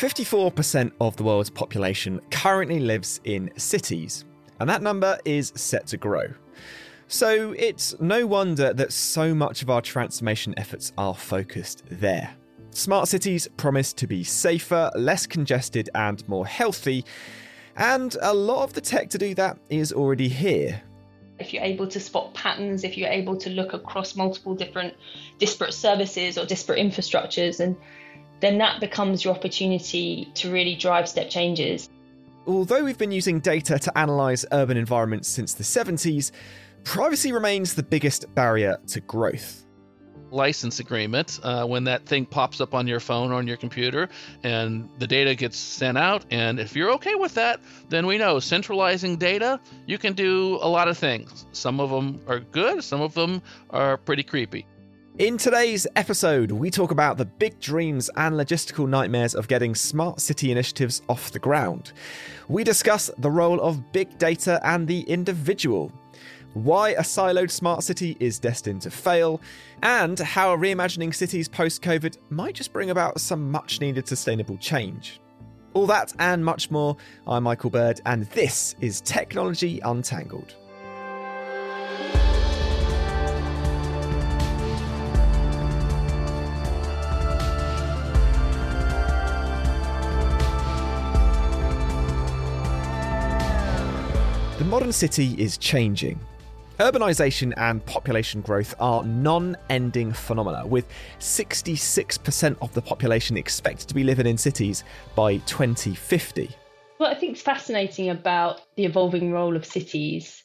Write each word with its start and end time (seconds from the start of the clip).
54% 0.00 0.92
of 0.98 1.14
the 1.16 1.24
world's 1.24 1.50
population 1.50 2.22
currently 2.30 2.80
lives 2.80 3.20
in 3.24 3.52
cities, 3.58 4.24
and 4.58 4.70
that 4.70 4.80
number 4.80 5.18
is 5.26 5.52
set 5.56 5.86
to 5.88 5.98
grow. 5.98 6.26
So 7.06 7.52
it's 7.52 7.94
no 8.00 8.26
wonder 8.26 8.72
that 8.72 8.94
so 8.94 9.34
much 9.34 9.60
of 9.60 9.68
our 9.68 9.82
transformation 9.82 10.54
efforts 10.56 10.94
are 10.96 11.14
focused 11.14 11.82
there. 11.90 12.34
Smart 12.70 13.08
cities 13.08 13.46
promise 13.58 13.92
to 13.92 14.06
be 14.06 14.24
safer, 14.24 14.90
less 14.94 15.26
congested, 15.26 15.90
and 15.94 16.26
more 16.26 16.46
healthy, 16.46 17.04
and 17.76 18.16
a 18.22 18.32
lot 18.32 18.64
of 18.64 18.72
the 18.72 18.80
tech 18.80 19.10
to 19.10 19.18
do 19.18 19.34
that 19.34 19.58
is 19.68 19.92
already 19.92 20.30
here. 20.30 20.80
If 21.38 21.52
you're 21.52 21.62
able 21.62 21.86
to 21.88 22.00
spot 22.00 22.32
patterns, 22.32 22.84
if 22.84 22.96
you're 22.96 23.10
able 23.10 23.36
to 23.36 23.50
look 23.50 23.74
across 23.74 24.16
multiple 24.16 24.54
different 24.54 24.94
disparate 25.38 25.74
services 25.74 26.38
or 26.38 26.46
disparate 26.46 26.78
infrastructures, 26.78 27.60
and 27.60 27.76
then 28.40 28.58
that 28.58 28.80
becomes 28.80 29.24
your 29.24 29.34
opportunity 29.34 30.30
to 30.34 30.50
really 30.50 30.74
drive 30.74 31.08
step 31.08 31.30
changes. 31.30 31.88
Although 32.46 32.84
we've 32.84 32.98
been 32.98 33.12
using 33.12 33.40
data 33.40 33.78
to 33.78 33.92
analyse 33.94 34.44
urban 34.52 34.76
environments 34.76 35.28
since 35.28 35.54
the 35.54 35.62
70s, 35.62 36.32
privacy 36.84 37.32
remains 37.32 37.74
the 37.74 37.82
biggest 37.82 38.34
barrier 38.34 38.78
to 38.88 39.00
growth 39.00 39.64
license 40.30 40.80
agreement 40.80 41.40
uh, 41.42 41.64
when 41.64 41.84
that 41.84 42.06
thing 42.06 42.24
pops 42.24 42.60
up 42.60 42.74
on 42.74 42.86
your 42.86 43.00
phone 43.00 43.32
or 43.32 43.34
on 43.34 43.46
your 43.46 43.56
computer 43.56 44.08
and 44.42 44.88
the 44.98 45.06
data 45.06 45.34
gets 45.34 45.58
sent 45.58 45.98
out. 45.98 46.24
And 46.30 46.60
if 46.60 46.76
you're 46.76 46.90
okay 46.92 47.14
with 47.14 47.34
that, 47.34 47.60
then 47.88 48.06
we 48.06 48.18
know 48.18 48.38
centralizing 48.38 49.16
data, 49.16 49.60
you 49.86 49.98
can 49.98 50.12
do 50.12 50.58
a 50.62 50.68
lot 50.68 50.88
of 50.88 50.96
things. 50.96 51.46
Some 51.52 51.80
of 51.80 51.90
them 51.90 52.20
are 52.26 52.40
good, 52.40 52.84
some 52.84 53.00
of 53.00 53.14
them 53.14 53.42
are 53.70 53.96
pretty 53.96 54.22
creepy. 54.22 54.66
In 55.20 55.36
today's 55.36 55.86
episode, 55.96 56.50
we 56.50 56.70
talk 56.70 56.92
about 56.92 57.18
the 57.18 57.26
big 57.26 57.60
dreams 57.60 58.08
and 58.16 58.36
logistical 58.36 58.88
nightmares 58.88 59.34
of 59.34 59.48
getting 59.48 59.74
smart 59.74 60.18
city 60.18 60.50
initiatives 60.50 61.02
off 61.10 61.30
the 61.30 61.38
ground. 61.38 61.92
We 62.48 62.64
discuss 62.64 63.10
the 63.18 63.30
role 63.30 63.60
of 63.60 63.92
big 63.92 64.16
data 64.16 64.58
and 64.64 64.88
the 64.88 65.02
individual 65.02 65.92
why 66.54 66.92
a 66.92 67.02
siloed 67.02 67.50
smart 67.50 67.82
city 67.82 68.16
is 68.18 68.38
destined 68.38 68.80
to 68.80 68.90
fail, 68.90 69.42
and 69.82 70.18
how 70.18 70.56
reimagining 70.56 71.14
cities 71.14 71.48
post 71.48 71.82
COVID 71.82 72.16
might 72.30 72.54
just 72.54 72.72
bring 72.72 72.88
about 72.88 73.20
some 73.20 73.50
much 73.50 73.78
needed 73.78 74.08
sustainable 74.08 74.56
change. 74.56 75.20
All 75.74 75.86
that 75.86 76.14
and 76.18 76.42
much 76.42 76.70
more. 76.70 76.96
I'm 77.26 77.42
Michael 77.42 77.68
Bird, 77.68 78.00
and 78.06 78.24
this 78.30 78.74
is 78.80 79.02
Technology 79.02 79.80
Untangled. 79.80 80.56
Modern 94.70 94.92
city 94.92 95.34
is 95.36 95.58
changing, 95.58 96.16
Urbanisation 96.78 97.52
and 97.56 97.84
population 97.84 98.40
growth 98.40 98.72
are 98.78 99.02
non 99.04 99.56
ending 99.68 100.12
phenomena, 100.12 100.64
with 100.64 100.86
66% 101.18 102.56
of 102.62 102.72
the 102.72 102.80
population 102.80 103.36
expected 103.36 103.88
to 103.88 103.94
be 103.94 104.04
living 104.04 104.26
in 104.26 104.38
cities 104.38 104.84
by 105.16 105.38
2050. 105.38 106.48
What 106.98 107.14
I 107.14 107.18
think 107.18 107.36
is 107.36 107.42
fascinating 107.42 108.10
about 108.10 108.60
the 108.76 108.84
evolving 108.84 109.32
role 109.32 109.56
of 109.56 109.66
cities 109.66 110.44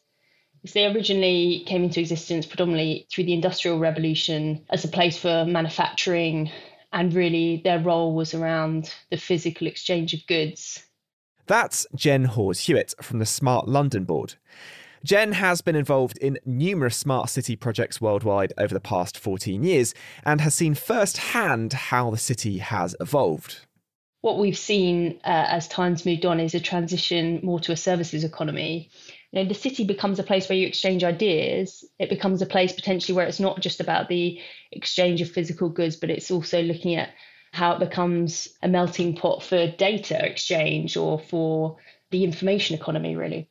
is 0.63 0.73
they 0.73 0.87
originally 0.87 1.63
came 1.67 1.83
into 1.83 1.99
existence 1.99 2.47
predominantly 2.47 3.07
through 3.11 3.25
the 3.25 3.33
Industrial 3.33 3.77
Revolution 3.77 4.65
as 4.71 4.83
a 4.83 4.89
place 4.89 5.17
for 5.17 5.45
manufacturing, 5.45 6.49
and 6.91 7.13
really 7.13 7.61
their 7.63 7.79
role 7.79 8.15
was 8.15 8.33
around 8.33 8.91
the 9.11 9.17
physical 9.17 9.67
exchange 9.67 10.15
of 10.15 10.25
goods. 10.25 10.84
That's 11.47 11.85
Jen 11.93 12.25
Hawes 12.25 12.61
Hewitt 12.61 12.95
from 13.01 13.19
the 13.19 13.25
Smart 13.25 13.67
London 13.67 14.03
Board. 14.03 14.35
Jen 15.03 15.33
has 15.33 15.61
been 15.61 15.75
involved 15.75 16.17
in 16.17 16.39
numerous 16.43 16.97
smart 16.97 17.29
city 17.29 17.55
projects 17.55 18.01
worldwide 18.01 18.51
over 18.57 18.73
the 18.73 18.79
past 18.79 19.19
14 19.19 19.63
years 19.63 19.93
and 20.23 20.41
has 20.41 20.55
seen 20.55 20.73
firsthand 20.73 21.73
how 21.73 22.09
the 22.09 22.17
city 22.17 22.57
has 22.57 22.95
evolved. 22.99 23.59
What 24.21 24.39
we've 24.39 24.57
seen 24.57 25.19
uh, 25.23 25.45
as 25.47 25.67
time's 25.67 26.03
moved 26.03 26.25
on 26.25 26.39
is 26.39 26.55
a 26.55 26.59
transition 26.59 27.39
more 27.43 27.59
to 27.59 27.71
a 27.71 27.77
services 27.77 28.23
economy. 28.23 28.89
You 29.31 29.43
know, 29.43 29.47
the 29.47 29.53
city 29.53 29.83
becomes 29.83 30.17
a 30.17 30.23
place 30.23 30.49
where 30.49 30.57
you 30.57 30.65
exchange 30.65 31.03
ideas. 31.03 31.85
It 31.99 32.09
becomes 32.09 32.41
a 32.41 32.47
place 32.47 32.73
potentially 32.73 33.15
where 33.15 33.27
it's 33.27 33.39
not 33.39 33.61
just 33.61 33.79
about 33.79 34.09
the 34.09 34.41
exchange 34.71 35.21
of 35.21 35.29
physical 35.29 35.69
goods, 35.69 35.95
but 35.95 36.09
it's 36.09 36.31
also 36.31 36.63
looking 36.63 36.95
at 36.95 37.11
how 37.55 37.73
it 37.73 37.79
becomes 37.79 38.49
a 38.61 38.67
melting 38.67 39.15
pot 39.15 39.41
for 39.41 39.67
data 39.67 40.23
exchange 40.23 40.97
or 40.97 41.17
for 41.17 41.77
the 42.11 42.25
information 42.25 42.75
economy, 42.75 43.15
really. 43.15 43.47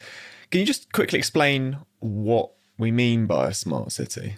Can 0.51 0.61
you 0.61 0.67
just 0.67 0.93
quickly 0.93 1.19
explain 1.19 1.79
what 2.01 2.53
we 2.79 2.93
mean 2.93 3.27
by 3.27 3.49
a 3.49 3.55
smart 3.55 3.93
city? 3.93 4.37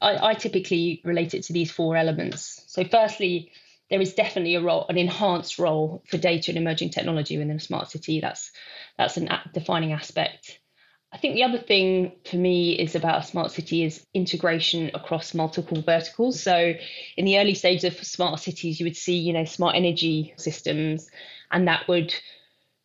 I, 0.00 0.30
I 0.30 0.34
typically 0.34 1.02
relate 1.04 1.34
it 1.34 1.44
to 1.44 1.52
these 1.52 1.70
four 1.70 1.94
elements. 1.94 2.64
So, 2.68 2.84
firstly, 2.84 3.52
there 3.90 4.00
is 4.00 4.14
definitely 4.14 4.54
a 4.54 4.62
role, 4.62 4.86
an 4.88 4.96
enhanced 4.96 5.58
role 5.58 6.02
for 6.08 6.16
data 6.16 6.50
and 6.50 6.56
emerging 6.56 6.90
technology 6.90 7.36
within 7.36 7.54
a 7.54 7.60
smart 7.60 7.90
city. 7.90 8.20
That's 8.20 8.50
that's 8.96 9.18
an 9.18 9.28
defining 9.52 9.92
aspect. 9.92 10.58
I 11.12 11.18
think 11.18 11.34
the 11.34 11.44
other 11.44 11.58
thing 11.58 12.12
for 12.24 12.36
me 12.36 12.72
is 12.72 12.94
about 12.94 13.22
a 13.22 13.26
smart 13.26 13.50
city 13.50 13.84
is 13.84 14.06
integration 14.14 14.90
across 14.94 15.34
multiple 15.34 15.82
verticals. 15.82 16.42
So 16.42 16.72
in 17.16 17.24
the 17.26 17.38
early 17.38 17.54
stages 17.54 17.84
of 17.84 18.04
smart 18.04 18.40
cities, 18.40 18.80
you 18.80 18.86
would 18.86 18.96
see, 18.96 19.18
you 19.18 19.34
know, 19.34 19.44
smart 19.44 19.76
energy 19.76 20.32
systems, 20.38 21.10
and 21.50 21.68
that 21.68 21.86
would 21.86 22.14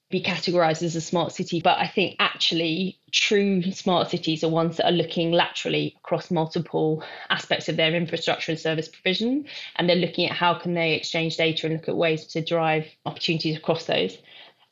be 0.10 0.22
categorized 0.24 0.84
as 0.84 0.96
a 0.96 1.02
smart 1.02 1.34
city, 1.34 1.60
but 1.62 1.78
I 1.80 1.88
think 1.88 2.16
actually 2.20 3.00
true 3.12 3.62
smart 3.72 4.10
cities 4.10 4.44
are 4.44 4.50
ones 4.50 4.78
that 4.78 4.86
are 4.88 4.92
looking 4.92 5.32
laterally 5.32 5.96
across 5.98 6.32
multiple 6.32 7.04
aspects 7.30 7.68
of 7.68 7.76
their 7.76 7.94
infrastructure 7.94 8.54
and 8.54 8.60
service 8.60 8.88
provision. 8.88 9.46
And 9.76 9.90
they're 9.90 9.98
looking 9.98 10.30
at 10.30 10.36
how 10.36 10.54
can 10.54 10.74
they 10.74 10.94
exchange 10.94 11.36
data 11.36 11.68
and 11.68 11.76
look 11.76 11.90
at 11.90 11.98
ways 11.98 12.26
to 12.28 12.42
drive 12.42 12.88
opportunities 13.06 13.58
across 13.58 13.86
those. 13.86 14.18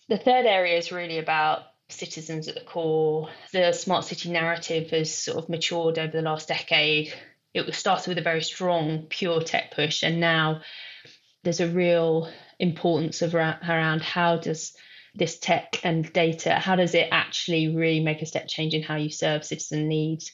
The 0.07 0.17
third 0.17 0.45
area 0.45 0.77
is 0.77 0.91
really 0.91 1.17
about 1.17 1.63
citizens 1.89 2.47
at 2.47 2.55
the 2.55 2.61
core. 2.61 3.29
The 3.51 3.71
smart 3.73 4.05
city 4.05 4.31
narrative 4.31 4.89
has 4.91 5.13
sort 5.13 5.37
of 5.37 5.49
matured 5.49 5.99
over 5.99 6.11
the 6.11 6.21
last 6.21 6.47
decade. 6.47 7.13
It 7.53 7.73
started 7.73 8.09
with 8.09 8.17
a 8.17 8.21
very 8.21 8.41
strong 8.41 9.07
pure 9.09 9.41
tech 9.41 9.71
push, 9.71 10.03
and 10.03 10.19
now 10.19 10.61
there's 11.43 11.61
a 11.61 11.69
real 11.69 12.29
importance 12.59 13.21
of 13.21 13.35
around 13.35 14.01
how 14.01 14.37
does 14.37 14.75
this 15.13 15.39
tech 15.39 15.79
and 15.83 16.11
data, 16.11 16.55
how 16.55 16.75
does 16.75 16.93
it 16.93 17.07
actually 17.11 17.73
really 17.73 18.01
make 18.01 18.21
a 18.21 18.25
step 18.25 18.47
change 18.47 18.73
in 18.73 18.83
how 18.83 18.95
you 18.95 19.09
serve 19.09 19.45
citizen 19.45 19.87
needs 19.87 20.31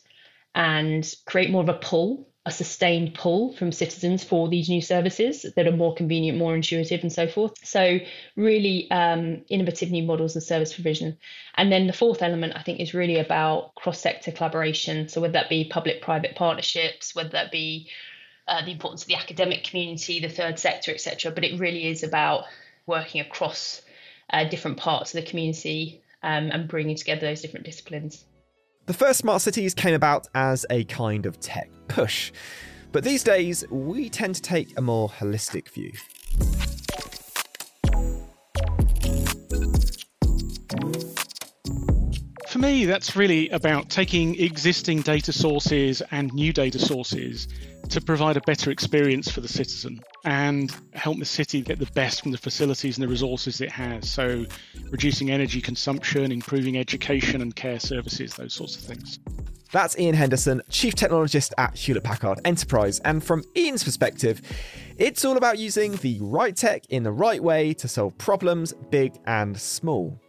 and 0.55 1.13
create 1.25 1.51
more 1.51 1.61
of 1.61 1.69
a 1.69 1.73
pull, 1.73 2.30
a 2.43 2.51
sustained 2.51 3.13
pull 3.13 3.53
from 3.53 3.71
citizens 3.71 4.23
for 4.23 4.49
these 4.49 4.67
new 4.67 4.81
services 4.81 5.45
that 5.55 5.67
are 5.67 5.75
more 5.75 5.93
convenient, 5.93 6.39
more 6.39 6.55
intuitive, 6.55 7.01
and 7.01 7.13
so 7.13 7.27
forth. 7.27 7.53
So, 7.63 7.99
really 8.35 8.89
um, 8.89 9.43
innovative 9.47 9.91
new 9.91 10.03
models 10.03 10.35
of 10.35 10.41
service 10.41 10.73
provision. 10.73 11.17
And 11.55 11.71
then 11.71 11.85
the 11.85 11.93
fourth 11.93 12.23
element, 12.23 12.53
I 12.55 12.63
think, 12.63 12.79
is 12.79 12.95
really 12.95 13.19
about 13.19 13.75
cross 13.75 13.99
sector 13.99 14.31
collaboration. 14.31 15.07
So, 15.07 15.21
whether 15.21 15.33
that 15.33 15.49
be 15.49 15.65
public 15.65 16.01
private 16.01 16.35
partnerships, 16.35 17.13
whether 17.13 17.29
that 17.29 17.51
be 17.51 17.89
uh, 18.47 18.65
the 18.65 18.71
importance 18.71 19.03
of 19.03 19.07
the 19.07 19.15
academic 19.15 19.63
community, 19.63 20.19
the 20.19 20.27
third 20.27 20.57
sector, 20.57 20.91
etc. 20.91 21.31
But 21.31 21.43
it 21.43 21.59
really 21.59 21.85
is 21.85 22.01
about 22.01 22.45
working 22.87 23.21
across 23.21 23.83
uh, 24.31 24.45
different 24.45 24.77
parts 24.77 25.13
of 25.13 25.23
the 25.23 25.29
community 25.29 26.01
um, 26.23 26.49
and 26.49 26.67
bringing 26.67 26.95
together 26.95 27.21
those 27.21 27.41
different 27.41 27.67
disciplines. 27.67 28.25
The 28.87 28.93
first 28.93 29.19
smart 29.19 29.43
cities 29.43 29.75
came 29.75 29.93
about 29.93 30.27
as 30.33 30.65
a 30.71 30.83
kind 30.85 31.27
of 31.27 31.39
tech 31.39 31.69
push, 31.87 32.31
but 32.91 33.03
these 33.03 33.23
days 33.23 33.63
we 33.69 34.09
tend 34.09 34.35
to 34.35 34.41
take 34.41 34.75
a 34.75 34.81
more 34.81 35.07
holistic 35.07 35.69
view. 35.69 35.91
Me, 42.61 42.85
that's 42.85 43.15
really 43.15 43.49
about 43.49 43.89
taking 43.89 44.39
existing 44.39 45.01
data 45.01 45.33
sources 45.33 46.03
and 46.11 46.31
new 46.31 46.53
data 46.53 46.77
sources 46.77 47.47
to 47.89 47.99
provide 47.99 48.37
a 48.37 48.41
better 48.41 48.69
experience 48.69 49.29
for 49.31 49.41
the 49.41 49.47
citizen 49.47 49.99
and 50.25 50.73
help 50.93 51.17
the 51.17 51.25
city 51.25 51.61
get 51.61 51.79
the 51.79 51.87
best 51.87 52.21
from 52.21 52.31
the 52.31 52.37
facilities 52.37 52.97
and 52.97 53.03
the 53.03 53.07
resources 53.07 53.61
it 53.61 53.71
has. 53.71 54.07
So, 54.07 54.45
reducing 54.91 55.31
energy 55.31 55.59
consumption, 55.59 56.31
improving 56.31 56.77
education 56.77 57.41
and 57.41 57.55
care 57.55 57.79
services, 57.79 58.35
those 58.35 58.53
sorts 58.53 58.75
of 58.75 58.83
things. 58.83 59.19
That's 59.71 59.97
Ian 59.97 60.15
Henderson, 60.15 60.61
Chief 60.69 60.93
Technologist 60.93 61.53
at 61.57 61.75
Hewlett 61.75 62.03
Packard 62.03 62.41
Enterprise. 62.45 62.99
And 62.99 63.23
from 63.23 63.43
Ian's 63.57 63.83
perspective, 63.83 64.41
it's 64.97 65.25
all 65.25 65.37
about 65.37 65.57
using 65.57 65.95
the 65.97 66.19
right 66.21 66.55
tech 66.55 66.85
in 66.89 67.01
the 67.03 67.11
right 67.11 67.41
way 67.41 67.73
to 67.75 67.87
solve 67.87 68.15
problems, 68.19 68.73
big 68.91 69.13
and 69.25 69.59
small. 69.59 70.19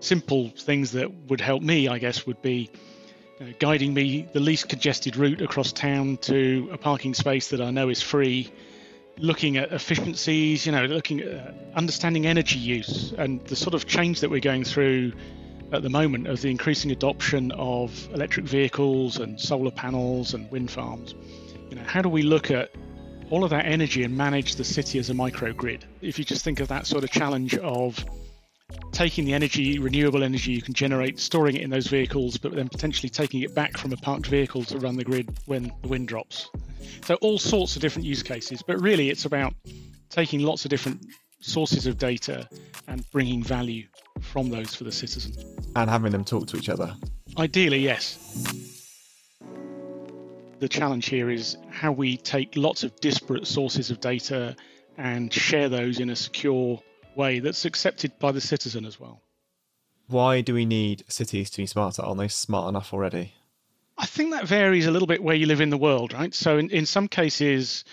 Simple 0.00 0.48
things 0.50 0.92
that 0.92 1.12
would 1.28 1.40
help 1.40 1.62
me, 1.62 1.88
I 1.88 1.98
guess, 1.98 2.26
would 2.26 2.42
be 2.42 2.70
uh, 3.40 3.44
guiding 3.58 3.94
me 3.94 4.28
the 4.32 4.40
least 4.40 4.68
congested 4.68 5.16
route 5.16 5.40
across 5.40 5.72
town 5.72 6.16
to 6.18 6.68
a 6.72 6.78
parking 6.78 7.14
space 7.14 7.48
that 7.48 7.60
I 7.60 7.70
know 7.70 7.88
is 7.88 8.02
free 8.02 8.50
looking 9.18 9.56
at 9.56 9.72
efficiencies, 9.72 10.66
you 10.66 10.72
know, 10.72 10.86
looking 10.86 11.20
at 11.20 11.28
uh, 11.28 11.52
understanding 11.74 12.26
energy 12.26 12.58
use 12.58 13.12
and 13.18 13.44
the 13.46 13.56
sort 13.56 13.74
of 13.74 13.86
change 13.86 14.20
that 14.20 14.30
we're 14.30 14.40
going 14.40 14.64
through 14.64 15.12
at 15.72 15.82
the 15.82 15.90
moment 15.90 16.26
of 16.26 16.40
the 16.40 16.50
increasing 16.50 16.90
adoption 16.90 17.52
of 17.52 18.08
electric 18.12 18.46
vehicles 18.46 19.18
and 19.18 19.40
solar 19.40 19.70
panels 19.70 20.34
and 20.34 20.50
wind 20.50 20.70
farms. 20.70 21.14
You 21.68 21.76
know, 21.76 21.84
how 21.84 22.02
do 22.02 22.08
we 22.08 22.22
look 22.22 22.50
at 22.50 22.70
all 23.30 23.44
of 23.44 23.50
that 23.50 23.66
energy 23.66 24.02
and 24.02 24.16
manage 24.16 24.56
the 24.56 24.64
city 24.64 24.98
as 24.98 25.10
a 25.10 25.14
microgrid? 25.14 25.82
If 26.00 26.18
you 26.18 26.24
just 26.24 26.44
think 26.44 26.60
of 26.60 26.68
that 26.68 26.86
sort 26.86 27.04
of 27.04 27.10
challenge 27.10 27.56
of 27.58 28.04
taking 28.92 29.24
the 29.24 29.32
energy, 29.32 29.78
renewable 29.78 30.22
energy 30.22 30.52
you 30.52 30.62
can 30.62 30.74
generate, 30.74 31.18
storing 31.18 31.56
it 31.56 31.62
in 31.62 31.70
those 31.70 31.86
vehicles, 31.86 32.36
but 32.36 32.54
then 32.54 32.68
potentially 32.68 33.08
taking 33.08 33.42
it 33.42 33.54
back 33.54 33.76
from 33.76 33.92
a 33.92 33.96
parked 33.96 34.26
vehicle 34.26 34.64
to 34.64 34.78
run 34.78 34.96
the 34.96 35.04
grid 35.04 35.28
when 35.46 35.72
the 35.82 35.88
wind 35.88 36.08
drops. 36.08 36.50
So, 37.04 37.14
all 37.16 37.38
sorts 37.38 37.76
of 37.76 37.82
different 37.82 38.06
use 38.06 38.22
cases, 38.22 38.62
but 38.62 38.80
really 38.80 39.10
it's 39.10 39.24
about 39.24 39.54
taking 40.10 40.40
lots 40.40 40.64
of 40.64 40.70
different 40.70 41.06
sources 41.40 41.86
of 41.86 41.98
data 41.98 42.48
and 42.88 43.08
bringing 43.10 43.42
value 43.42 43.86
from 44.20 44.50
those 44.50 44.74
for 44.74 44.84
the 44.84 44.92
citizen. 44.92 45.32
And 45.76 45.88
having 45.88 46.12
them 46.12 46.24
talk 46.24 46.46
to 46.48 46.56
each 46.56 46.68
other. 46.68 46.94
Ideally, 47.38 47.78
yes. 47.78 48.18
The 50.58 50.68
challenge 50.68 51.06
here 51.06 51.30
is 51.30 51.56
how 51.70 51.92
we 51.92 52.18
take 52.18 52.54
lots 52.56 52.82
of 52.82 52.94
disparate 53.00 53.46
sources 53.46 53.90
of 53.90 54.00
data 54.00 54.56
and 54.98 55.32
share 55.32 55.70
those 55.70 56.00
in 56.00 56.10
a 56.10 56.16
secure 56.16 56.82
way 57.16 57.40
that's 57.40 57.64
accepted 57.64 58.18
by 58.18 58.32
the 58.32 58.40
citizen 58.40 58.84
as 58.84 58.98
well. 58.98 59.22
Why 60.08 60.40
do 60.40 60.54
we 60.54 60.66
need 60.66 61.04
cities 61.08 61.50
to 61.50 61.58
be 61.58 61.66
smarter? 61.66 62.02
Aren't 62.02 62.18
they 62.18 62.28
smart 62.28 62.68
enough 62.68 62.92
already? 62.92 63.34
I 63.96 64.06
think 64.06 64.32
that 64.32 64.46
varies 64.46 64.86
a 64.86 64.90
little 64.90 65.06
bit 65.06 65.22
where 65.22 65.36
you 65.36 65.46
live 65.46 65.60
in 65.60 65.70
the 65.70 65.76
world, 65.76 66.12
right? 66.12 66.34
So 66.34 66.58
in, 66.58 66.70
in 66.70 66.86
some 66.86 67.06
cases, 67.06 67.84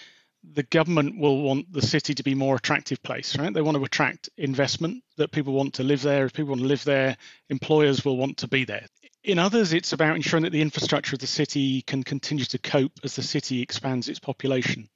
the 0.53 0.63
government 0.63 1.19
will 1.19 1.41
want 1.41 1.71
the 1.71 1.81
city 1.81 2.13
to 2.15 2.23
be 2.23 2.33
more 2.33 2.55
attractive 2.55 3.03
place, 3.03 3.37
right? 3.37 3.53
They 3.53 3.61
want 3.61 3.77
to 3.77 3.83
attract 3.83 4.29
investment 4.37 5.03
that 5.17 5.31
people 5.31 5.53
want 5.53 5.75
to 5.75 5.83
live 5.83 6.01
there. 6.01 6.25
If 6.25 6.33
people 6.33 6.51
want 6.51 6.61
to 6.61 6.67
live 6.67 6.83
there, 6.85 7.17
employers 7.49 8.05
will 8.05 8.17
want 8.17 8.37
to 8.37 8.47
be 8.47 8.65
there. 8.65 8.85
In 9.23 9.39
others, 9.39 9.73
it's 9.73 9.91
about 9.91 10.15
ensuring 10.15 10.43
that 10.43 10.51
the 10.51 10.61
infrastructure 10.61 11.15
of 11.15 11.19
the 11.19 11.27
city 11.27 11.81
can 11.81 12.03
continue 12.03 12.45
to 12.45 12.57
cope 12.57 12.93
as 13.03 13.15
the 13.15 13.23
city 13.23 13.61
expands 13.61 14.07
its 14.07 14.19
population. 14.19 14.87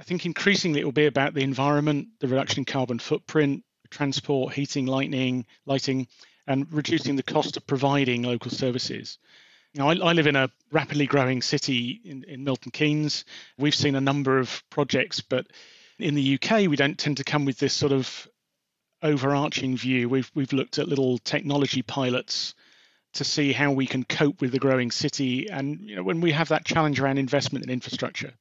I 0.00 0.02
think 0.02 0.24
increasingly 0.24 0.80
it 0.80 0.84
will 0.84 0.92
be 0.92 1.04
about 1.04 1.34
the 1.34 1.42
environment, 1.42 2.08
the 2.20 2.28
reduction 2.28 2.60
in 2.60 2.64
carbon 2.64 2.98
footprint, 2.98 3.64
transport, 3.90 4.54
heating, 4.54 4.86
lighting, 4.86 5.44
lighting, 5.66 6.08
and 6.46 6.66
reducing 6.72 7.16
the 7.16 7.22
cost 7.22 7.58
of 7.58 7.66
providing 7.66 8.22
local 8.22 8.50
services. 8.50 9.18
Know, 9.74 9.90
I, 9.90 9.96
I 9.96 10.14
live 10.14 10.26
in 10.26 10.36
a 10.36 10.50
rapidly 10.72 11.04
growing 11.04 11.42
city 11.42 12.00
in, 12.02 12.24
in 12.24 12.44
Milton 12.44 12.70
Keynes. 12.70 13.26
We've 13.58 13.74
seen 13.74 13.94
a 13.94 14.00
number 14.00 14.38
of 14.38 14.62
projects, 14.70 15.20
but 15.20 15.48
in 15.98 16.14
the 16.14 16.40
UK, 16.42 16.70
we 16.70 16.76
don't 16.76 16.98
tend 16.98 17.18
to 17.18 17.24
come 17.24 17.44
with 17.44 17.58
this 17.58 17.74
sort 17.74 17.92
of 17.92 18.26
overarching 19.02 19.76
view. 19.76 20.08
We've 20.08 20.30
we've 20.34 20.54
looked 20.54 20.78
at 20.78 20.88
little 20.88 21.18
technology 21.18 21.82
pilots 21.82 22.54
to 23.12 23.24
see 23.24 23.52
how 23.52 23.72
we 23.72 23.86
can 23.86 24.04
cope 24.04 24.40
with 24.40 24.52
the 24.52 24.58
growing 24.58 24.92
city, 24.92 25.50
and 25.50 25.78
you 25.82 25.96
know, 25.96 26.02
when 26.02 26.22
we 26.22 26.32
have 26.32 26.48
that 26.48 26.64
challenge 26.64 27.00
around 27.00 27.18
investment 27.18 27.66
in 27.66 27.70
infrastructure. 27.70 28.32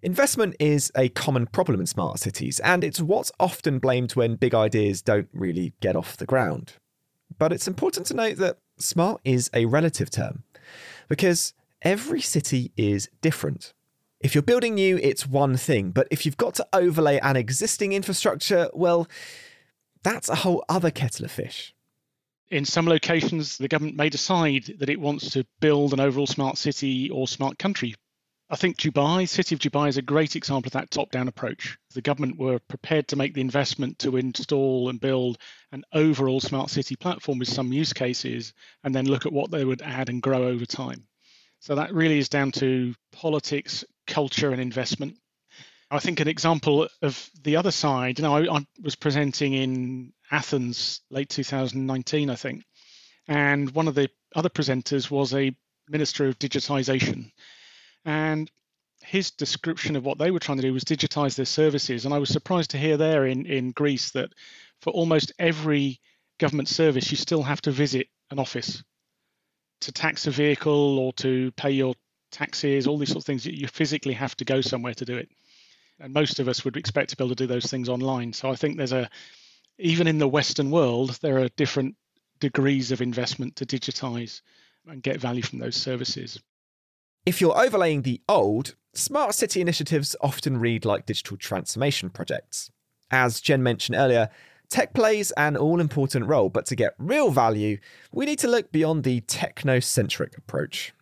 Investment 0.00 0.54
is 0.60 0.92
a 0.96 1.08
common 1.08 1.46
problem 1.46 1.80
in 1.80 1.86
smart 1.86 2.20
cities, 2.20 2.60
and 2.60 2.84
it's 2.84 3.00
what's 3.00 3.32
often 3.40 3.80
blamed 3.80 4.12
when 4.12 4.36
big 4.36 4.54
ideas 4.54 5.02
don't 5.02 5.28
really 5.32 5.72
get 5.80 5.96
off 5.96 6.16
the 6.16 6.26
ground. 6.26 6.74
But 7.36 7.52
it's 7.52 7.66
important 7.66 8.06
to 8.06 8.14
note 8.14 8.36
that 8.36 8.58
smart 8.78 9.20
is 9.24 9.50
a 9.52 9.64
relative 9.64 10.08
term, 10.08 10.44
because 11.08 11.52
every 11.82 12.20
city 12.20 12.70
is 12.76 13.08
different. 13.22 13.74
If 14.20 14.36
you're 14.36 14.42
building 14.42 14.76
new, 14.76 14.98
it's 15.02 15.26
one 15.26 15.56
thing, 15.56 15.90
but 15.90 16.06
if 16.12 16.24
you've 16.24 16.36
got 16.36 16.54
to 16.54 16.68
overlay 16.72 17.18
an 17.18 17.34
existing 17.34 17.92
infrastructure, 17.92 18.70
well, 18.72 19.08
that's 20.04 20.28
a 20.28 20.36
whole 20.36 20.64
other 20.68 20.92
kettle 20.92 21.24
of 21.24 21.32
fish. 21.32 21.74
In 22.50 22.64
some 22.64 22.86
locations, 22.86 23.58
the 23.58 23.68
government 23.68 23.96
may 23.96 24.08
decide 24.08 24.76
that 24.78 24.88
it 24.88 25.00
wants 25.00 25.30
to 25.32 25.44
build 25.58 25.92
an 25.92 25.98
overall 25.98 26.26
smart 26.26 26.56
city 26.56 27.10
or 27.10 27.26
smart 27.26 27.58
country 27.58 27.96
I 28.50 28.56
think 28.56 28.78
Dubai, 28.78 29.28
City 29.28 29.54
of 29.54 29.60
Dubai, 29.60 29.90
is 29.90 29.98
a 29.98 30.02
great 30.02 30.34
example 30.34 30.68
of 30.68 30.72
that 30.72 30.90
top 30.90 31.10
down 31.10 31.28
approach. 31.28 31.76
The 31.92 32.00
government 32.00 32.38
were 32.38 32.58
prepared 32.58 33.08
to 33.08 33.16
make 33.16 33.34
the 33.34 33.42
investment 33.42 33.98
to 34.00 34.16
install 34.16 34.88
and 34.88 34.98
build 34.98 35.36
an 35.70 35.84
overall 35.92 36.40
smart 36.40 36.70
city 36.70 36.96
platform 36.96 37.38
with 37.38 37.48
some 37.48 37.74
use 37.74 37.92
cases 37.92 38.54
and 38.82 38.94
then 38.94 39.04
look 39.04 39.26
at 39.26 39.32
what 39.32 39.50
they 39.50 39.66
would 39.66 39.82
add 39.82 40.08
and 40.08 40.22
grow 40.22 40.44
over 40.44 40.64
time. 40.64 41.06
So 41.60 41.74
that 41.74 41.92
really 41.92 42.18
is 42.18 42.30
down 42.30 42.52
to 42.52 42.94
politics, 43.12 43.84
culture, 44.06 44.50
and 44.50 44.62
investment. 44.62 45.18
I 45.90 45.98
think 45.98 46.20
an 46.20 46.28
example 46.28 46.88
of 47.02 47.30
the 47.42 47.56
other 47.56 47.70
side, 47.70 48.18
you 48.18 48.22
know, 48.22 48.36
I, 48.36 48.58
I 48.58 48.66
was 48.80 48.96
presenting 48.96 49.52
in 49.52 50.14
Athens 50.30 51.02
late 51.10 51.28
2019, 51.28 52.30
I 52.30 52.34
think, 52.34 52.64
and 53.26 53.70
one 53.72 53.88
of 53.88 53.94
the 53.94 54.08
other 54.34 54.48
presenters 54.48 55.10
was 55.10 55.34
a 55.34 55.54
minister 55.90 56.26
of 56.28 56.38
digitization 56.38 57.30
and 58.04 58.50
his 59.02 59.30
description 59.30 59.96
of 59.96 60.04
what 60.04 60.18
they 60.18 60.30
were 60.30 60.38
trying 60.38 60.58
to 60.58 60.62
do 60.62 60.72
was 60.72 60.84
digitize 60.84 61.36
their 61.36 61.46
services. 61.46 62.04
And 62.04 62.12
I 62.12 62.18
was 62.18 62.30
surprised 62.30 62.70
to 62.70 62.78
hear 62.78 62.96
there 62.96 63.26
in, 63.26 63.46
in 63.46 63.70
Greece 63.70 64.10
that 64.12 64.30
for 64.80 64.90
almost 64.90 65.32
every 65.38 66.00
government 66.38 66.68
service, 66.68 67.10
you 67.10 67.16
still 67.16 67.42
have 67.42 67.62
to 67.62 67.70
visit 67.70 68.08
an 68.30 68.38
office 68.38 68.82
to 69.80 69.92
tax 69.92 70.26
a 70.26 70.30
vehicle 70.30 70.98
or 70.98 71.12
to 71.14 71.50
pay 71.52 71.70
your 71.70 71.94
taxes, 72.30 72.86
all 72.86 72.98
these 72.98 73.08
sort 73.08 73.22
of 73.22 73.26
things. 73.26 73.46
You 73.46 73.68
physically 73.68 74.14
have 74.14 74.36
to 74.36 74.44
go 74.44 74.60
somewhere 74.60 74.94
to 74.94 75.04
do 75.04 75.16
it. 75.16 75.28
And 76.00 76.12
most 76.12 76.38
of 76.38 76.48
us 76.48 76.64
would 76.64 76.76
expect 76.76 77.10
to 77.10 77.16
be 77.16 77.24
able 77.24 77.34
to 77.34 77.42
do 77.42 77.46
those 77.46 77.66
things 77.70 77.88
online. 77.88 78.32
So 78.32 78.50
I 78.50 78.56
think 78.56 78.76
there's 78.76 78.92
a, 78.92 79.08
even 79.78 80.06
in 80.06 80.18
the 80.18 80.28
Western 80.28 80.70
world, 80.70 81.18
there 81.22 81.38
are 81.38 81.48
different 81.50 81.96
degrees 82.40 82.92
of 82.92 83.00
investment 83.00 83.56
to 83.56 83.66
digitize 83.66 84.42
and 84.86 85.02
get 85.02 85.20
value 85.20 85.42
from 85.42 85.58
those 85.58 85.76
services. 85.76 86.40
If 87.28 87.42
you're 87.42 87.60
overlaying 87.60 88.02
the 88.02 88.22
old, 88.26 88.74
smart 88.94 89.34
city 89.34 89.60
initiatives 89.60 90.16
often 90.22 90.56
read 90.56 90.86
like 90.86 91.04
digital 91.04 91.36
transformation 91.36 92.08
projects. 92.08 92.70
As 93.10 93.42
Jen 93.42 93.62
mentioned 93.62 93.98
earlier, 93.98 94.30
tech 94.70 94.94
plays 94.94 95.30
an 95.32 95.54
all 95.54 95.78
important 95.78 96.24
role, 96.24 96.48
but 96.48 96.64
to 96.64 96.74
get 96.74 96.94
real 96.98 97.30
value, 97.30 97.76
we 98.12 98.24
need 98.24 98.38
to 98.38 98.48
look 98.48 98.72
beyond 98.72 99.04
the 99.04 99.20
technocentric 99.20 100.38
approach. 100.38 100.94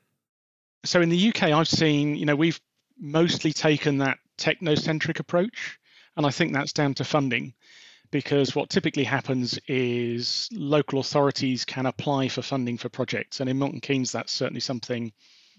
So 0.84 1.00
in 1.00 1.11
the 1.11 1.28
UK, 1.28 1.44
I've 1.44 1.69
seen, 1.69 2.17
you 2.17 2.26
know, 2.26 2.34
we've 2.34 2.61
mostly 2.99 3.52
taken 3.52 3.99
that 3.99 4.18
technocentric 4.37 5.21
approach, 5.21 5.78
and 6.16 6.26
I 6.26 6.30
think 6.30 6.52
that's 6.52 6.73
down 6.73 6.95
to 6.95 7.04
funding 7.04 7.54
because 8.11 8.56
what 8.56 8.68
typically 8.68 9.04
happens 9.04 9.61
is 9.68 10.49
local 10.50 10.99
authorities 10.99 11.64
can 11.64 11.87
apply 11.87 12.26
for 12.26 12.42
funding 12.42 12.78
for 12.78 12.88
projects. 12.88 13.38
And 13.38 13.49
in 13.49 13.61
Milton 13.61 13.80
Keynes, 13.80 14.11
that's 14.11 14.33
certainly 14.33 14.59
something 14.61 15.12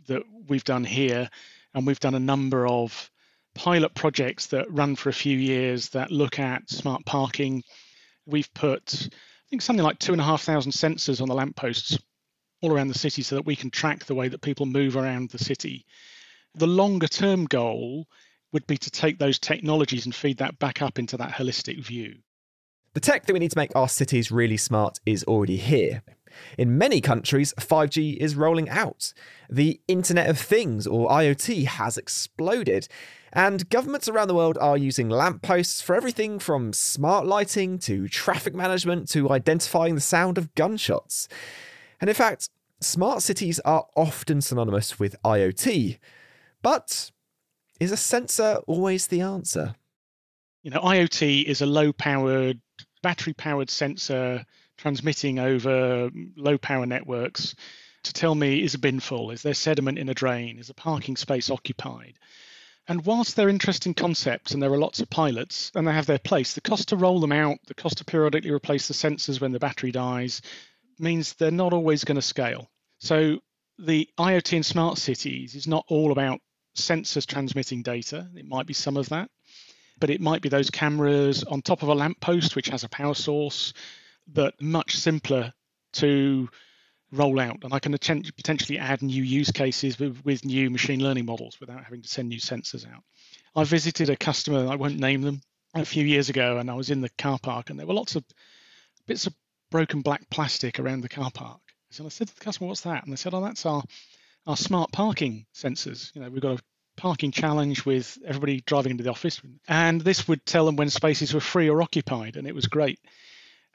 that 0.07 0.23
we've 0.47 0.63
done 0.63 0.83
here, 0.83 1.29
and 1.73 1.85
we've 1.85 1.99
done 1.99 2.15
a 2.15 2.19
number 2.19 2.67
of 2.67 3.11
pilot 3.55 3.93
projects 3.95 4.47
that 4.47 4.71
run 4.71 4.95
for 4.95 5.09
a 5.09 5.13
few 5.13 5.37
years 5.37 5.89
that 5.89 6.11
look 6.11 6.39
at 6.39 6.69
smart 6.69 7.05
parking. 7.05 7.63
We've 8.25 8.53
put, 8.53 9.09
I 9.11 9.49
think, 9.49 9.61
something 9.61 9.83
like 9.83 9.99
two 9.99 10.11
and 10.11 10.21
a 10.21 10.25
half 10.25 10.43
thousand 10.43 10.73
sensors 10.73 11.21
on 11.21 11.27
the 11.27 11.35
lampposts 11.35 11.97
all 12.61 12.71
around 12.71 12.87
the 12.87 12.97
city 12.97 13.21
so 13.21 13.35
that 13.35 13.45
we 13.45 13.55
can 13.55 13.69
track 13.69 14.05
the 14.05 14.15
way 14.15 14.27
that 14.27 14.41
people 14.41 14.65
move 14.65 14.95
around 14.95 15.29
the 15.29 15.37
city. 15.39 15.85
The 16.55 16.67
longer 16.67 17.07
term 17.07 17.45
goal 17.45 18.07
would 18.51 18.65
be 18.67 18.77
to 18.77 18.89
take 18.89 19.19
those 19.19 19.39
technologies 19.39 20.05
and 20.05 20.15
feed 20.15 20.37
that 20.37 20.57
back 20.59 20.81
up 20.81 20.97
into 20.97 21.17
that 21.17 21.31
holistic 21.31 21.83
view. 21.83 22.15
The 22.93 22.99
tech 22.99 23.25
that 23.25 23.33
we 23.33 23.39
need 23.39 23.51
to 23.51 23.57
make 23.57 23.75
our 23.75 23.89
cities 23.89 24.31
really 24.31 24.57
smart 24.57 24.99
is 25.05 25.23
already 25.25 25.57
here. 25.57 26.01
In 26.57 26.77
many 26.77 27.01
countries, 27.01 27.53
5G 27.59 28.17
is 28.17 28.35
rolling 28.35 28.69
out. 28.69 29.13
The 29.49 29.79
Internet 29.87 30.29
of 30.29 30.39
Things, 30.39 30.87
or 30.87 31.09
IoT, 31.09 31.65
has 31.65 31.97
exploded. 31.97 32.87
And 33.33 33.69
governments 33.69 34.07
around 34.07 34.29
the 34.29 34.35
world 34.35 34.57
are 34.59 34.77
using 34.77 35.09
lampposts 35.09 35.81
for 35.81 35.95
everything 35.95 36.39
from 36.39 36.73
smart 36.73 37.25
lighting 37.25 37.77
to 37.79 38.07
traffic 38.07 38.55
management 38.55 39.09
to 39.09 39.29
identifying 39.29 39.95
the 39.95 40.01
sound 40.01 40.37
of 40.37 40.53
gunshots. 40.55 41.27
And 42.01 42.09
in 42.09 42.15
fact, 42.15 42.49
smart 42.79 43.21
cities 43.21 43.59
are 43.61 43.85
often 43.95 44.41
synonymous 44.41 44.99
with 44.99 45.15
IoT. 45.23 45.99
But 46.61 47.11
is 47.79 47.91
a 47.91 47.97
sensor 47.97 48.59
always 48.67 49.07
the 49.07 49.21
answer? 49.21 49.75
You 50.63 50.71
know, 50.71 50.81
IoT 50.81 51.43
is 51.45 51.61
a 51.61 51.65
low 51.65 51.93
powered, 51.93 52.59
battery 53.03 53.33
powered 53.33 53.69
sensor 53.69 54.45
transmitting 54.77 55.39
over 55.39 56.09
low 56.35 56.57
power 56.57 56.85
networks 56.85 57.55
to 58.03 58.13
tell 58.13 58.35
me 58.35 58.63
is 58.63 58.73
a 58.73 58.79
bin 58.79 58.99
full, 58.99 59.31
is 59.31 59.41
there 59.41 59.53
sediment 59.53 59.97
in 59.97 60.09
a 60.09 60.13
drain, 60.13 60.59
is 60.59 60.69
a 60.69 60.73
parking 60.73 61.17
space 61.17 61.49
occupied? 61.49 62.13
And 62.87 63.05
whilst 63.05 63.35
they're 63.35 63.49
interesting 63.49 63.93
concepts 63.93 64.53
and 64.53 64.63
there 64.63 64.71
are 64.71 64.77
lots 64.77 65.01
of 65.01 65.09
pilots 65.09 65.71
and 65.75 65.85
they 65.85 65.91
have 65.91 66.05
their 66.05 66.19
place, 66.19 66.53
the 66.53 66.61
cost 66.61 66.89
to 66.89 66.95
roll 66.95 67.19
them 67.19 67.33
out, 67.33 67.57
the 67.67 67.73
cost 67.73 67.97
to 67.97 68.05
periodically 68.05 68.51
replace 68.51 68.87
the 68.87 68.93
sensors 68.93 69.41
when 69.41 69.51
the 69.51 69.59
battery 69.59 69.91
dies, 69.91 70.41
means 70.97 71.33
they're 71.33 71.51
not 71.51 71.73
always 71.73 72.05
going 72.05 72.15
to 72.15 72.21
scale. 72.21 72.69
So 72.99 73.39
the 73.77 74.07
IoT 74.17 74.53
in 74.53 74.63
smart 74.63 74.97
cities 74.97 75.53
is 75.53 75.67
not 75.67 75.85
all 75.89 76.13
about 76.13 76.39
sensors 76.77 77.25
transmitting 77.25 77.81
data. 77.81 78.27
It 78.35 78.47
might 78.47 78.67
be 78.67 78.73
some 78.73 78.95
of 78.95 79.09
that, 79.09 79.29
but 79.99 80.09
it 80.09 80.21
might 80.21 80.41
be 80.41 80.49
those 80.49 80.69
cameras 80.69 81.43
on 81.43 81.61
top 81.61 81.83
of 81.83 81.89
a 81.89 81.93
lamppost, 81.93 82.55
which 82.55 82.69
has 82.69 82.85
a 82.85 82.89
power 82.89 83.15
source, 83.15 83.73
but 84.27 84.61
much 84.61 84.97
simpler 84.97 85.53
to 85.93 86.49
roll 87.11 87.39
out. 87.39 87.63
And 87.63 87.73
I 87.73 87.79
can 87.79 87.93
potentially 87.93 88.77
add 88.77 89.01
new 89.01 89.23
use 89.23 89.51
cases 89.51 89.97
with, 89.97 90.23
with 90.25 90.45
new 90.45 90.69
machine 90.69 91.01
learning 91.01 91.25
models 91.25 91.59
without 91.59 91.83
having 91.83 92.01
to 92.01 92.09
send 92.09 92.29
new 92.29 92.39
sensors 92.39 92.85
out. 92.85 93.03
I 93.55 93.63
visited 93.63 94.09
a 94.09 94.17
customer, 94.17 94.67
I 94.67 94.75
won't 94.75 94.99
name 94.99 95.21
them, 95.21 95.41
a 95.73 95.85
few 95.85 96.05
years 96.05 96.29
ago, 96.29 96.57
and 96.57 96.69
I 96.69 96.73
was 96.73 96.89
in 96.89 97.01
the 97.01 97.09
car 97.17 97.39
park, 97.41 97.69
and 97.69 97.79
there 97.79 97.87
were 97.87 97.93
lots 97.93 98.15
of 98.15 98.23
bits 99.05 99.27
of 99.27 99.33
broken 99.69 100.01
black 100.01 100.29
plastic 100.29 100.79
around 100.79 101.01
the 101.01 101.09
car 101.09 101.31
park. 101.31 101.61
So 101.89 102.05
I 102.05 102.09
said 102.09 102.27
to 102.27 102.35
the 102.35 102.43
customer, 102.43 102.67
"What's 102.67 102.81
that?" 102.81 103.03
And 103.03 103.11
they 103.11 103.17
said, 103.17 103.33
"Oh, 103.33 103.41
that's 103.41 103.65
our 103.65 103.83
our 104.45 104.57
smart 104.57 104.91
parking 104.91 105.45
sensors. 105.53 106.13
You 106.15 106.21
know, 106.21 106.29
we've 106.29 106.41
got 106.41 106.59
a 106.59 106.63
parking 106.95 107.31
challenge 107.31 107.85
with 107.85 108.17
everybody 108.25 108.61
driving 108.61 108.91
into 108.91 109.03
the 109.03 109.11
office, 109.11 109.41
and 109.67 110.01
this 110.01 110.27
would 110.27 110.45
tell 110.45 110.65
them 110.65 110.77
when 110.77 110.89
spaces 110.89 111.33
were 111.33 111.39
free 111.39 111.69
or 111.69 111.81
occupied, 111.81 112.37
and 112.37 112.47
it 112.47 112.55
was 112.55 112.67
great." 112.67 112.99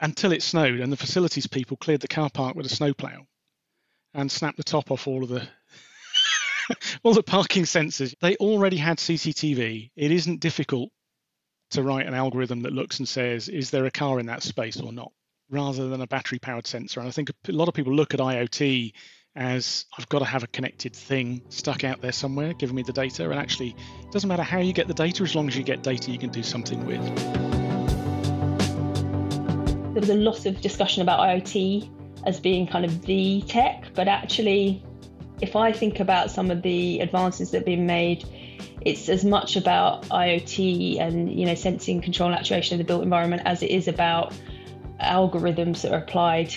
Until 0.03 0.33
it 0.33 0.43
snowed, 0.43 0.81
and 0.81 0.91
the 0.91 0.97
facilities 0.97 1.47
people 1.47 1.77
cleared 1.77 2.01
the 2.01 2.09
car 2.09 2.29
park 2.29 2.57
with 2.57 2.65
a 2.65 2.69
snowplow 2.69 3.25
and 4.13 4.29
snapped 4.29 4.57
the 4.57 4.63
top 4.63 4.91
off 4.91 5.07
all 5.07 5.23
of 5.23 5.29
the 5.29 5.47
all 7.03 7.13
the 7.13 7.23
parking 7.23 7.63
sensors. 7.63 8.13
They 8.19 8.35
already 8.35 8.75
had 8.75 8.97
CCTV. 8.97 9.91
It 9.95 10.11
isn't 10.11 10.41
difficult 10.41 10.91
to 11.71 11.83
write 11.83 12.05
an 12.05 12.13
algorithm 12.13 12.63
that 12.63 12.73
looks 12.73 12.99
and 12.99 13.07
says, 13.07 13.47
is 13.47 13.71
there 13.71 13.85
a 13.85 13.91
car 13.91 14.19
in 14.19 14.25
that 14.25 14.43
space 14.43 14.79
or 14.79 14.91
not, 14.91 15.13
rather 15.49 15.87
than 15.87 16.01
a 16.01 16.07
battery 16.07 16.37
powered 16.37 16.67
sensor. 16.67 16.99
And 16.99 17.07
I 17.07 17.11
think 17.13 17.29
a 17.29 17.51
lot 17.53 17.69
of 17.69 17.73
people 17.73 17.93
look 17.93 18.13
at 18.13 18.19
IoT 18.19 18.91
as 19.37 19.85
I've 19.97 20.09
got 20.09 20.19
to 20.19 20.25
have 20.25 20.43
a 20.43 20.47
connected 20.47 20.93
thing 20.93 21.41
stuck 21.47 21.85
out 21.85 22.01
there 22.01 22.11
somewhere 22.11 22.53
giving 22.53 22.75
me 22.75 22.83
the 22.83 22.93
data. 22.93 23.23
And 23.29 23.39
actually, 23.39 23.69
it 23.69 24.11
doesn't 24.11 24.27
matter 24.27 24.43
how 24.43 24.59
you 24.59 24.73
get 24.73 24.89
the 24.89 24.93
data, 24.93 25.23
as 25.23 25.33
long 25.33 25.47
as 25.47 25.57
you 25.57 25.63
get 25.63 25.81
data 25.81 26.11
you 26.11 26.19
can 26.19 26.29
do 26.29 26.43
something 26.43 26.85
with. 26.85 27.62
There 29.93 30.01
was 30.01 30.09
a 30.09 30.15
lot 30.15 30.45
of 30.45 30.59
discussion 30.61 31.01
about 31.01 31.19
IoT 31.19 31.89
as 32.25 32.39
being 32.39 32.67
kind 32.67 32.83
of 32.83 33.03
the 33.03 33.43
tech, 33.47 33.85
but 33.93 34.07
actually, 34.07 34.83
if 35.41 35.55
I 35.55 35.71
think 35.71 35.99
about 35.99 36.31
some 36.31 36.49
of 36.51 36.61
the 36.61 36.99
advances 36.99 37.51
that 37.51 37.59
have 37.59 37.65
been 37.65 37.85
made 37.85 38.25
it's 38.85 39.07
as 39.07 39.23
much 39.23 39.55
about 39.55 40.03
IoT 40.09 40.99
and 40.99 41.31
you 41.31 41.45
know 41.45 41.55
sensing, 41.55 42.01
control, 42.01 42.29
and 42.29 42.37
actuation 42.37 42.75
of 42.75 42.77
the 42.79 42.83
built 42.83 43.03
environment 43.03 43.41
as 43.45 43.63
it 43.63 43.71
is 43.71 43.87
about 43.87 44.33
algorithms 44.99 45.81
that 45.81 45.91
are 45.91 45.99
applied 45.99 46.53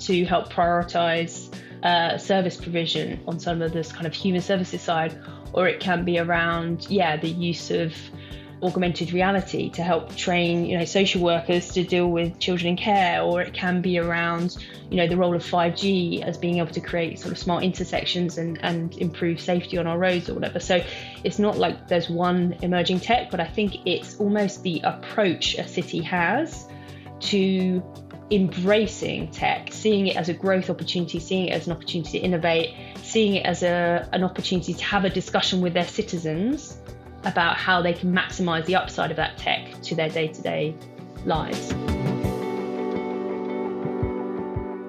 to 0.00 0.24
help 0.24 0.52
prioritize 0.52 1.54
uh, 1.82 2.18
service 2.18 2.56
provision 2.56 3.20
on 3.26 3.38
some 3.38 3.62
of 3.62 3.72
this 3.72 3.92
kind 3.92 4.06
of 4.06 4.14
human 4.14 4.40
services 4.40 4.80
side, 4.80 5.18
or 5.52 5.68
it 5.68 5.80
can 5.80 6.04
be 6.04 6.18
around 6.18 6.86
yeah 6.88 7.16
the 7.16 7.28
use 7.28 7.70
of 7.70 7.94
augmented 8.62 9.12
reality 9.12 9.68
to 9.68 9.82
help 9.82 10.14
train 10.16 10.64
you 10.64 10.78
know 10.78 10.84
social 10.84 11.22
workers 11.22 11.68
to 11.68 11.84
deal 11.84 12.08
with 12.08 12.38
children 12.38 12.68
in 12.68 12.76
care 12.76 13.20
or 13.22 13.42
it 13.42 13.52
can 13.52 13.82
be 13.82 13.98
around 13.98 14.56
you 14.90 14.96
know 14.96 15.06
the 15.06 15.16
role 15.16 15.34
of 15.34 15.42
5G 15.42 16.22
as 16.22 16.38
being 16.38 16.58
able 16.58 16.72
to 16.72 16.80
create 16.80 17.18
sort 17.18 17.32
of 17.32 17.38
smart 17.38 17.64
intersections 17.64 18.38
and 18.38 18.58
and 18.62 18.96
improve 18.96 19.40
safety 19.40 19.76
on 19.76 19.86
our 19.86 19.98
roads 19.98 20.30
or 20.30 20.34
whatever. 20.34 20.60
So 20.60 20.82
it's 21.22 21.38
not 21.38 21.58
like 21.58 21.88
there's 21.88 22.08
one 22.08 22.56
emerging 22.62 23.00
tech 23.00 23.30
but 23.30 23.40
I 23.40 23.46
think 23.46 23.86
it's 23.86 24.16
almost 24.18 24.62
the 24.62 24.80
approach 24.84 25.56
a 25.58 25.68
city 25.68 26.00
has 26.02 26.66
to 27.18 27.82
embracing 28.30 29.30
tech, 29.30 29.68
seeing 29.70 30.08
it 30.08 30.16
as 30.16 30.28
a 30.28 30.34
growth 30.34 30.68
opportunity, 30.70 31.20
seeing 31.20 31.48
it 31.48 31.52
as 31.52 31.66
an 31.66 31.72
opportunity 31.72 32.18
to 32.18 32.24
innovate, 32.24 32.74
seeing 33.02 33.36
it 33.36 33.46
as 33.46 33.62
a, 33.62 34.08
an 34.12 34.24
opportunity 34.24 34.74
to 34.74 34.84
have 34.84 35.04
a 35.04 35.10
discussion 35.10 35.60
with 35.60 35.74
their 35.74 35.86
citizens 35.86 36.76
about 37.26 37.56
how 37.56 37.82
they 37.82 37.92
can 37.92 38.12
maximize 38.12 38.64
the 38.64 38.74
upside 38.74 39.10
of 39.10 39.16
that 39.16 39.36
tech 39.36 39.80
to 39.82 39.94
their 39.94 40.08
day 40.08 40.28
to 40.28 40.40
day 40.40 40.74
lives. 41.26 41.74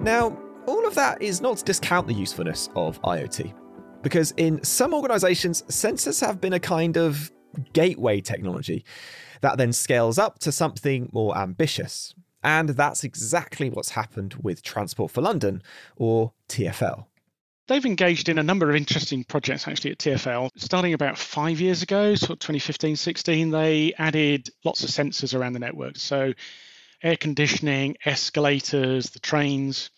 Now, 0.02 0.38
all 0.68 0.88
of 0.88 0.96
that 0.96 1.22
is 1.22 1.42
not 1.42 1.58
to 1.58 1.66
discount 1.66 2.08
the 2.08 2.14
usefulness 2.14 2.70
of 2.76 3.02
IoT, 3.02 3.54
because 4.04 4.32
in 4.38 4.64
some 4.64 4.94
organizations, 4.94 5.64
sensors 5.64 6.26
have 6.26 6.40
been 6.40 6.54
a 6.54 6.60
kind 6.60 6.96
of 6.98 7.32
gateway 7.74 8.22
technology 8.22 8.86
that 9.42 9.58
then 9.58 9.74
scales 9.74 10.18
up 10.18 10.40
to 10.40 10.52
something 10.52 11.10
more 11.12 11.38
ambitious. 11.38 12.14
And 12.44 12.70
that's 12.70 13.04
exactly 13.04 13.70
what's 13.70 13.90
happened 13.90 14.36
with 14.42 14.62
Transport 14.62 15.12
for 15.12 15.22
London, 15.22 15.62
or 15.98 16.32
TFL. 16.48 17.06
They've 17.68 17.86
engaged 17.86 18.30
in 18.30 18.38
a 18.38 18.44
number 18.44 18.70
of 18.70 18.78
interesting 18.78 19.26
projects 19.26 19.68
actually 19.68 19.92
at 19.92 19.98
TFL. 19.98 20.52
Starting 20.56 20.94
about 20.94 21.18
five 21.18 21.60
years 21.60 21.82
ago, 21.82 22.16
so 22.16 22.28
2015 22.28 22.96
16, 22.96 23.52
they 23.52 23.94
added 23.98 24.50
lots 24.64 24.86
of 24.86 24.90
sensors 24.90 25.38
around 25.38 25.52
the 25.52 25.60
network. 25.60 25.98
So, 25.98 26.34
air 27.04 27.18
conditioning, 27.18 27.98
escalators, 28.06 29.10
the 29.10 29.20
trains. 29.20 29.90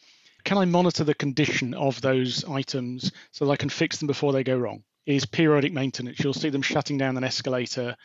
Can 0.44 0.58
I 0.58 0.66
monitor 0.66 1.04
the 1.04 1.14
condition 1.14 1.76
of 1.76 2.02
those 2.02 2.44
items 2.44 3.12
so 3.32 3.46
that 3.46 3.52
I 3.52 3.56
can 3.56 3.70
fix 3.70 3.98
them 3.98 4.08
before 4.08 4.34
they 4.34 4.44
go 4.44 4.58
wrong? 4.58 4.84
Is 5.06 5.26
periodic 5.26 5.72
maintenance. 5.72 6.20
You'll 6.20 6.34
see 6.34 6.50
them 6.50 6.64
shutting 6.64 6.98
down 6.98 7.18
an 7.18 7.24
escalator 7.24 7.96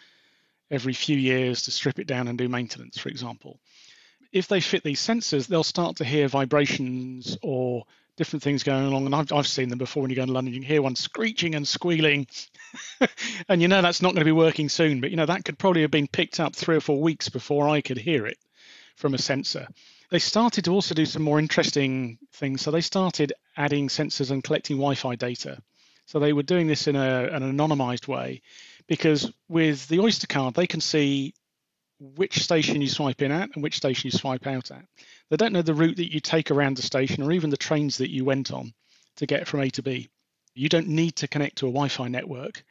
every 0.70 0.92
few 0.92 1.16
years 1.16 1.62
to 1.62 1.70
strip 1.70 1.98
it 1.98 2.06
down 2.06 2.28
and 2.28 2.36
do 2.36 2.50
maintenance, 2.50 2.98
for 2.98 3.08
example. 3.08 3.58
If 4.30 4.48
they 4.48 4.60
fit 4.60 4.82
these 4.82 5.00
sensors, 5.00 5.46
they'll 5.46 5.64
start 5.64 5.96
to 5.96 6.04
hear 6.04 6.28
vibrations 6.28 7.38
or 7.42 7.84
different 8.16 8.42
things 8.42 8.62
going 8.62 8.86
along. 8.86 9.06
And 9.06 9.14
I've, 9.14 9.32
I've 9.32 9.46
seen 9.46 9.68
them 9.68 9.78
before 9.78 10.02
when 10.02 10.10
you 10.10 10.16
go 10.16 10.26
to 10.26 10.32
London. 10.32 10.54
You 10.54 10.60
can 10.60 10.68
hear 10.68 10.82
one 10.82 10.96
screeching 10.96 11.54
and 11.54 11.66
squealing. 11.66 12.26
and 13.48 13.60
you 13.60 13.68
know 13.68 13.82
that's 13.82 14.02
not 14.02 14.14
going 14.14 14.20
to 14.20 14.24
be 14.24 14.32
working 14.32 14.68
soon. 14.68 15.00
But, 15.00 15.10
you 15.10 15.16
know, 15.16 15.26
that 15.26 15.44
could 15.44 15.58
probably 15.58 15.82
have 15.82 15.90
been 15.90 16.08
picked 16.08 16.40
up 16.40 16.54
three 16.54 16.76
or 16.76 16.80
four 16.80 17.00
weeks 17.00 17.28
before 17.28 17.68
I 17.68 17.80
could 17.80 17.98
hear 17.98 18.26
it 18.26 18.38
from 18.96 19.14
a 19.14 19.18
sensor. 19.18 19.68
They 20.10 20.18
started 20.18 20.64
to 20.66 20.72
also 20.72 20.94
do 20.94 21.06
some 21.06 21.22
more 21.22 21.38
interesting 21.38 22.18
things. 22.32 22.62
So 22.62 22.70
they 22.70 22.80
started 22.80 23.32
adding 23.56 23.88
sensors 23.88 24.30
and 24.30 24.44
collecting 24.44 24.76
Wi 24.76 24.94
Fi 24.94 25.16
data. 25.16 25.60
So 26.06 26.18
they 26.18 26.32
were 26.32 26.42
doing 26.42 26.66
this 26.66 26.86
in 26.86 26.96
a, 26.96 27.28
an 27.32 27.42
anonymized 27.42 28.06
way 28.06 28.42
because 28.86 29.32
with 29.48 29.88
the 29.88 30.00
Oyster 30.00 30.26
card, 30.26 30.54
they 30.54 30.66
can 30.66 30.80
see 30.80 31.34
which 31.98 32.42
station 32.42 32.80
you 32.80 32.88
swipe 32.88 33.22
in 33.22 33.30
at 33.30 33.50
and 33.54 33.62
which 33.62 33.76
station 33.76 34.08
you 34.08 34.18
swipe 34.18 34.46
out 34.46 34.70
at. 34.70 34.84
They 35.30 35.36
don't 35.36 35.52
know 35.52 35.62
the 35.62 35.74
route 35.74 35.96
that 35.96 36.12
you 36.12 36.20
take 36.20 36.50
around 36.50 36.76
the 36.76 36.82
station 36.82 37.22
or 37.22 37.32
even 37.32 37.50
the 37.50 37.56
trains 37.56 37.98
that 37.98 38.10
you 38.10 38.24
went 38.24 38.52
on 38.52 38.72
to 39.16 39.26
get 39.26 39.46
from 39.46 39.60
A 39.60 39.70
to 39.70 39.82
B. 39.82 40.08
You 40.54 40.68
don't 40.68 40.88
need 40.88 41.16
to 41.16 41.28
connect 41.28 41.56
to 41.58 41.66
a 41.66 41.70
Wi-Fi 41.70 42.08
network 42.08 42.64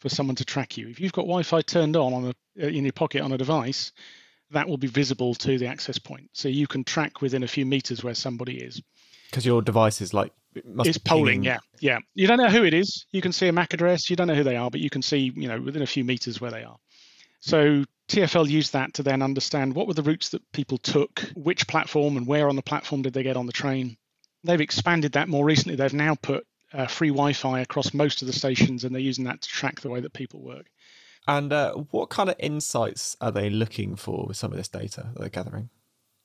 for 0.00 0.08
someone 0.08 0.36
to 0.36 0.44
track 0.44 0.76
you. 0.76 0.88
If 0.88 1.00
you've 1.00 1.12
got 1.12 1.22
Wi-Fi 1.22 1.62
turned 1.62 1.96
on 1.96 2.12
on 2.12 2.24
a, 2.26 2.64
uh, 2.64 2.68
in 2.68 2.84
your 2.84 2.92
pocket 2.92 3.22
on 3.22 3.32
a 3.32 3.38
device, 3.38 3.92
that 4.50 4.68
will 4.68 4.78
be 4.78 4.88
visible 4.88 5.34
to 5.34 5.58
the 5.58 5.66
access 5.66 5.98
point, 5.98 6.28
so 6.32 6.48
you 6.48 6.66
can 6.66 6.82
track 6.84 7.20
within 7.20 7.42
a 7.42 7.48
few 7.48 7.64
meters 7.64 8.02
where 8.02 8.14
somebody 8.14 8.58
is. 8.60 8.82
Because 9.30 9.46
your 9.46 9.62
device 9.62 10.00
is 10.00 10.12
like 10.12 10.32
it 10.54 10.64
it's 10.84 10.98
polling, 10.98 11.44
yeah, 11.44 11.58
yeah. 11.78 11.98
You 12.14 12.26
don't 12.26 12.38
know 12.38 12.48
who 12.48 12.64
it 12.64 12.74
is. 12.74 13.06
You 13.12 13.22
can 13.22 13.30
see 13.30 13.46
a 13.46 13.52
MAC 13.52 13.74
address. 13.74 14.10
You 14.10 14.16
don't 14.16 14.26
know 14.26 14.34
who 14.34 14.42
they 14.42 14.56
are, 14.56 14.70
but 14.70 14.80
you 14.80 14.90
can 14.90 15.02
see, 15.02 15.32
you 15.36 15.46
know, 15.46 15.60
within 15.60 15.82
a 15.82 15.86
few 15.86 16.04
meters 16.04 16.40
where 16.40 16.50
they 16.50 16.64
are. 16.64 16.76
So 17.40 17.84
TFL 18.08 18.48
used 18.48 18.72
that 18.72 18.94
to 18.94 19.02
then 19.02 19.22
understand 19.22 19.74
what 19.74 19.86
were 19.86 19.94
the 19.94 20.02
routes 20.02 20.30
that 20.30 20.52
people 20.52 20.78
took, 20.78 21.20
which 21.34 21.66
platform, 21.66 22.16
and 22.16 22.26
where 22.26 22.48
on 22.48 22.56
the 22.56 22.62
platform 22.62 23.02
did 23.02 23.12
they 23.12 23.22
get 23.22 23.36
on 23.36 23.46
the 23.46 23.52
train. 23.52 23.96
They've 24.44 24.60
expanded 24.60 25.12
that 25.12 25.28
more 25.28 25.44
recently. 25.44 25.76
They've 25.76 25.92
now 25.92 26.14
put 26.14 26.46
uh, 26.72 26.86
free 26.86 27.08
Wi-Fi 27.08 27.60
across 27.60 27.94
most 27.94 28.22
of 28.22 28.26
the 28.26 28.32
stations, 28.32 28.84
and 28.84 28.94
they're 28.94 29.00
using 29.00 29.24
that 29.24 29.42
to 29.42 29.48
track 29.48 29.80
the 29.80 29.90
way 29.90 30.00
that 30.00 30.12
people 30.12 30.40
work. 30.40 30.66
And 31.26 31.52
uh, 31.52 31.74
what 31.90 32.10
kind 32.10 32.30
of 32.30 32.36
insights 32.38 33.16
are 33.20 33.30
they 33.30 33.50
looking 33.50 33.96
for 33.96 34.26
with 34.26 34.36
some 34.36 34.50
of 34.50 34.56
this 34.56 34.68
data 34.68 35.10
that 35.12 35.20
they're 35.20 35.28
gathering? 35.28 35.70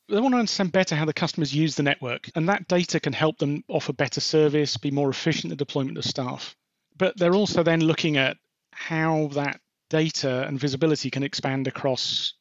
They 0.07 0.19
want 0.19 0.33
to 0.33 0.39
understand 0.39 0.71
better 0.71 0.95
how 0.95 1.05
the 1.05 1.13
customers 1.13 1.53
use 1.53 1.75
the 1.75 1.83
network, 1.83 2.29
and 2.35 2.47
that 2.49 2.67
data 2.67 2.99
can 2.99 3.13
help 3.13 3.37
them 3.39 3.63
offer 3.67 3.91
better 3.91 4.21
service, 4.21 4.77
be 4.77 4.91
more 4.91 5.09
efficient 5.09 5.45
in 5.45 5.49
the 5.51 5.55
deployment 5.55 5.97
of 5.97 6.05
staff. 6.05 6.55
But 6.97 7.17
they're 7.17 7.35
also 7.35 7.63
then 7.63 7.81
looking 7.81 8.17
at 8.17 8.37
how 8.71 9.29
that 9.33 9.59
data 9.89 10.45
and 10.47 10.59
visibility 10.59 11.09
can 11.09 11.23
expand 11.23 11.67
across 11.67 12.33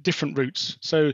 different 0.00 0.38
routes. 0.38 0.78
So, 0.80 1.12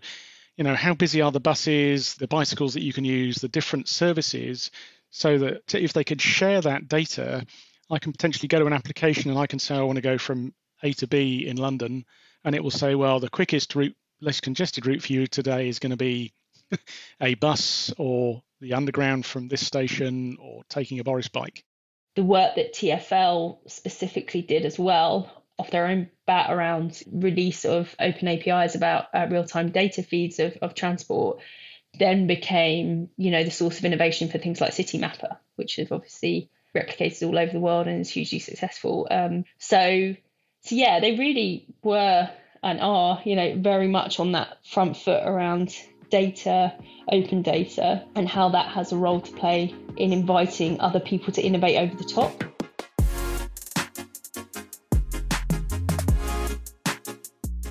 you 0.56 0.64
know, 0.64 0.74
how 0.74 0.94
busy 0.94 1.20
are 1.20 1.32
the 1.32 1.40
buses, 1.40 2.14
the 2.14 2.28
bicycles 2.28 2.74
that 2.74 2.82
you 2.82 2.92
can 2.92 3.04
use, 3.04 3.36
the 3.36 3.48
different 3.48 3.88
services, 3.88 4.70
so 5.10 5.38
that 5.38 5.74
if 5.74 5.92
they 5.92 6.04
could 6.04 6.20
share 6.20 6.60
that 6.60 6.88
data, 6.88 7.46
I 7.90 7.98
can 7.98 8.12
potentially 8.12 8.48
go 8.48 8.58
to 8.58 8.66
an 8.66 8.72
application 8.72 9.30
and 9.30 9.38
I 9.38 9.46
can 9.46 9.58
say 9.58 9.74
I 9.74 9.82
want 9.82 9.96
to 9.96 10.02
go 10.02 10.18
from 10.18 10.52
A 10.82 10.92
to 10.94 11.06
B 11.06 11.46
in 11.46 11.56
London, 11.56 12.04
and 12.44 12.54
it 12.54 12.62
will 12.62 12.70
say, 12.70 12.94
well, 12.94 13.20
the 13.20 13.30
quickest 13.30 13.74
route, 13.74 13.96
less 14.20 14.40
congested 14.40 14.86
route 14.86 15.02
for 15.02 15.12
you 15.12 15.26
today 15.26 15.68
is 15.68 15.78
going 15.78 15.90
to 15.90 15.96
be 15.96 16.32
a 17.20 17.34
bus 17.34 17.92
or 17.96 18.42
the 18.60 18.74
underground 18.74 19.24
from 19.24 19.48
this 19.48 19.64
station 19.64 20.36
or 20.40 20.62
taking 20.68 20.98
a 20.98 21.04
Boris 21.04 21.28
bike. 21.28 21.64
The 22.16 22.24
work 22.24 22.56
that 22.56 22.74
TFL 22.74 23.70
specifically 23.70 24.42
did 24.42 24.64
as 24.64 24.78
well 24.78 25.37
off 25.58 25.70
their 25.70 25.86
own 25.86 26.08
bat 26.26 26.52
around 26.52 27.02
release 27.10 27.64
of 27.64 27.94
open 27.98 28.28
APIs 28.28 28.74
about 28.74 29.06
uh, 29.12 29.26
real-time 29.30 29.70
data 29.70 30.02
feeds 30.02 30.38
of, 30.38 30.56
of 30.62 30.74
transport 30.74 31.40
then 31.98 32.26
became, 32.26 33.08
you 33.16 33.30
know, 33.30 33.42
the 33.42 33.50
source 33.50 33.78
of 33.78 33.84
innovation 33.84 34.28
for 34.28 34.38
things 34.38 34.60
like 34.60 34.72
Citymapper, 34.72 35.36
which 35.56 35.76
have 35.76 35.90
obviously 35.90 36.50
replicated 36.76 37.26
all 37.26 37.38
over 37.38 37.52
the 37.52 37.60
world 37.60 37.86
and 37.86 38.00
is 38.00 38.10
hugely 38.10 38.38
successful. 38.38 39.08
Um, 39.10 39.44
so, 39.58 40.14
so 40.62 40.74
yeah, 40.74 41.00
they 41.00 41.16
really 41.16 41.66
were 41.82 42.30
and 42.62 42.80
are, 42.80 43.20
you 43.24 43.36
know, 43.36 43.56
very 43.56 43.88
much 43.88 44.20
on 44.20 44.32
that 44.32 44.58
front 44.66 44.96
foot 44.96 45.22
around 45.24 45.74
data, 46.10 46.74
open 47.10 47.42
data, 47.42 48.04
and 48.14 48.28
how 48.28 48.50
that 48.50 48.66
has 48.72 48.92
a 48.92 48.96
role 48.96 49.20
to 49.20 49.32
play 49.32 49.74
in 49.96 50.12
inviting 50.12 50.80
other 50.80 51.00
people 51.00 51.32
to 51.34 51.42
innovate 51.42 51.78
over 51.78 51.94
the 51.96 52.04
top. 52.04 52.44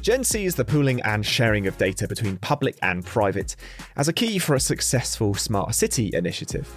Jen 0.08 0.24
sees 0.24 0.56
the 0.56 0.64
pooling 0.64 1.02
and 1.02 1.26
sharing 1.26 1.68
of 1.68 1.78
data 1.78 2.08
between 2.08 2.38
public 2.38 2.78
and 2.82 3.06
private 3.06 3.58
as 3.98 4.08
a 4.08 4.14
key 4.14 4.40
for 4.40 4.56
a 4.56 4.60
successful 4.62 5.34
smart 5.34 5.76
city 5.76 6.12
initiative. 6.14 6.74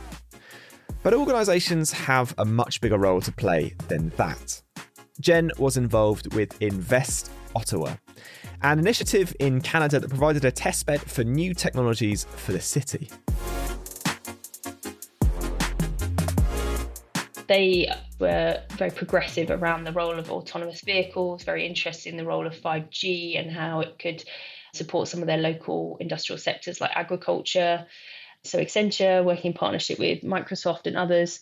But 1.05 1.15
organisations 1.15 1.93
have 1.93 2.35
a 2.39 2.45
much 2.45 2.81
bigger 2.81 2.99
role 2.99 3.21
to 3.21 3.31
play 3.31 3.77
than 3.87 4.09
that. 4.17 4.61
Jen 5.21 5.53
was 5.59 5.77
involved 5.77 6.35
with 6.35 6.61
Invest 6.61 7.31
Ottawa, 7.55 7.95
an 8.63 8.81
initiative 8.81 9.33
in 9.39 9.61
Canada 9.61 10.01
that 10.01 10.09
provided 10.09 10.45
a 10.45 10.51
testbed 10.51 10.99
for 10.99 11.23
new 11.23 11.55
technologies 11.55 12.25
for 12.35 12.51
the 12.51 12.61
city. 12.61 13.09
They 17.47 17.95
were 18.21 18.63
very 18.71 18.91
progressive 18.91 19.51
around 19.51 19.85
the 19.85 19.93
role 19.93 20.19
of 20.19 20.31
autonomous 20.31 20.83
vehicles, 20.83 21.43
very 21.43 21.67
interested 21.67 22.11
in 22.11 22.17
the 22.17 22.25
role 22.25 22.47
of 22.47 22.55
5G 22.55 23.39
and 23.39 23.51
how 23.51 23.81
it 23.81 23.99
could 23.99 24.23
support 24.75 25.09
some 25.09 25.21
of 25.21 25.27
their 25.27 25.39
local 25.39 25.97
industrial 25.99 26.39
sectors 26.39 26.81
like 26.81 26.93
agriculture. 26.95 27.87
So 28.45 28.59
Accenture, 28.59 29.25
working 29.25 29.53
in 29.53 29.59
partnership 29.59 29.99
with 29.99 30.23
Microsoft 30.23 30.87
and 30.87 30.97
others, 30.97 31.41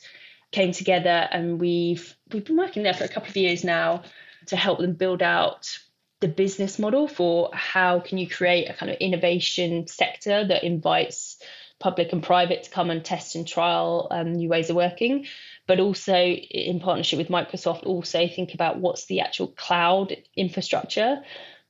came 0.51 0.73
together 0.73 1.29
and 1.31 1.61
we've 1.61 2.17
we've 2.33 2.45
been 2.45 2.57
working 2.57 2.83
there 2.83 2.95
for 2.95 3.05
a 3.05 3.09
couple 3.09 3.29
of 3.29 3.37
years 3.37 3.65
now 3.65 4.03
to 4.47 4.57
help 4.57 4.79
them 4.79 4.95
build 4.95 5.23
out 5.23 5.79
the 6.21 6.29
business 6.29 6.79
model 6.79 7.07
for 7.07 7.51
how 7.53 8.01
can 8.01 8.19
you 8.19 8.29
create 8.29 8.69
a 8.69 8.75
kind 8.75 8.91
of 8.91 8.97
innovation 8.99 9.87
sector 9.87 10.47
that 10.47 10.65
invites 10.65 11.41
public 11.79 12.13
and 12.13 12.23
private 12.23 12.65
to 12.65 12.71
come 12.71 12.91
and 12.91 13.05
test 13.05 13.37
and 13.37 13.47
trial 13.47 14.09
um, 14.11 14.33
new 14.33 14.49
ways 14.49 14.71
of 14.71 14.77
working 14.77 15.27
but 15.69 15.79
also 15.79 16.17
in 16.17 16.81
partnership 16.81 17.19
with 17.19 17.29
microsoft 17.29 17.87
also 17.87 18.27
think 18.27 18.55
about 18.55 18.79
what's 18.81 19.07
the 19.07 19.21
actual 19.21 19.47
cloud 19.47 20.17
infrastructure 20.37 21.23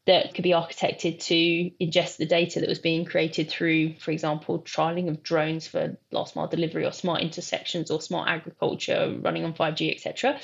that 0.06 0.32
could 0.32 0.42
be 0.42 0.52
architected 0.52 1.22
to 1.22 1.70
ingest 1.84 2.16
the 2.16 2.24
data 2.24 2.60
that 2.60 2.68
was 2.68 2.78
being 2.78 3.04
created 3.04 3.50
through, 3.50 3.94
for 3.98 4.10
example, 4.10 4.58
trialing 4.60 5.10
of 5.10 5.22
drones 5.22 5.66
for 5.66 5.98
last 6.10 6.34
mile 6.34 6.48
delivery 6.48 6.86
or 6.86 6.92
smart 6.92 7.20
intersections 7.20 7.90
or 7.90 8.00
smart 8.00 8.26
agriculture 8.30 9.18
running 9.20 9.44
on 9.44 9.52
5G, 9.52 9.94
etc 9.94 10.40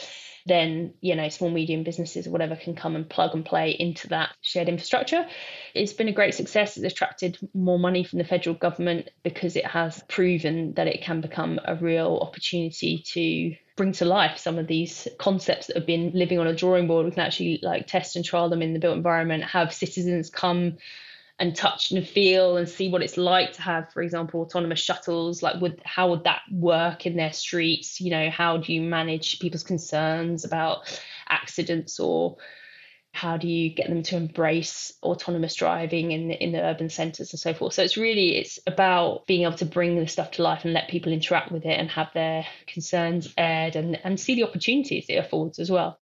then 0.47 0.93
you 1.01 1.17
know 1.17 1.29
small 1.29 1.51
medium 1.51 1.85
businesses 1.85 2.27
or 2.27 2.31
whatever 2.31 2.57
can 2.57 2.75
come 2.75 2.97
and 2.97 3.09
plug 3.09 3.35
and 3.35 3.45
play 3.45 3.71
into 3.71 4.09
that 4.09 4.31
shared 4.43 4.69
infrastructure. 4.69 5.27
It's 5.75 5.93
been 5.93 6.09
a 6.09 6.13
great 6.13 6.35
success. 6.35 6.77
It's 6.77 6.93
attracted 6.93 7.39
more 7.55 7.79
money 7.79 8.05
from 8.05 8.19
the 8.19 8.25
federal 8.25 8.55
government 8.55 9.11
because 9.23 9.57
it 9.57 9.67
has 9.67 10.03
proven 10.09 10.75
that 10.75 10.87
it 10.87 11.03
can 11.03 11.21
become 11.21 11.61
a 11.65 11.77
real 11.77 12.19
opportunity 12.21 13.03
to 13.13 13.57
bring 13.77 13.93
to 13.93 14.05
life 14.05 14.39
some 14.39 14.59
of 14.59 14.67
these 14.67 15.09
concepts 15.19 15.67
that 15.67 15.77
have 15.77 15.87
been 15.87 16.13
living 16.15 16.39
on 16.39 16.47
a 16.47 16.55
drawing 16.55 16.87
board. 16.87 17.07
We 17.07 17.13
can 17.13 17.21
actually 17.21 17.61
like 17.63 17.87
test 17.87 18.17
and 18.17 18.25
trial 18.25 18.49
them 18.49 18.63
in 18.63 18.73
the 18.73 18.79
built 18.79 18.97
environment 18.97 19.45
have 19.45 19.73
citizens 19.73 20.31
come 20.31 20.77
and 21.39 21.57
touch 21.57 21.91
and 21.91 22.07
feel 22.07 22.57
and 22.57 22.69
see 22.69 22.89
what 22.89 23.03
it's 23.03 23.17
like 23.17 23.53
to 23.53 23.63
have 23.63 23.93
for 23.93 24.03
example 24.03 24.41
autonomous 24.41 24.79
shuttles 24.79 25.43
like 25.43 25.61
would 25.61 25.83
how 25.85 26.11
would 26.11 26.25
that 26.25 26.43
work 26.51 27.07
in 27.07 27.17
their 27.17 27.33
streets? 27.33 28.01
You 28.01 28.11
know 28.11 28.31
how 28.31 28.59
do 28.59 28.73
you 28.73 28.81
manage 28.81 29.41
people's 29.41 29.65
concerns 29.65 30.45
about 30.45 31.01
accidents 31.29 31.99
or 31.99 32.37
how 33.13 33.37
do 33.37 33.47
you 33.49 33.71
get 33.71 33.89
them 33.89 34.03
to 34.03 34.17
embrace 34.17 34.93
autonomous 35.03 35.55
driving 35.55 36.13
in 36.13 36.31
in 36.31 36.53
the 36.53 36.61
urban 36.61 36.89
centers 36.89 37.33
and 37.33 37.41
so 37.41 37.53
forth? 37.53 37.73
So 37.75 37.83
it's 37.83 37.97
really 37.97 38.37
it's 38.37 38.61
about 38.67 39.27
being 39.27 39.43
able 39.43 39.57
to 39.59 39.67
bring 39.67 39.99
the 39.99 40.07
stuff 40.07 40.33
to 40.33 40.43
life 40.43 40.65
and 40.65 40.73
let 40.73 40.89
people 40.89 41.13
interact 41.13 41.51
with 41.51 41.65
it 41.65 41.79
and 41.79 41.91
have 41.91 42.13
their 42.15 42.47
concerns 42.67 43.33
aired 43.37 43.75
and 43.75 43.99
and 44.05 44.21
see 44.21 44.37
the 44.37 44.45
opportunities 44.45 45.07
it 45.09 45.17
affords 45.17 45.59
as 45.59 45.71
well 45.71 45.99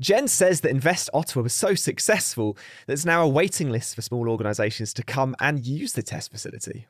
Jen 0.00 0.28
says 0.28 0.60
that 0.60 0.70
Invest 0.70 1.08
Ottawa 1.14 1.44
was 1.44 1.54
so 1.54 1.74
successful 1.74 2.54
that 2.54 2.62
there's 2.88 3.06
now 3.06 3.22
a 3.22 3.28
waiting 3.28 3.70
list 3.70 3.94
for 3.94 4.02
small 4.02 4.28
organisations 4.28 4.92
to 4.94 5.02
come 5.02 5.34
and 5.40 5.66
use 5.66 5.92
the 5.92 6.02
test 6.02 6.30
facility. 6.30 6.86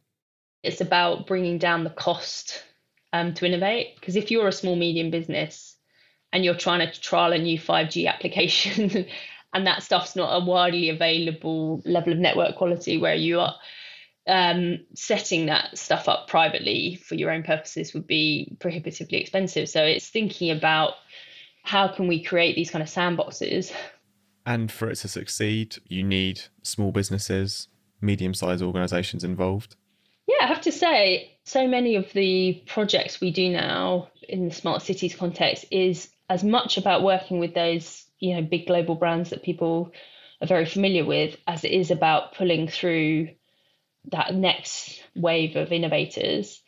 It's 0.62 0.80
about 0.80 1.26
bringing 1.26 1.58
down 1.58 1.84
the 1.84 1.90
cost 1.90 2.64
um, 3.12 3.34
to 3.34 3.46
innovate. 3.46 3.94
Because 3.98 4.16
if 4.16 4.30
you're 4.30 4.48
a 4.48 4.52
small, 4.52 4.76
medium 4.76 5.10
business 5.10 5.76
and 6.32 6.44
you're 6.44 6.54
trying 6.56 6.80
to 6.80 7.00
trial 7.00 7.32
a 7.32 7.38
new 7.38 7.58
5G 7.58 8.08
application 8.12 9.06
and 9.54 9.66
that 9.66 9.82
stuff's 9.82 10.16
not 10.16 10.42
a 10.42 10.44
widely 10.44 10.90
available 10.90 11.82
level 11.84 12.12
of 12.12 12.18
network 12.18 12.56
quality 12.56 12.98
where 12.98 13.14
you 13.14 13.40
are 13.40 13.54
um, 14.26 14.80
setting 14.94 15.46
that 15.46 15.78
stuff 15.78 16.08
up 16.08 16.28
privately 16.28 16.96
for 16.96 17.14
your 17.14 17.30
own 17.30 17.44
purposes 17.44 17.94
would 17.94 18.06
be 18.06 18.56
prohibitively 18.58 19.18
expensive. 19.18 19.68
So 19.68 19.84
it's 19.84 20.08
thinking 20.08 20.50
about 20.50 20.94
how 21.66 21.88
can 21.88 22.06
we 22.06 22.22
create 22.22 22.54
these 22.54 22.70
kind 22.70 22.80
of 22.80 22.88
sandboxes? 22.88 23.72
And 24.46 24.70
for 24.70 24.88
it 24.88 24.94
to 24.98 25.08
succeed, 25.08 25.78
you 25.88 26.04
need 26.04 26.42
small 26.62 26.92
businesses, 26.92 27.66
medium 28.00 28.34
sized 28.34 28.62
organizations 28.62 29.24
involved. 29.24 29.74
Yeah, 30.28 30.44
I 30.44 30.46
have 30.46 30.60
to 30.60 30.70
say, 30.70 31.36
so 31.42 31.66
many 31.66 31.96
of 31.96 32.12
the 32.12 32.62
projects 32.68 33.20
we 33.20 33.32
do 33.32 33.50
now 33.50 34.10
in 34.28 34.48
the 34.48 34.54
smart 34.54 34.82
cities 34.82 35.16
context 35.16 35.64
is 35.72 36.08
as 36.30 36.44
much 36.44 36.78
about 36.78 37.02
working 37.02 37.40
with 37.40 37.54
those, 37.54 38.04
you 38.20 38.36
know, 38.36 38.42
big 38.42 38.68
global 38.68 38.94
brands 38.94 39.30
that 39.30 39.42
people 39.42 39.90
are 40.40 40.46
very 40.46 40.66
familiar 40.66 41.04
with 41.04 41.36
as 41.48 41.64
it 41.64 41.72
is 41.72 41.90
about 41.90 42.36
pulling 42.36 42.68
through 42.68 43.30
that 44.12 44.32
next 44.32 45.02
wave 45.16 45.56
of 45.56 45.72
innovators 45.72 46.62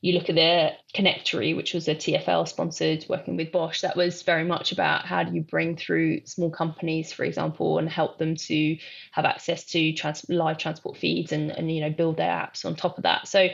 you 0.00 0.14
look 0.14 0.30
at 0.30 0.34
the 0.34 0.72
Connectory, 0.94 1.52
which 1.52 1.74
was 1.74 1.86
a 1.86 1.94
TFL 1.94 2.48
sponsored 2.48 3.04
working 3.08 3.36
with 3.36 3.52
Bosch, 3.52 3.82
that 3.82 3.96
was 3.96 4.22
very 4.22 4.44
much 4.44 4.72
about 4.72 5.04
how 5.04 5.22
do 5.22 5.34
you 5.34 5.42
bring 5.42 5.76
through 5.76 6.24
small 6.24 6.50
companies, 6.50 7.12
for 7.12 7.24
example, 7.24 7.78
and 7.78 7.88
help 7.88 8.18
them 8.18 8.36
to 8.36 8.78
have 9.12 9.26
access 9.26 9.64
to 9.64 9.92
trans- 9.92 10.28
live 10.28 10.56
transport 10.56 10.96
feeds 10.96 11.32
and, 11.32 11.50
and 11.50 11.70
you 11.70 11.82
know 11.82 11.90
build 11.90 12.16
their 12.16 12.30
apps 12.30 12.64
on 12.64 12.76
top 12.76 12.96
of 12.96 13.04
that. 13.04 13.28
So 13.28 13.48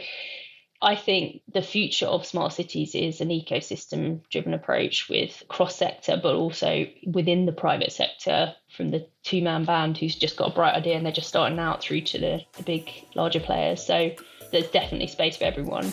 I 0.80 0.94
think 0.94 1.40
the 1.52 1.62
future 1.62 2.06
of 2.06 2.26
smart 2.26 2.52
cities 2.52 2.94
is 2.94 3.20
an 3.20 3.30
ecosystem 3.30 4.20
driven 4.30 4.54
approach 4.54 5.08
with 5.08 5.42
cross 5.48 5.74
sector, 5.74 6.18
but 6.22 6.34
also 6.34 6.86
within 7.06 7.46
the 7.46 7.52
private 7.52 7.92
sector 7.92 8.54
from 8.68 8.90
the 8.90 9.08
two 9.24 9.42
man 9.42 9.64
band 9.64 9.96
who's 9.96 10.14
just 10.14 10.36
got 10.36 10.52
a 10.52 10.54
bright 10.54 10.74
idea 10.74 10.96
and 10.96 11.04
they're 11.04 11.12
just 11.12 11.28
starting 11.28 11.58
out 11.58 11.82
through 11.82 12.02
to 12.02 12.18
the, 12.18 12.40
the 12.56 12.62
big, 12.62 12.90
larger 13.14 13.40
players. 13.40 13.84
So 13.84 14.12
there's 14.50 14.68
definitely 14.68 15.06
space 15.06 15.36
for 15.36 15.44
everyone. 15.44 15.92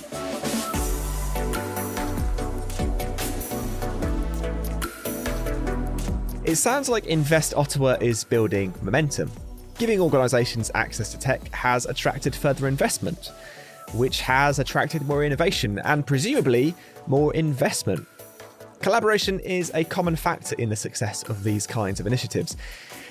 It 6.46 6.58
sounds 6.58 6.89
like 6.89 7.06
Invest 7.06 7.54
Ottawa 7.56 7.96
is 8.02 8.24
building 8.26 8.74
momentum. 8.82 9.32
Giving 9.78 10.00
organisations 10.00 10.70
access 10.76 11.12
to 11.13 11.18
tech 11.18 11.48
has 11.54 11.86
attracted 11.86 12.36
further 12.36 12.68
investment, 12.68 13.32
which 13.94 14.22
has 14.22 14.60
attracted 14.60 15.08
more 15.08 15.24
innovation 15.24 15.80
and 15.80 16.06
presumably 16.06 16.76
more 17.08 17.34
investment. 17.34 18.06
Collaboration 18.82 19.39
is 19.39 19.72
a 19.74 19.86
common 19.86 20.18
factor 20.18 20.56
in 20.58 20.68
the 20.68 20.76
success 20.76 21.24
of 21.24 21.44
these 21.44 21.66
kinds 21.66 22.02
of 22.02 22.08
initiatives, 22.08 22.58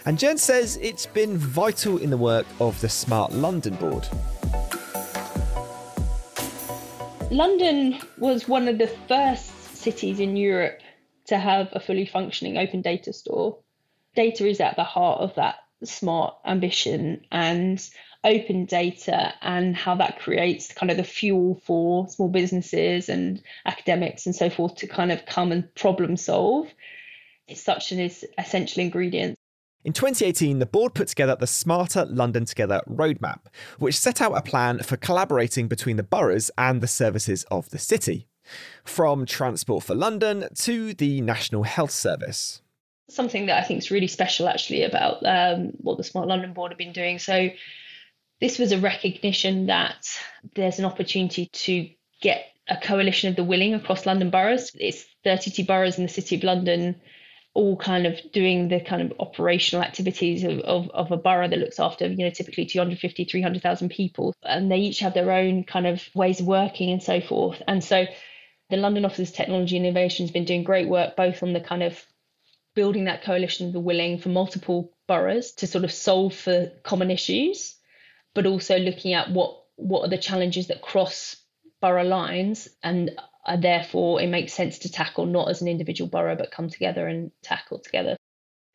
and 0.04 0.18
Jen 0.18 0.36
says 0.36 0.78
it's 0.82 1.06
been 1.06 1.38
vital 1.38 1.96
in 1.96 2.10
the 2.10 2.16
work 2.16 2.46
of 2.60 2.78
the 2.82 2.88
Smart 2.88 3.32
London 3.32 3.74
Board. 3.76 4.06
London 7.32 7.98
was 8.18 8.46
one 8.46 8.68
of 8.68 8.76
the 8.76 8.88
first 9.08 9.76
cities 9.76 10.20
in 10.20 10.36
Europe 10.36 10.80
to 11.28 11.38
have 11.38 11.70
a 11.72 11.80
fully 11.80 12.04
functioning 12.04 12.58
open 12.58 12.82
data 12.82 13.10
store. 13.10 13.56
Data 14.14 14.46
is 14.46 14.60
at 14.60 14.76
the 14.76 14.84
heart 14.84 15.22
of 15.22 15.34
that 15.36 15.56
smart 15.82 16.34
ambition 16.44 17.24
and 17.32 17.82
open 18.22 18.66
data 18.66 19.32
and 19.40 19.74
how 19.74 19.94
that 19.94 20.18
creates 20.18 20.74
kind 20.74 20.90
of 20.90 20.98
the 20.98 21.04
fuel 21.04 21.58
for 21.64 22.06
small 22.08 22.28
businesses 22.28 23.08
and 23.08 23.42
academics 23.64 24.26
and 24.26 24.36
so 24.36 24.50
forth 24.50 24.76
to 24.76 24.86
kind 24.86 25.10
of 25.10 25.24
come 25.24 25.52
and 25.52 25.74
problem 25.74 26.18
solve. 26.18 26.68
It's 27.48 27.62
such 27.62 27.92
an 27.92 28.10
essential 28.36 28.82
ingredient. 28.82 29.38
In 29.84 29.92
2018, 29.92 30.60
the 30.60 30.66
board 30.66 30.94
put 30.94 31.08
together 31.08 31.34
the 31.34 31.46
Smarter 31.46 32.04
London 32.04 32.44
Together 32.44 32.82
roadmap, 32.88 33.40
which 33.80 33.98
set 33.98 34.20
out 34.20 34.36
a 34.36 34.40
plan 34.40 34.78
for 34.78 34.96
collaborating 34.96 35.66
between 35.66 35.96
the 35.96 36.04
boroughs 36.04 36.52
and 36.56 36.80
the 36.80 36.86
services 36.86 37.44
of 37.50 37.68
the 37.70 37.78
city, 37.78 38.28
from 38.84 39.26
Transport 39.26 39.82
for 39.82 39.96
London 39.96 40.46
to 40.54 40.94
the 40.94 41.20
National 41.20 41.64
Health 41.64 41.90
Service. 41.90 42.62
Something 43.10 43.46
that 43.46 43.58
I 43.58 43.66
think 43.66 43.78
is 43.78 43.90
really 43.90 44.06
special 44.06 44.48
actually 44.48 44.84
about 44.84 45.26
um, 45.26 45.72
what 45.78 45.96
the 45.96 46.04
Smart 46.04 46.28
London 46.28 46.52
Board 46.52 46.70
have 46.70 46.78
been 46.78 46.92
doing. 46.92 47.18
So, 47.18 47.50
this 48.40 48.58
was 48.58 48.70
a 48.70 48.78
recognition 48.78 49.66
that 49.66 50.08
there's 50.54 50.78
an 50.78 50.84
opportunity 50.84 51.46
to 51.46 51.88
get 52.20 52.46
a 52.68 52.76
coalition 52.76 53.30
of 53.30 53.36
the 53.36 53.44
willing 53.44 53.74
across 53.74 54.06
London 54.06 54.30
boroughs. 54.30 54.70
It's 54.78 55.04
32 55.24 55.64
boroughs 55.64 55.98
in 55.98 56.04
the 56.04 56.08
City 56.08 56.36
of 56.36 56.44
London, 56.44 57.00
all 57.54 57.76
kind 57.76 58.06
of 58.06 58.18
doing 58.32 58.68
the 58.68 58.80
kind 58.80 59.02
of 59.02 59.12
operational 59.20 59.84
activities 59.84 60.42
of, 60.42 60.58
of, 60.60 60.90
of 60.90 61.12
a 61.12 61.16
borough 61.16 61.48
that 61.48 61.58
looks 61.58 61.78
after, 61.78 62.06
you 62.06 62.24
know, 62.24 62.30
typically 62.30 62.64
250, 62.64 63.24
300,000 63.24 63.90
people. 63.90 64.34
And 64.42 64.70
they 64.70 64.78
each 64.78 65.00
have 65.00 65.12
their 65.12 65.30
own 65.30 65.64
kind 65.64 65.86
of 65.86 66.02
ways 66.14 66.40
of 66.40 66.46
working 66.46 66.90
and 66.90 67.02
so 67.02 67.20
forth. 67.20 67.60
And 67.68 67.84
so 67.84 68.06
the 68.70 68.78
London 68.78 69.04
Office 69.04 69.28
of 69.28 69.34
Technology 69.34 69.76
Innovation 69.76 70.24
has 70.24 70.32
been 70.32 70.46
doing 70.46 70.64
great 70.64 70.88
work 70.88 71.14
both 71.14 71.42
on 71.42 71.52
the 71.52 71.60
kind 71.60 71.82
of 71.82 72.02
building 72.74 73.04
that 73.04 73.22
coalition 73.22 73.66
of 73.66 73.74
the 73.74 73.80
willing 73.80 74.18
for 74.18 74.30
multiple 74.30 74.92
boroughs 75.06 75.52
to 75.52 75.66
sort 75.66 75.84
of 75.84 75.92
solve 75.92 76.34
for 76.34 76.70
common 76.82 77.10
issues, 77.10 77.76
but 78.34 78.46
also 78.46 78.78
looking 78.78 79.12
at 79.12 79.30
what 79.30 79.58
what 79.76 80.02
are 80.02 80.08
the 80.08 80.18
challenges 80.18 80.68
that 80.68 80.80
cross 80.80 81.36
borough 81.80 82.04
lines 82.04 82.68
and 82.82 83.10
Uh, 83.44 83.56
therefore 83.56 84.20
it 84.20 84.28
makes 84.28 84.52
sense 84.52 84.78
to 84.78 84.90
tackle 84.90 85.26
not 85.26 85.48
as 85.48 85.60
an 85.60 85.68
individual 85.68 86.08
borough 86.08 86.36
but 86.36 86.50
come 86.50 86.68
together 86.68 87.08
and 87.08 87.30
tackle 87.42 87.78
together. 87.78 88.16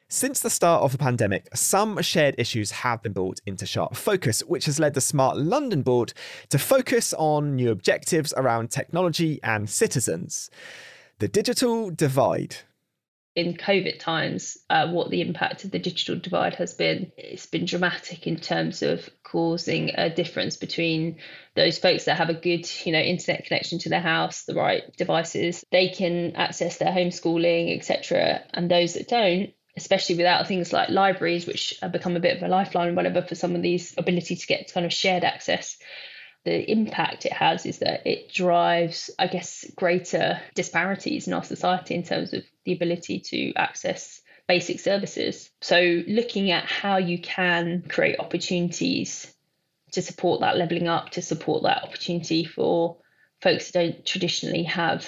Since 0.10 0.40
the 0.40 0.50
start 0.50 0.84
of 0.84 0.94
the 0.94 0.98
pandemic, 0.98 1.50
some 1.54 2.02
shared 2.02 2.36
issues 2.38 2.72
have 2.72 3.04
been 3.04 3.12
brought 3.12 3.42
into 3.46 3.66
sharp 3.66 3.94
focus, 3.94 4.40
which 4.40 4.64
has 4.66 4.80
led 4.80 4.94
the 4.94 5.02
Smart 5.02 5.36
London 5.36 5.82
Board 5.82 6.14
to 6.50 6.58
focus 6.58 7.14
on 7.18 7.58
new 7.58 7.72
objectives 7.72 8.34
around 8.38 8.72
technology 8.72 9.42
and 9.44 9.70
citizens. 9.70 10.50
The 11.20 11.28
digital 11.28 11.90
divide 11.90 12.58
in 13.38 13.54
COVID 13.54 14.00
times, 14.00 14.58
uh, 14.68 14.88
what 14.90 15.12
the 15.12 15.22
impact 15.22 15.64
of 15.64 15.70
the 15.70 15.78
digital 15.78 16.16
divide 16.16 16.56
has 16.56 16.74
been. 16.74 17.12
It's 17.18 17.46
been 17.46 17.66
dramatic 17.66 18.26
in 18.26 18.38
terms 18.38 18.82
of 18.82 19.08
causing 19.24 19.92
a 19.94 20.10
difference 20.10 20.58
between 20.58 21.18
those 21.56 21.78
folks 21.78 22.06
that 22.06 22.18
have 22.18 22.30
a 22.30 22.34
good, 22.34 22.68
you 22.84 22.92
know, 22.92 23.00
internet 23.00 23.46
connection 23.46 23.78
to 23.80 23.90
their 23.90 24.02
house, 24.02 24.46
the 24.46 24.56
right 24.56 24.92
devices, 24.98 25.64
they 25.72 25.90
can 25.90 26.36
access 26.36 26.80
their 26.80 26.92
homeschooling, 26.92 27.78
etc., 27.78 28.42
and 28.56 28.72
those 28.72 28.96
that 28.96 29.08
don't. 29.08 29.52
Especially 29.76 30.16
without 30.16 30.48
things 30.48 30.74
like 30.74 30.90
libraries, 30.90 31.46
which 31.46 31.78
have 31.84 31.92
become 31.92 32.16
a 32.16 32.20
bit 32.20 32.36
of 32.36 32.42
a 32.42 32.48
lifeline, 32.48 32.96
whatever, 32.96 33.22
for 33.22 33.36
some 33.36 33.56
of 33.56 33.62
these 33.62 33.94
ability 34.00 34.36
to 34.36 34.48
get 34.48 34.74
kind 34.74 34.88
of 34.88 34.92
shared 34.92 35.24
access 35.24 35.78
the 36.48 36.72
impact 36.72 37.26
it 37.26 37.34
has 37.34 37.66
is 37.66 37.80
that 37.80 38.08
it 38.08 38.32
drives, 38.32 39.10
I 39.20 39.28
guess, 39.28 39.66
greater 39.76 40.40
disparities 40.56 41.28
in 41.28 41.34
our 41.34 41.44
society 41.44 41.94
in 41.94 42.04
terms 42.04 42.34
of 42.34 42.44
the 42.64 42.72
ability 42.72 43.20
to 43.20 43.54
access 43.56 44.22
basic 44.48 44.80
services. 44.80 45.50
So, 45.60 46.04
looking 46.08 46.52
at 46.52 46.64
how 46.64 46.98
you 46.98 47.20
can 47.20 47.84
create 47.90 48.20
opportunities 48.20 49.34
to 49.92 50.02
support 50.02 50.40
that 50.40 50.56
levelling 50.56 50.88
up, 50.88 51.10
to 51.12 51.22
support 51.22 51.64
that 51.64 51.84
opportunity 51.84 52.46
for 52.46 52.96
folks 53.42 53.68
who 53.68 53.74
don't 53.74 54.06
traditionally 54.06 54.64
have 54.64 55.06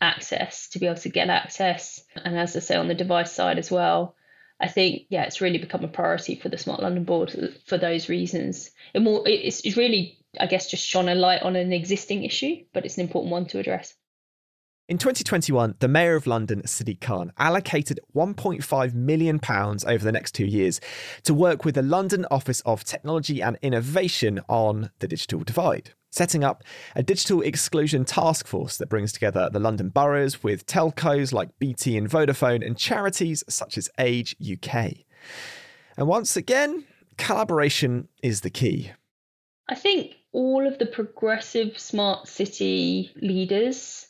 access 0.00 0.70
to 0.70 0.80
be 0.80 0.86
able 0.86 0.96
to 0.96 1.08
get 1.08 1.30
access. 1.30 2.02
And 2.16 2.36
as 2.36 2.56
I 2.56 2.60
say, 2.60 2.74
on 2.74 2.88
the 2.88 2.94
device 2.94 3.32
side 3.32 3.58
as 3.58 3.70
well, 3.70 4.16
I 4.58 4.66
think, 4.66 5.04
yeah, 5.08 5.22
it's 5.22 5.40
really 5.40 5.58
become 5.58 5.84
a 5.84 5.88
priority 5.88 6.34
for 6.34 6.48
the 6.48 6.58
Smart 6.58 6.82
London 6.82 7.04
Board 7.04 7.32
for 7.66 7.78
those 7.78 8.08
reasons. 8.08 8.70
It 8.92 9.02
more, 9.02 9.22
it's, 9.26 9.60
it's 9.60 9.76
really 9.76 10.19
I 10.38 10.46
guess, 10.46 10.70
just 10.70 10.86
shone 10.86 11.08
a 11.08 11.14
light 11.14 11.42
on 11.42 11.56
an 11.56 11.72
existing 11.72 12.24
issue, 12.24 12.64
but 12.72 12.84
it's 12.84 12.96
an 12.96 13.02
important 13.02 13.32
one 13.32 13.46
to 13.46 13.58
address. 13.58 13.94
In 14.90 14.98
2021, 14.98 15.76
the 15.78 15.86
Mayor 15.86 16.16
of 16.16 16.26
London, 16.26 16.62
Sadiq 16.62 17.00
Khan, 17.00 17.32
allocated 17.38 18.00
£1.5 18.12 18.92
million 18.94 19.40
over 19.86 20.04
the 20.04 20.10
next 20.10 20.32
two 20.32 20.44
years 20.44 20.80
to 21.22 21.32
work 21.32 21.64
with 21.64 21.76
the 21.76 21.82
London 21.82 22.26
Office 22.28 22.60
of 22.62 22.82
Technology 22.82 23.40
and 23.40 23.56
Innovation 23.62 24.40
on 24.48 24.90
the 24.98 25.06
digital 25.06 25.44
divide, 25.44 25.92
setting 26.10 26.42
up 26.42 26.64
a 26.96 27.04
digital 27.04 27.40
exclusion 27.40 28.04
task 28.04 28.48
force 28.48 28.76
that 28.78 28.88
brings 28.88 29.12
together 29.12 29.48
the 29.52 29.60
London 29.60 29.90
boroughs 29.90 30.42
with 30.42 30.66
telcos 30.66 31.32
like 31.32 31.56
BT 31.60 31.96
and 31.96 32.10
Vodafone 32.10 32.66
and 32.66 32.76
charities 32.76 33.44
such 33.48 33.78
as 33.78 33.88
Age 33.96 34.34
UK. 34.40 34.92
And 35.96 36.08
once 36.08 36.36
again, 36.36 36.84
collaboration 37.16 38.08
is 38.24 38.40
the 38.40 38.50
key. 38.50 38.90
I 39.68 39.76
think 39.76 40.16
all 40.32 40.66
of 40.66 40.78
the 40.78 40.86
progressive 40.86 41.78
smart 41.78 42.28
city 42.28 43.12
leaders 43.16 44.06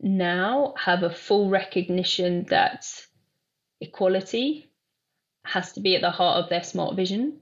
now 0.00 0.74
have 0.78 1.02
a 1.02 1.10
full 1.10 1.50
recognition 1.50 2.44
that 2.48 2.86
equality 3.80 4.70
has 5.44 5.72
to 5.72 5.80
be 5.80 5.94
at 5.96 6.02
the 6.02 6.10
heart 6.10 6.42
of 6.42 6.50
their 6.50 6.62
smart 6.62 6.96
vision. 6.96 7.40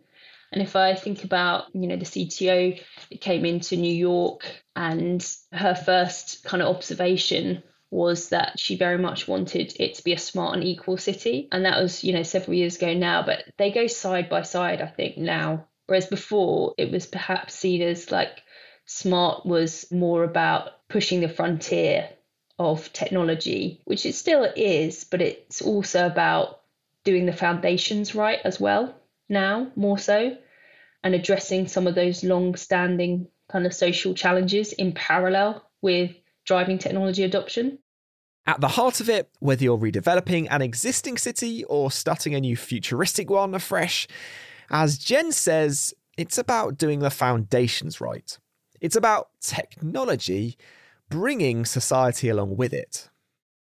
And 0.50 0.62
if 0.62 0.76
I 0.76 0.94
think 0.94 1.24
about, 1.24 1.66
you 1.74 1.86
know, 1.86 1.96
the 1.96 2.04
CTO 2.04 2.80
that 3.10 3.20
came 3.20 3.44
into 3.44 3.76
New 3.76 3.94
York 3.94 4.46
and 4.74 5.24
her 5.52 5.74
first 5.74 6.42
kind 6.44 6.62
of 6.62 6.74
observation 6.74 7.62
was 7.90 8.30
that 8.30 8.58
she 8.58 8.76
very 8.76 8.98
much 8.98 9.28
wanted 9.28 9.74
it 9.78 9.94
to 9.94 10.04
be 10.04 10.12
a 10.12 10.18
smart 10.18 10.54
and 10.54 10.64
equal 10.64 10.96
city. 10.96 11.48
And 11.52 11.64
that 11.64 11.80
was, 11.80 12.02
you 12.02 12.12
know, 12.12 12.22
several 12.22 12.54
years 12.54 12.76
ago 12.76 12.94
now, 12.94 13.22
but 13.24 13.44
they 13.56 13.70
go 13.70 13.86
side 13.86 14.28
by 14.28 14.42
side, 14.42 14.80
I 14.80 14.86
think, 14.86 15.16
now. 15.16 15.66
Whereas 15.88 16.06
before, 16.06 16.74
it 16.76 16.92
was 16.92 17.06
perhaps 17.06 17.54
seen 17.54 17.80
as 17.80 18.12
like 18.12 18.42
smart 18.84 19.46
was 19.46 19.90
more 19.90 20.22
about 20.22 20.86
pushing 20.88 21.20
the 21.20 21.30
frontier 21.30 22.10
of 22.58 22.92
technology, 22.92 23.80
which 23.86 24.04
it 24.04 24.14
still 24.14 24.46
is, 24.54 25.04
but 25.04 25.22
it's 25.22 25.62
also 25.62 26.04
about 26.04 26.60
doing 27.04 27.24
the 27.24 27.32
foundations 27.32 28.14
right 28.14 28.38
as 28.44 28.60
well 28.60 28.94
now, 29.30 29.72
more 29.76 29.98
so, 29.98 30.36
and 31.02 31.14
addressing 31.14 31.68
some 31.68 31.86
of 31.86 31.94
those 31.94 32.22
long 32.22 32.54
standing 32.54 33.26
kind 33.50 33.64
of 33.64 33.72
social 33.72 34.12
challenges 34.12 34.74
in 34.74 34.92
parallel 34.92 35.64
with 35.80 36.10
driving 36.44 36.76
technology 36.76 37.24
adoption. 37.24 37.78
At 38.46 38.60
the 38.60 38.68
heart 38.68 39.00
of 39.00 39.08
it, 39.08 39.30
whether 39.40 39.64
you're 39.64 39.78
redeveloping 39.78 40.48
an 40.50 40.60
existing 40.60 41.16
city 41.16 41.64
or 41.64 41.90
starting 41.90 42.34
a 42.34 42.40
new 42.40 42.58
futuristic 42.58 43.30
one 43.30 43.54
afresh, 43.54 44.06
as 44.70 44.98
Jen 44.98 45.32
says, 45.32 45.94
it's 46.16 46.38
about 46.38 46.78
doing 46.78 46.98
the 47.00 47.10
foundations 47.10 48.00
right. 48.00 48.38
It's 48.80 48.96
about 48.96 49.28
technology 49.40 50.56
bringing 51.08 51.64
society 51.64 52.28
along 52.28 52.56
with 52.56 52.72
it. 52.72 53.08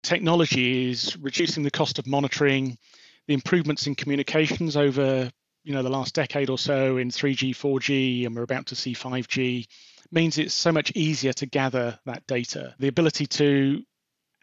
Technology 0.03 0.91
is 0.91 1.17
reducing 1.19 1.63
the 1.63 1.71
cost 1.71 1.99
of 1.99 2.07
monitoring, 2.07 2.79
the 3.27 3.35
improvements 3.35 3.87
in 3.87 3.95
communications 3.95 4.77
over 4.77 5.31
you 5.65 5.75
know 5.75 5.83
the 5.83 5.91
last 5.91 6.15
decade 6.15 6.49
or 6.49 6.57
so 6.57 6.97
in 6.97 7.11
3G, 7.11 7.51
4G, 7.51 8.25
and 8.25 8.35
we're 8.35 8.43
about 8.43 8.67
to 8.67 8.75
see 8.75 8.95
5G 8.95 9.67
means 10.11 10.39
it's 10.39 10.55
so 10.55 10.73
much 10.73 10.91
easier 10.95 11.35
to 11.35 11.45
gather 11.45 11.99
that 12.07 12.27
data. 12.27 12.75
The 12.79 12.89
ability 12.89 13.27
to 13.27 13.83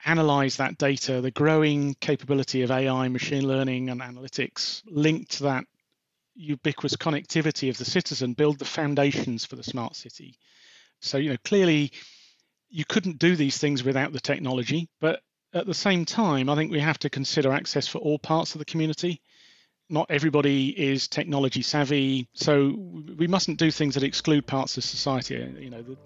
analyze 0.06 0.58
that 0.58 0.78
data, 0.78 1.22
the 1.22 1.32
growing 1.32 1.96
capability 1.96 2.62
of 2.62 2.70
AI, 2.70 3.08
machine 3.08 3.48
learning, 3.48 3.90
and 3.90 4.02
analytics 4.02 4.84
linked 4.86 5.32
to 5.38 5.44
that 5.44 5.66
ubiquitous 6.36 6.98
connectivity 6.98 7.70
of 7.70 7.78
the 7.78 7.86
citizen 7.86 8.34
build 8.34 8.60
the 8.60 8.66
foundations 8.66 9.46
for 9.46 9.56
the 9.56 9.64
smart 9.64 9.96
city. 9.96 10.38
So, 11.02 11.18
you 11.18 11.32
know, 11.32 11.38
clearly 11.44 11.92
you 12.70 12.86
couldn't 12.86 13.20
do 13.20 13.36
these 13.36 13.58
things 13.58 13.84
without 13.84 14.12
the 14.12 14.20
technology, 14.20 14.90
but 15.00 15.22
at 15.54 15.66
the 15.66 15.74
same 15.74 16.06
time, 16.06 16.50
I 16.50 16.56
think 16.56 16.72
we 16.72 16.80
have 16.80 17.00
to 17.00 17.10
consider 17.10 17.52
access 17.52 17.88
for 17.88 18.00
all 18.00 18.20
parts 18.20 18.56
of 18.56 18.60
the 18.60 18.66
community. 18.66 19.22
Not 19.90 20.08
everybody 20.10 20.70
is 20.70 21.08
technology 21.08 21.62
savvy, 21.62 22.28
so 22.34 22.76
we 23.18 23.28
mustn't 23.28 23.60
do 23.60 23.72
things 23.72 23.94
that 23.94 24.04
exclude 24.04 24.46
parts 24.46 24.78
of 24.78 24.84
society. 24.84 25.36
You 25.36 25.70
know, 25.70 25.82
the, 25.82 25.98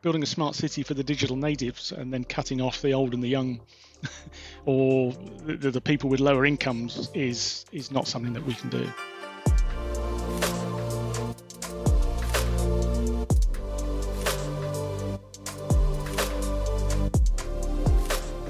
building 0.00 0.22
a 0.22 0.26
smart 0.26 0.54
city 0.54 0.82
for 0.82 0.94
the 0.94 1.02
digital 1.02 1.36
natives 1.36 1.90
and 1.92 2.12
then 2.12 2.24
cutting 2.24 2.60
off 2.60 2.80
the 2.80 2.92
old 2.92 3.12
and 3.12 3.22
the 3.22 3.28
young, 3.28 3.60
or 4.64 5.12
the, 5.44 5.70
the 5.70 5.80
people 5.80 6.08
with 6.08 6.20
lower 6.20 6.46
incomes 6.46 7.10
is 7.12 7.66
is 7.72 7.90
not 7.90 8.06
something 8.06 8.32
that 8.32 8.46
we 8.46 8.54
can 8.54 8.70
do. 8.70 8.88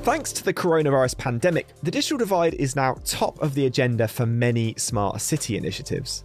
Thanks 0.06 0.30
to 0.34 0.44
the 0.44 0.54
coronavirus 0.54 1.18
pandemic, 1.18 1.66
the 1.82 1.90
digital 1.90 2.16
divide 2.16 2.54
is 2.54 2.76
now 2.76 2.94
top 3.04 3.42
of 3.42 3.54
the 3.54 3.66
agenda 3.66 4.06
for 4.06 4.24
many 4.24 4.72
smart 4.76 5.20
city 5.20 5.56
initiatives. 5.56 6.22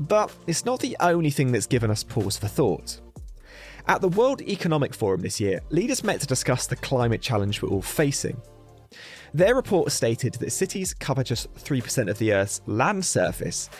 But 0.00 0.34
it's 0.48 0.64
not 0.64 0.80
the 0.80 0.96
only 0.98 1.30
thing 1.30 1.52
that's 1.52 1.68
given 1.68 1.88
us 1.88 2.02
pause 2.02 2.36
for 2.36 2.48
thought. 2.48 3.00
At 3.86 4.00
the 4.00 4.08
World 4.08 4.42
Economic 4.42 4.92
Forum 4.92 5.20
this 5.20 5.38
year, 5.38 5.60
leaders 5.70 6.02
met 6.02 6.18
to 6.18 6.26
discuss 6.26 6.66
the 6.66 6.74
climate 6.74 7.22
challenge 7.22 7.62
we're 7.62 7.68
all 7.68 7.80
facing. 7.80 8.42
Their 9.32 9.54
report 9.54 9.92
stated 9.92 10.34
that 10.34 10.50
cities 10.50 10.92
cover 10.92 11.22
just 11.22 11.54
3% 11.54 12.10
of 12.10 12.18
the 12.18 12.32
Earth's 12.32 12.60
land 12.66 13.04
surface, 13.04 13.70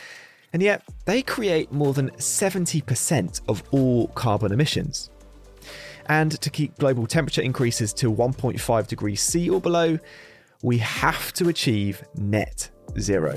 and 0.53 0.63
yet 0.63 0.85
they 1.05 1.21
create 1.21 1.73
more 1.73 1.95
than 1.95 2.13
70% 2.13 3.41
of 3.49 3.65
all 3.73 4.07
carbon 4.07 4.53
emissions. 4.53 5.11
And 6.09 6.41
to 6.41 6.51
keep 6.51 6.79
global 6.79 7.07
temperature 7.07 7.43
increases 7.43 7.93
to 7.95 8.13
1.5 8.13 8.87
degrees 8.87 9.21
C 9.21 9.51
or 9.51 9.61
below, 9.61 9.99
we 10.63 10.79
have 10.79 11.33
to 11.35 11.49
achieve 11.49 12.03
net 12.15 12.71
zero. 12.99 13.35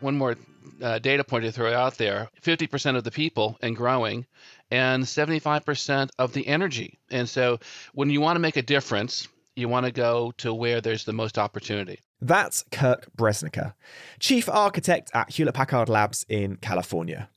One 0.00 0.16
more 0.16 0.36
uh, 0.80 0.98
data 0.98 1.24
point 1.24 1.44
to 1.44 1.52
throw 1.52 1.72
out 1.72 1.98
there 1.98 2.30
50% 2.42 2.96
of 2.96 3.04
the 3.04 3.10
people 3.10 3.58
and 3.62 3.76
growing 3.76 4.26
and 4.70 5.04
75% 5.04 6.10
of 6.18 6.32
the 6.32 6.46
energy. 6.46 6.98
And 7.10 7.28
so 7.28 7.58
when 7.94 8.10
you 8.10 8.20
want 8.20 8.36
to 8.36 8.40
make 8.40 8.56
a 8.56 8.62
difference, 8.62 9.28
you 9.56 9.68
want 9.68 9.86
to 9.86 9.92
go 9.92 10.32
to 10.38 10.54
where 10.54 10.80
there's 10.80 11.04
the 11.04 11.12
most 11.12 11.38
opportunity. 11.38 11.98
That's 12.20 12.64
Kirk 12.70 13.08
Bresniker, 13.16 13.74
Chief 14.20 14.48
Architect 14.48 15.10
at 15.14 15.30
Hewlett 15.30 15.54
Packard 15.54 15.88
Labs 15.88 16.24
in 16.28 16.56
California. 16.56 17.28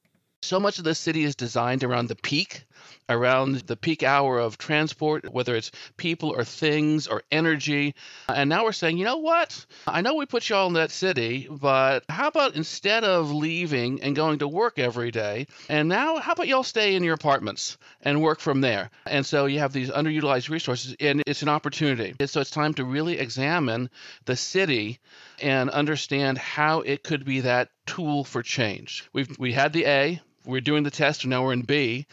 So 0.44 0.60
much 0.60 0.80
of 0.80 0.84
the 0.84 0.96
city 0.96 1.24
is 1.24 1.36
designed 1.36 1.84
around 1.84 2.08
the 2.08 2.16
peak, 2.16 2.66
around 3.08 3.58
the 3.68 3.78
peak 3.78 4.02
hour 4.02 4.40
of 4.40 4.58
transport, 4.58 5.32
whether 5.32 5.56
it's 5.56 5.70
people 5.98 6.30
or 6.30 6.44
things 6.44 7.06
or 7.06 7.22
energy. 7.32 7.94
And 8.28 8.50
now 8.50 8.64
we're 8.64 8.72
saying, 8.72 8.98
you 8.98 9.06
know 9.06 9.18
what? 9.18 9.66
I 9.86 10.02
know 10.02 10.16
we 10.16 10.26
put 10.26 10.50
you 10.50 10.56
all 10.56 10.66
in 10.66 10.74
that 10.74 10.90
city, 10.90 11.48
but 11.50 12.06
how 12.10 12.28
about 12.28 12.56
instead 12.56 13.04
of 13.04 13.32
leaving 13.32 14.02
and 14.02 14.16
going 14.16 14.40
to 14.40 14.48
work 14.48 14.80
every 14.80 15.12
day, 15.12 15.46
and 15.70 15.88
now 15.88 16.18
how 16.18 16.32
about 16.32 16.48
y'all 16.48 16.64
stay 16.64 16.96
in 16.96 17.04
your 17.04 17.14
apartments 17.14 17.78
and 18.02 18.20
work 18.20 18.40
from 18.40 18.62
there? 18.62 18.90
And 19.06 19.24
so 19.24 19.46
you 19.46 19.60
have 19.60 19.74
these 19.74 19.92
underutilized 19.92 20.50
resources, 20.50 20.96
and 21.00 21.22
it's 21.28 21.44
an 21.44 21.50
opportunity. 21.50 22.16
So 22.26 22.42
it's 22.42 22.50
time 22.50 22.74
to 22.74 22.84
really 22.84 23.20
examine 23.20 23.92
the 24.26 24.36
city 24.36 25.00
and 25.40 25.70
understand 25.70 26.40
how 26.40 26.82
it 26.82 27.04
could 27.04 27.26
be 27.26 27.42
that 27.42 27.70
tool 27.86 28.24
for 28.24 28.42
change. 28.42 29.08
We've 29.14 29.30
we 29.38 29.54
had 29.54 29.74
the 29.74 29.86
A, 29.86 30.22
we're 30.46 30.62
doing 30.62 30.84
the 30.84 30.92
test, 30.92 31.24
and 31.24 31.30
now 31.30 31.44
we're 31.44 31.54
in 31.54 31.62
B. 31.62 32.06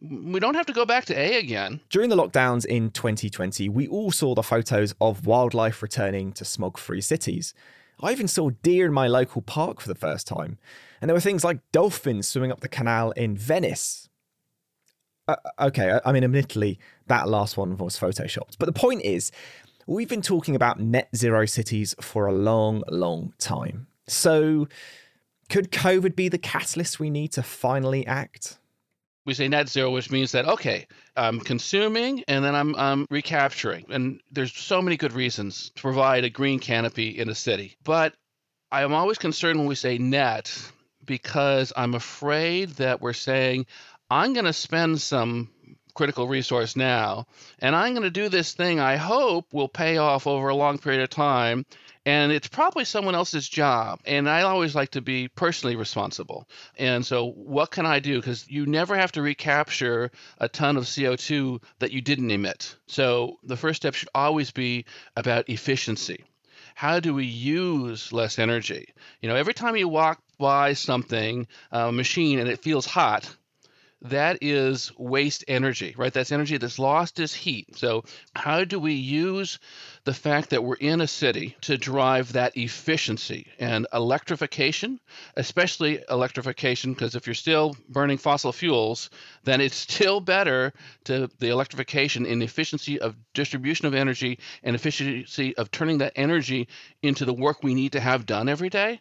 We 0.00 0.40
don't 0.40 0.54
have 0.54 0.66
to 0.66 0.72
go 0.72 0.86
back 0.86 1.04
to 1.06 1.18
A 1.18 1.38
again. 1.38 1.80
During 1.90 2.08
the 2.08 2.16
lockdowns 2.16 2.64
in 2.64 2.90
2020, 2.90 3.68
we 3.68 3.86
all 3.88 4.10
saw 4.10 4.34
the 4.34 4.42
photos 4.42 4.94
of 5.00 5.26
wildlife 5.26 5.82
returning 5.82 6.32
to 6.32 6.44
smog 6.44 6.78
free 6.78 7.02
cities. 7.02 7.52
I 8.02 8.12
even 8.12 8.28
saw 8.28 8.50
deer 8.50 8.86
in 8.86 8.94
my 8.94 9.08
local 9.08 9.42
park 9.42 9.80
for 9.80 9.88
the 9.88 9.94
first 9.94 10.26
time, 10.26 10.58
and 11.00 11.08
there 11.08 11.14
were 11.14 11.20
things 11.20 11.44
like 11.44 11.60
dolphins 11.72 12.28
swimming 12.28 12.50
up 12.50 12.60
the 12.60 12.68
canal 12.68 13.10
in 13.12 13.36
Venice. 13.36 14.08
Uh, 15.28 15.36
okay, 15.60 16.00
I 16.04 16.12
mean, 16.12 16.24
admittedly, 16.24 16.78
that 17.06 17.28
last 17.28 17.56
one 17.56 17.76
was 17.76 17.98
photoshopped. 17.98 18.56
But 18.58 18.66
the 18.66 18.72
point 18.72 19.02
is, 19.02 19.30
we've 19.86 20.08
been 20.08 20.22
talking 20.22 20.56
about 20.56 20.80
net 20.80 21.08
zero 21.14 21.46
cities 21.46 21.94
for 22.00 22.26
a 22.26 22.32
long, 22.32 22.82
long 22.88 23.34
time. 23.38 23.86
So, 24.08 24.66
could 25.50 25.72
COVID 25.72 26.16
be 26.16 26.28
the 26.28 26.38
catalyst 26.38 27.00
we 27.00 27.10
need 27.10 27.32
to 27.32 27.42
finally 27.42 28.06
act? 28.06 28.58
We 29.26 29.34
say 29.34 29.48
net 29.48 29.68
zero, 29.68 29.90
which 29.90 30.10
means 30.10 30.32
that, 30.32 30.46
okay, 30.46 30.86
I'm 31.14 31.40
consuming 31.40 32.24
and 32.26 32.42
then 32.42 32.54
I'm, 32.54 32.74
I'm 32.76 33.06
recapturing. 33.10 33.84
And 33.90 34.20
there's 34.30 34.56
so 34.56 34.80
many 34.80 34.96
good 34.96 35.12
reasons 35.12 35.70
to 35.76 35.82
provide 35.82 36.24
a 36.24 36.30
green 36.30 36.58
canopy 36.58 37.18
in 37.18 37.28
a 37.28 37.34
city. 37.34 37.76
But 37.84 38.14
I 38.72 38.82
am 38.82 38.94
always 38.94 39.18
concerned 39.18 39.58
when 39.58 39.68
we 39.68 39.74
say 39.74 39.98
net 39.98 40.56
because 41.04 41.72
I'm 41.76 41.94
afraid 41.94 42.70
that 42.70 43.00
we're 43.00 43.12
saying, 43.12 43.66
I'm 44.08 44.32
going 44.32 44.46
to 44.46 44.52
spend 44.52 45.00
some 45.00 45.50
critical 45.94 46.28
resource 46.28 46.76
now, 46.76 47.26
and 47.58 47.74
I'm 47.76 47.92
going 47.92 48.04
to 48.04 48.10
do 48.10 48.28
this 48.28 48.52
thing 48.52 48.80
I 48.80 48.96
hope 48.96 49.52
will 49.52 49.68
pay 49.68 49.98
off 49.98 50.26
over 50.26 50.48
a 50.48 50.54
long 50.54 50.78
period 50.78 51.02
of 51.02 51.10
time 51.10 51.66
and 52.06 52.32
it's 52.32 52.48
probably 52.48 52.84
someone 52.84 53.14
else's 53.14 53.48
job 53.48 54.00
and 54.06 54.28
i 54.28 54.42
always 54.42 54.74
like 54.74 54.90
to 54.90 55.00
be 55.00 55.28
personally 55.28 55.76
responsible. 55.76 56.48
And 56.78 57.04
so 57.04 57.30
what 57.30 57.70
can 57.70 57.86
i 57.86 58.00
do? 58.00 58.16
Because 58.16 58.48
you 58.48 58.66
never 58.66 58.96
have 58.96 59.12
to 59.12 59.22
recapture 59.22 60.10
a 60.38 60.48
ton 60.48 60.76
of 60.76 60.84
co2 60.84 61.62
that 61.78 61.92
you 61.92 62.00
didn't 62.00 62.30
emit. 62.30 62.76
So 62.86 63.38
the 63.42 63.56
first 63.56 63.82
step 63.82 63.94
should 63.94 64.08
always 64.14 64.50
be 64.50 64.86
about 65.16 65.48
efficiency. 65.48 66.24
How 66.74 67.00
do 67.00 67.12
we 67.12 67.26
use 67.26 68.12
less 68.12 68.38
energy? 68.38 68.88
You 69.20 69.28
know 69.28 69.36
every 69.36 69.54
time 69.54 69.76
you 69.76 69.88
walk 69.88 70.22
by 70.38 70.72
something 70.72 71.46
a 71.70 71.92
machine 71.92 72.38
and 72.38 72.48
it 72.48 72.62
feels 72.62 72.86
hot 72.86 73.28
that 74.02 74.38
is 74.40 74.92
waste 74.96 75.44
energy, 75.46 75.94
right? 75.96 76.12
That's 76.12 76.32
energy 76.32 76.56
that's 76.56 76.78
lost 76.78 77.20
as 77.20 77.34
heat. 77.34 77.76
So, 77.76 78.04
how 78.34 78.64
do 78.64 78.80
we 78.80 78.94
use 78.94 79.58
the 80.04 80.14
fact 80.14 80.50
that 80.50 80.64
we're 80.64 80.76
in 80.76 81.02
a 81.02 81.06
city 81.06 81.56
to 81.62 81.76
drive 81.76 82.32
that 82.32 82.56
efficiency 82.56 83.46
and 83.58 83.86
electrification, 83.92 85.00
especially 85.36 86.02
electrification? 86.08 86.94
Because 86.94 87.14
if 87.14 87.26
you're 87.26 87.34
still 87.34 87.76
burning 87.88 88.18
fossil 88.18 88.52
fuels, 88.52 89.10
then 89.44 89.60
it's 89.60 89.76
still 89.90 90.20
better 90.20 90.72
to 91.04 91.28
the 91.38 91.48
electrification 91.48 92.24
in 92.24 92.40
efficiency 92.40 93.00
of 93.00 93.16
distribution 93.34 93.86
of 93.86 93.94
energy 93.94 94.38
and 94.62 94.74
efficiency 94.74 95.56
of 95.56 95.70
turning 95.70 95.98
that 95.98 96.12
energy 96.16 96.68
into 97.02 97.24
the 97.24 97.34
work 97.34 97.62
we 97.62 97.74
need 97.74 97.92
to 97.92 98.00
have 98.00 98.24
done 98.24 98.48
every 98.48 98.70
day 98.70 99.00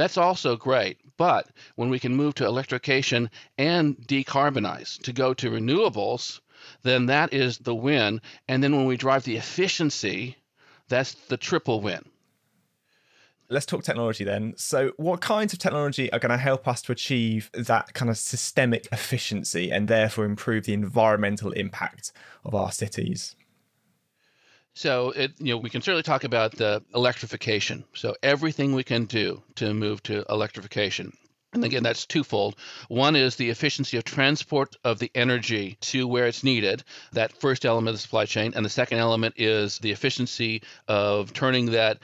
that's 0.00 0.16
also 0.16 0.56
great. 0.56 0.98
But 1.16 1.48
when 1.76 1.90
we 1.90 1.98
can 1.98 2.16
move 2.16 2.34
to 2.36 2.46
electrification 2.46 3.30
and 3.58 3.96
decarbonize 4.06 5.00
to 5.02 5.12
go 5.12 5.34
to 5.34 5.50
renewables, 5.50 6.40
then 6.82 7.06
that 7.06 7.32
is 7.32 7.58
the 7.58 7.74
win. 7.74 8.20
And 8.48 8.62
then 8.62 8.74
when 8.76 8.86
we 8.86 8.96
drive 8.96 9.24
the 9.24 9.36
efficiency, 9.36 10.36
that's 10.88 11.12
the 11.12 11.36
triple 11.36 11.80
win. 11.80 12.04
Let's 13.52 13.66
talk 13.66 13.82
technology 13.82 14.22
then. 14.22 14.54
So, 14.56 14.92
what 14.96 15.20
kinds 15.20 15.52
of 15.52 15.58
technology 15.58 16.10
are 16.12 16.20
going 16.20 16.30
to 16.30 16.36
help 16.36 16.68
us 16.68 16.82
to 16.82 16.92
achieve 16.92 17.50
that 17.52 17.94
kind 17.94 18.08
of 18.08 18.16
systemic 18.16 18.86
efficiency 18.92 19.72
and 19.72 19.88
therefore 19.88 20.24
improve 20.24 20.64
the 20.64 20.72
environmental 20.72 21.50
impact 21.52 22.12
of 22.44 22.54
our 22.54 22.70
cities? 22.70 23.34
So 24.80 25.10
it, 25.10 25.32
you 25.38 25.52
know, 25.52 25.58
we 25.58 25.68
can 25.68 25.82
certainly 25.82 26.02
talk 26.02 26.24
about 26.24 26.52
the 26.52 26.82
electrification. 26.94 27.84
So 27.92 28.16
everything 28.22 28.74
we 28.74 28.82
can 28.82 29.04
do 29.04 29.42
to 29.56 29.74
move 29.74 30.02
to 30.04 30.24
electrification. 30.26 31.12
And 31.52 31.62
again, 31.66 31.82
that's 31.82 32.06
twofold. 32.06 32.56
One 32.88 33.14
is 33.14 33.36
the 33.36 33.50
efficiency 33.50 33.98
of 33.98 34.04
transport 34.04 34.76
of 34.82 34.98
the 34.98 35.10
energy 35.14 35.76
to 35.92 36.08
where 36.08 36.26
it's 36.28 36.42
needed, 36.42 36.82
that 37.12 37.38
first 37.42 37.66
element 37.66 37.90
of 37.90 37.96
the 37.96 38.00
supply 38.00 38.24
chain. 38.24 38.54
And 38.56 38.64
the 38.64 38.70
second 38.70 39.00
element 39.00 39.34
is 39.36 39.78
the 39.80 39.90
efficiency 39.90 40.62
of 40.88 41.34
turning 41.34 41.72
that 41.72 41.98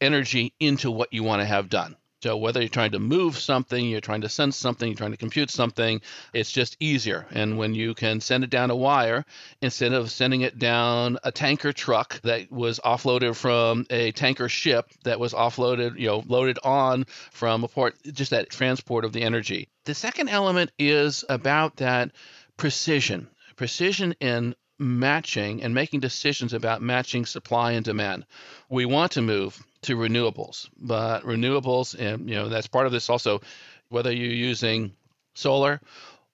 energy 0.00 0.54
into 0.58 0.90
what 0.90 1.12
you 1.12 1.24
want 1.24 1.42
to 1.42 1.46
have 1.46 1.68
done. 1.68 1.94
So 2.24 2.38
whether 2.38 2.58
you're 2.58 2.70
trying 2.70 2.92
to 2.92 2.98
move 2.98 3.38
something, 3.38 3.86
you're 3.86 4.00
trying 4.00 4.22
to 4.22 4.30
sense 4.30 4.56
something, 4.56 4.88
you're 4.88 4.96
trying 4.96 5.10
to 5.10 5.18
compute 5.18 5.50
something, 5.50 6.00
it's 6.32 6.50
just 6.50 6.74
easier. 6.80 7.26
And 7.30 7.58
when 7.58 7.74
you 7.74 7.92
can 7.92 8.22
send 8.22 8.44
it 8.44 8.48
down 8.48 8.70
a 8.70 8.74
wire 8.74 9.26
instead 9.60 9.92
of 9.92 10.10
sending 10.10 10.40
it 10.40 10.58
down 10.58 11.18
a 11.22 11.30
tanker 11.30 11.74
truck 11.74 12.22
that 12.22 12.50
was 12.50 12.80
offloaded 12.82 13.36
from 13.36 13.84
a 13.90 14.10
tanker 14.12 14.48
ship 14.48 14.88
that 15.02 15.20
was 15.20 15.34
offloaded, 15.34 15.98
you 15.98 16.06
know, 16.06 16.24
loaded 16.26 16.58
on 16.64 17.04
from 17.30 17.62
a 17.62 17.68
port, 17.68 17.94
just 18.10 18.30
that 18.30 18.48
transport 18.48 19.04
of 19.04 19.12
the 19.12 19.20
energy. 19.20 19.68
The 19.84 19.94
second 19.94 20.30
element 20.30 20.70
is 20.78 21.26
about 21.28 21.76
that 21.76 22.10
precision, 22.56 23.28
precision 23.54 24.14
in 24.18 24.54
matching 24.78 25.62
and 25.62 25.74
making 25.74 26.00
decisions 26.00 26.54
about 26.54 26.80
matching 26.80 27.26
supply 27.26 27.72
and 27.72 27.84
demand. 27.84 28.24
We 28.70 28.86
want 28.86 29.12
to 29.12 29.20
move 29.20 29.62
to 29.84 29.96
renewables. 29.96 30.68
But 30.76 31.24
renewables, 31.24 31.98
and 31.98 32.28
you 32.28 32.36
know, 32.36 32.48
that's 32.48 32.66
part 32.66 32.86
of 32.86 32.92
this 32.92 33.08
also, 33.08 33.40
whether 33.88 34.12
you're 34.12 34.32
using 34.32 34.92
solar 35.34 35.80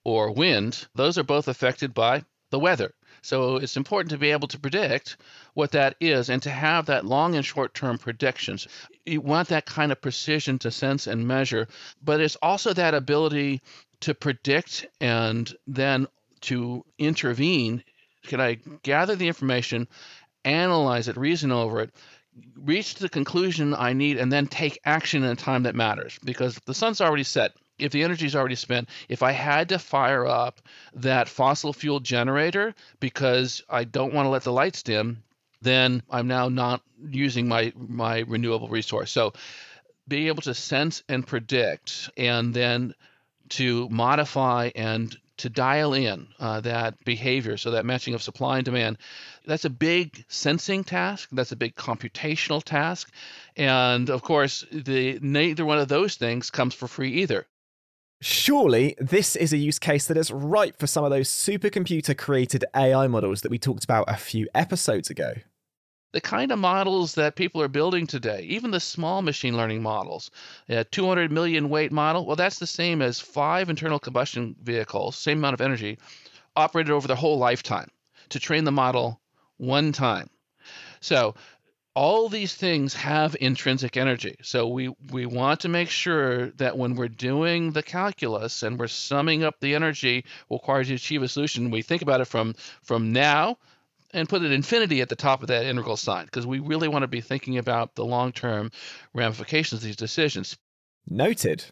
or 0.04 0.32
wind, 0.32 0.86
those 0.94 1.18
are 1.18 1.22
both 1.22 1.48
affected 1.48 1.94
by 1.94 2.24
the 2.50 2.58
weather. 2.58 2.92
So 3.22 3.56
it's 3.56 3.76
important 3.76 4.10
to 4.10 4.18
be 4.18 4.30
able 4.30 4.48
to 4.48 4.58
predict 4.58 5.18
what 5.54 5.72
that 5.72 5.96
is 6.00 6.30
and 6.30 6.42
to 6.42 6.50
have 6.50 6.86
that 6.86 7.04
long 7.04 7.34
and 7.34 7.44
short 7.44 7.74
term 7.74 7.98
predictions. 7.98 8.66
You 9.04 9.20
want 9.20 9.48
that 9.48 9.66
kind 9.66 9.92
of 9.92 10.00
precision 10.00 10.58
to 10.60 10.70
sense 10.70 11.06
and 11.06 11.28
measure, 11.28 11.68
but 12.02 12.20
it's 12.20 12.36
also 12.36 12.72
that 12.72 12.94
ability 12.94 13.60
to 14.00 14.14
predict 14.14 14.86
and 15.00 15.52
then 15.66 16.06
to 16.42 16.84
intervene. 16.98 17.84
Can 18.26 18.40
I 18.40 18.58
gather 18.82 19.16
the 19.16 19.28
information, 19.28 19.86
analyze 20.44 21.08
it, 21.08 21.16
reason 21.18 21.52
over 21.52 21.82
it, 21.82 21.90
reach 22.56 22.94
the 22.94 23.08
conclusion 23.08 23.74
I 23.74 23.92
need 23.92 24.18
and 24.18 24.32
then 24.32 24.46
take 24.46 24.80
action 24.84 25.24
in 25.24 25.30
a 25.30 25.36
time 25.36 25.64
that 25.64 25.74
matters 25.74 26.18
because 26.24 26.58
the 26.66 26.74
sun's 26.74 27.00
already 27.00 27.24
set. 27.24 27.52
If 27.78 27.92
the 27.92 28.02
energy 28.02 28.26
is 28.26 28.36
already 28.36 28.56
spent, 28.56 28.90
if 29.08 29.22
I 29.22 29.32
had 29.32 29.70
to 29.70 29.78
fire 29.78 30.26
up 30.26 30.60
that 30.94 31.28
fossil 31.30 31.72
fuel 31.72 32.00
generator 32.00 32.74
because 33.00 33.62
I 33.70 33.84
don't 33.84 34.12
want 34.12 34.26
to 34.26 34.30
let 34.30 34.42
the 34.42 34.52
lights 34.52 34.82
dim, 34.82 35.22
then 35.62 36.02
I'm 36.10 36.28
now 36.28 36.48
not 36.48 36.82
using 37.10 37.48
my 37.48 37.72
my 37.76 38.20
renewable 38.20 38.68
resource. 38.68 39.10
So 39.10 39.32
being 40.08 40.26
able 40.26 40.42
to 40.42 40.54
sense 40.54 41.02
and 41.08 41.26
predict 41.26 42.10
and 42.16 42.52
then 42.52 42.94
to 43.50 43.88
modify 43.88 44.70
and 44.74 45.16
to 45.40 45.50
dial 45.50 45.94
in 45.94 46.28
uh, 46.38 46.60
that 46.60 47.02
behavior, 47.04 47.56
so 47.56 47.72
that 47.72 47.84
matching 47.84 48.14
of 48.14 48.22
supply 48.22 48.56
and 48.56 48.64
demand, 48.64 48.98
that's 49.46 49.64
a 49.64 49.70
big 49.70 50.24
sensing 50.28 50.84
task. 50.84 51.28
That's 51.32 51.52
a 51.52 51.56
big 51.56 51.74
computational 51.74 52.62
task, 52.62 53.12
and 53.56 54.10
of 54.10 54.22
course, 54.22 54.64
the 54.72 55.18
neither 55.20 55.64
one 55.64 55.78
of 55.78 55.88
those 55.88 56.16
things 56.16 56.50
comes 56.50 56.74
for 56.74 56.88
free 56.88 57.12
either. 57.22 57.46
Surely, 58.22 58.94
this 58.98 59.34
is 59.34 59.52
a 59.54 59.56
use 59.56 59.78
case 59.78 60.06
that 60.06 60.18
is 60.18 60.30
ripe 60.30 60.78
for 60.78 60.86
some 60.86 61.04
of 61.04 61.10
those 61.10 61.30
supercomputer 61.30 62.16
created 62.16 62.66
AI 62.76 63.06
models 63.06 63.40
that 63.40 63.50
we 63.50 63.58
talked 63.58 63.82
about 63.82 64.04
a 64.08 64.16
few 64.16 64.46
episodes 64.54 65.08
ago. 65.08 65.32
The 66.12 66.20
kind 66.20 66.50
of 66.50 66.58
models 66.58 67.14
that 67.14 67.36
people 67.36 67.62
are 67.62 67.68
building 67.68 68.06
today, 68.06 68.42
even 68.42 68.70
the 68.70 68.80
small 68.80 69.22
machine 69.22 69.56
learning 69.56 69.82
models, 69.82 70.30
a 70.68 70.84
200 70.84 71.30
million 71.30 71.68
weight 71.68 71.92
model, 71.92 72.26
well, 72.26 72.36
that's 72.36 72.58
the 72.58 72.66
same 72.66 73.00
as 73.00 73.20
five 73.20 73.70
internal 73.70 73.98
combustion 73.98 74.56
vehicles, 74.62 75.16
same 75.16 75.38
amount 75.38 75.54
of 75.54 75.60
energy, 75.60 75.98
operated 76.56 76.90
over 76.90 77.06
their 77.06 77.16
whole 77.16 77.38
lifetime 77.38 77.88
to 78.30 78.40
train 78.40 78.64
the 78.64 78.72
model 78.72 79.20
one 79.58 79.92
time. 79.92 80.28
So 81.00 81.34
all 81.94 82.28
these 82.28 82.54
things 82.54 82.94
have 82.94 83.36
intrinsic 83.40 83.96
energy. 83.96 84.36
So 84.42 84.68
we, 84.68 84.94
we 85.10 85.26
want 85.26 85.60
to 85.60 85.68
make 85.68 85.90
sure 85.90 86.50
that 86.52 86.76
when 86.76 86.94
we're 86.94 87.08
doing 87.08 87.72
the 87.72 87.82
calculus 87.82 88.62
and 88.62 88.78
we're 88.78 88.86
summing 88.86 89.42
up 89.42 89.60
the 89.60 89.74
energy 89.74 90.24
required 90.48 90.86
to 90.86 90.94
achieve 90.94 91.22
a 91.22 91.28
solution, 91.28 91.70
we 91.70 91.82
think 91.82 92.02
about 92.02 92.20
it 92.20 92.26
from, 92.26 92.54
from 92.82 93.12
now 93.12 93.58
and 94.12 94.28
put 94.28 94.42
an 94.42 94.52
infinity 94.52 95.00
at 95.00 95.08
the 95.08 95.16
top 95.16 95.42
of 95.42 95.48
that 95.48 95.64
integral 95.64 95.96
sign 95.96 96.24
because 96.26 96.46
we 96.46 96.58
really 96.58 96.88
want 96.88 97.02
to 97.02 97.08
be 97.08 97.20
thinking 97.20 97.58
about 97.58 97.94
the 97.94 98.04
long 98.04 98.32
term 98.32 98.70
ramifications 99.14 99.80
of 99.80 99.84
these 99.84 99.96
decisions. 99.96 100.56
Noted. 101.08 101.64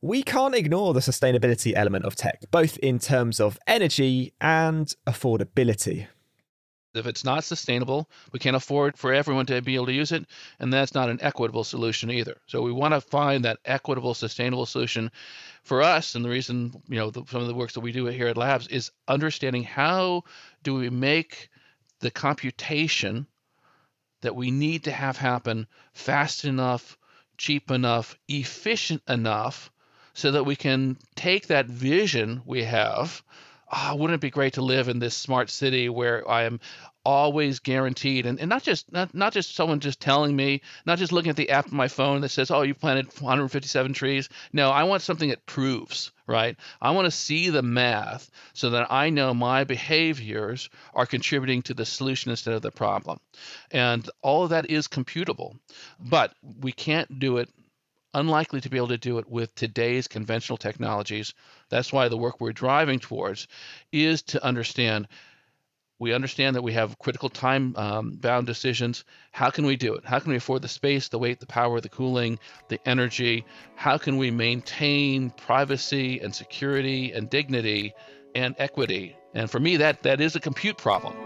We 0.00 0.22
can't 0.22 0.54
ignore 0.54 0.92
the 0.92 1.00
sustainability 1.00 1.72
element 1.74 2.04
of 2.04 2.14
tech, 2.14 2.44
both 2.50 2.76
in 2.78 2.98
terms 2.98 3.40
of 3.40 3.58
energy 3.66 4.34
and 4.38 4.94
affordability. 5.06 6.08
If 6.94 7.06
it's 7.06 7.24
not 7.24 7.42
sustainable, 7.42 8.08
we 8.30 8.38
can't 8.38 8.54
afford 8.54 8.96
for 8.96 9.12
everyone 9.12 9.46
to 9.46 9.60
be 9.62 9.74
able 9.74 9.86
to 9.86 9.92
use 9.92 10.12
it, 10.12 10.26
and 10.60 10.72
that's 10.72 10.94
not 10.94 11.08
an 11.08 11.18
equitable 11.22 11.64
solution 11.64 12.10
either. 12.10 12.36
So 12.46 12.62
we 12.62 12.70
want 12.70 12.94
to 12.94 13.00
find 13.00 13.44
that 13.44 13.58
equitable, 13.64 14.14
sustainable 14.14 14.66
solution 14.66 15.10
for 15.62 15.82
us. 15.82 16.14
And 16.14 16.24
the 16.24 16.28
reason, 16.28 16.82
you 16.88 16.96
know, 16.96 17.10
the, 17.10 17.24
some 17.28 17.40
of 17.40 17.48
the 17.48 17.54
works 17.54 17.72
that 17.74 17.80
we 17.80 17.90
do 17.90 18.06
here 18.06 18.28
at 18.28 18.36
Labs 18.36 18.68
is 18.68 18.92
understanding 19.08 19.64
how 19.64 20.22
do 20.62 20.74
we 20.74 20.88
make 20.88 21.48
the 22.00 22.10
computation 22.10 23.26
that 24.22 24.34
we 24.34 24.50
need 24.50 24.84
to 24.84 24.90
have 24.92 25.16
happen 25.16 25.66
fast 25.92 26.44
enough, 26.44 26.98
cheap 27.38 27.70
enough, 27.70 28.16
efficient 28.28 29.02
enough 29.08 29.70
so 30.14 30.30
that 30.32 30.44
we 30.44 30.56
can 30.56 30.96
take 31.16 31.48
that 31.48 31.66
vision 31.66 32.42
we 32.46 32.62
have 32.64 33.22
oh, 33.74 33.96
wouldn't 33.96 34.14
it 34.14 34.20
be 34.20 34.30
great 34.30 34.54
to 34.54 34.62
live 34.62 34.88
in 34.88 34.98
this 34.98 35.16
smart 35.16 35.50
city 35.50 35.88
where 35.88 36.28
I 36.28 36.44
am 36.44 36.60
always 37.04 37.58
guaranteed? 37.58 38.26
And, 38.26 38.38
and 38.38 38.48
not 38.48 38.62
just 38.62 38.90
not, 38.92 39.14
not 39.14 39.32
just 39.32 39.54
someone 39.54 39.80
just 39.80 40.00
telling 40.00 40.34
me 40.34 40.62
not 40.86 40.98
just 40.98 41.12
looking 41.12 41.30
at 41.30 41.36
the 41.36 41.50
app 41.50 41.66
on 41.66 41.76
my 41.76 41.88
phone 41.88 42.20
that 42.20 42.30
says 42.30 42.50
oh 42.50 42.62
you 42.62 42.74
planted 42.74 43.06
157 43.20 43.92
trees. 43.92 44.28
No 44.52 44.70
i 44.70 44.84
want 44.84 45.02
something 45.02 45.30
that 45.30 45.46
proves 45.46 46.12
right? 46.26 46.56
I 46.80 46.92
want 46.92 47.04
to 47.04 47.10
see 47.10 47.50
the 47.50 47.62
math 47.62 48.30
so 48.54 48.70
that 48.70 48.90
i 48.90 49.10
know 49.10 49.34
my 49.34 49.64
behaviors 49.64 50.70
are 50.94 51.06
contributing 51.06 51.62
to 51.62 51.74
the 51.74 51.84
solution 51.84 52.30
instead 52.30 52.54
of 52.54 52.62
the 52.62 52.70
problem. 52.70 53.18
And 53.70 54.08
all 54.22 54.44
of 54.44 54.50
that 54.50 54.70
is 54.70 54.88
computable 54.88 55.58
but 56.00 56.32
we 56.60 56.72
can't 56.72 57.18
do 57.18 57.38
it 57.38 57.50
unlikely 58.14 58.60
to 58.62 58.70
be 58.70 58.76
able 58.76 58.88
to 58.88 58.98
do 58.98 59.18
it 59.18 59.28
with 59.28 59.54
today's 59.54 60.08
conventional 60.08 60.56
technologies. 60.56 61.34
That's 61.68 61.92
why 61.92 62.08
the 62.08 62.16
work 62.16 62.40
we're 62.40 62.52
driving 62.52 62.98
towards 62.98 63.48
is 63.92 64.22
to 64.22 64.44
understand. 64.44 65.08
We 65.98 66.12
understand 66.12 66.56
that 66.56 66.62
we 66.62 66.72
have 66.72 66.98
critical 66.98 67.28
time 67.28 67.74
um, 67.76 68.16
bound 68.16 68.46
decisions. 68.46 69.04
How 69.30 69.50
can 69.50 69.64
we 69.64 69.76
do 69.76 69.94
it? 69.94 70.04
How 70.04 70.18
can 70.18 70.30
we 70.30 70.36
afford 70.36 70.62
the 70.62 70.68
space, 70.68 71.08
the 71.08 71.18
weight, 71.18 71.40
the 71.40 71.46
power, 71.46 71.80
the 71.80 71.88
cooling, 71.88 72.38
the 72.68 72.80
energy? 72.86 73.44
How 73.76 73.96
can 73.98 74.16
we 74.16 74.30
maintain 74.30 75.30
privacy 75.30 76.20
and 76.20 76.34
security 76.34 77.12
and 77.12 77.30
dignity 77.30 77.94
and 78.34 78.54
equity? 78.58 79.16
And 79.34 79.50
for 79.50 79.60
me, 79.60 79.76
that, 79.78 80.02
that 80.02 80.20
is 80.20 80.36
a 80.36 80.40
compute 80.40 80.78
problem. 80.78 81.23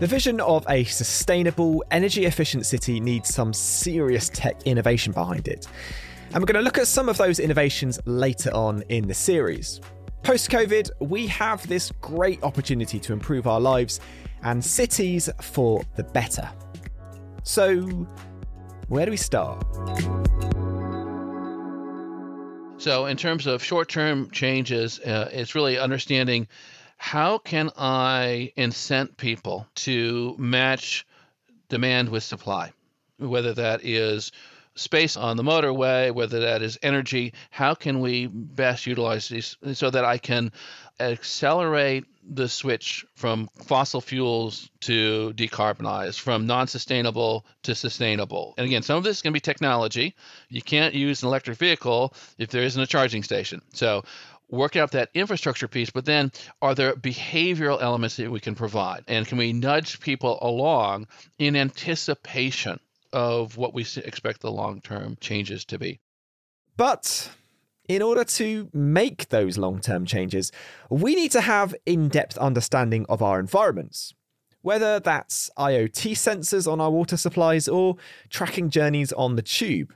The 0.00 0.08
vision 0.08 0.40
of 0.40 0.66
a 0.68 0.82
sustainable, 0.84 1.84
energy 1.92 2.24
efficient 2.24 2.66
city 2.66 2.98
needs 2.98 3.32
some 3.32 3.52
serious 3.52 4.28
tech 4.28 4.60
innovation 4.64 5.12
behind 5.12 5.46
it. 5.46 5.68
And 6.32 6.42
we're 6.42 6.46
going 6.46 6.56
to 6.56 6.62
look 6.62 6.78
at 6.78 6.88
some 6.88 7.08
of 7.08 7.16
those 7.16 7.38
innovations 7.38 8.00
later 8.04 8.50
on 8.52 8.82
in 8.88 9.06
the 9.06 9.14
series. 9.14 9.80
Post 10.24 10.50
COVID, 10.50 10.90
we 10.98 11.28
have 11.28 11.64
this 11.68 11.92
great 12.00 12.42
opportunity 12.42 12.98
to 12.98 13.12
improve 13.12 13.46
our 13.46 13.60
lives 13.60 14.00
and 14.42 14.64
cities 14.64 15.30
for 15.40 15.84
the 15.94 16.02
better. 16.02 16.50
So, 17.44 17.82
where 18.88 19.04
do 19.04 19.12
we 19.12 19.16
start? 19.16 19.64
So, 22.78 23.06
in 23.06 23.16
terms 23.16 23.46
of 23.46 23.62
short 23.62 23.88
term 23.88 24.28
changes, 24.32 24.98
uh, 25.00 25.30
it's 25.32 25.54
really 25.54 25.78
understanding 25.78 26.48
how 27.04 27.36
can 27.36 27.70
I 27.76 28.50
incent 28.56 29.18
people 29.18 29.68
to 29.74 30.34
match 30.38 31.06
demand 31.68 32.08
with 32.08 32.22
supply? 32.22 32.72
Whether 33.18 33.52
that 33.52 33.84
is 33.84 34.32
space 34.74 35.18
on 35.18 35.36
the 35.36 35.42
motorway, 35.42 36.14
whether 36.14 36.40
that 36.40 36.62
is 36.62 36.78
energy, 36.82 37.34
how 37.50 37.74
can 37.74 38.00
we 38.00 38.26
best 38.26 38.86
utilize 38.86 39.28
these 39.28 39.54
so 39.74 39.90
that 39.90 40.06
I 40.06 40.16
can 40.16 40.50
accelerate 40.98 42.06
the 42.26 42.48
switch 42.48 43.04
from 43.14 43.50
fossil 43.66 44.00
fuels 44.00 44.70
to 44.80 45.34
decarbonize, 45.36 46.18
from 46.18 46.46
non 46.46 46.68
sustainable 46.68 47.44
to 47.64 47.74
sustainable? 47.74 48.54
And 48.56 48.64
again, 48.64 48.82
some 48.82 48.96
of 48.96 49.04
this 49.04 49.18
is 49.18 49.22
going 49.22 49.32
to 49.32 49.36
be 49.36 49.40
technology. 49.40 50.16
You 50.48 50.62
can't 50.62 50.94
use 50.94 51.22
an 51.22 51.28
electric 51.28 51.58
vehicle 51.58 52.14
if 52.38 52.48
there 52.48 52.62
isn't 52.62 52.82
a 52.82 52.86
charging 52.86 53.22
station. 53.22 53.60
So 53.74 54.04
work 54.50 54.76
out 54.76 54.92
that 54.92 55.10
infrastructure 55.14 55.68
piece, 55.68 55.90
but 55.90 56.04
then 56.04 56.32
are 56.62 56.74
there 56.74 56.94
behavioral 56.94 57.80
elements 57.80 58.16
that 58.16 58.30
we 58.30 58.40
can 58.40 58.54
provide? 58.54 59.04
And 59.08 59.26
can 59.26 59.38
we 59.38 59.52
nudge 59.52 60.00
people 60.00 60.38
along 60.42 61.06
in 61.38 61.56
anticipation 61.56 62.78
of 63.12 63.56
what 63.56 63.74
we 63.74 63.86
expect 63.96 64.40
the 64.40 64.50
long 64.50 64.80
term 64.80 65.16
changes 65.20 65.64
to 65.66 65.78
be? 65.78 66.00
But 66.76 67.30
in 67.88 68.02
order 68.02 68.24
to 68.24 68.68
make 68.72 69.28
those 69.28 69.58
long 69.58 69.80
term 69.80 70.06
changes, 70.06 70.50
we 70.90 71.14
need 71.14 71.30
to 71.32 71.40
have 71.40 71.74
in 71.86 72.08
depth 72.08 72.36
understanding 72.38 73.06
of 73.08 73.22
our 73.22 73.38
environments. 73.38 74.14
Whether 74.62 74.98
that's 74.98 75.50
IoT 75.58 76.12
sensors 76.12 76.70
on 76.70 76.80
our 76.80 76.90
water 76.90 77.18
supplies 77.18 77.68
or 77.68 77.96
tracking 78.30 78.70
journeys 78.70 79.12
on 79.12 79.36
the 79.36 79.42
tube. 79.42 79.94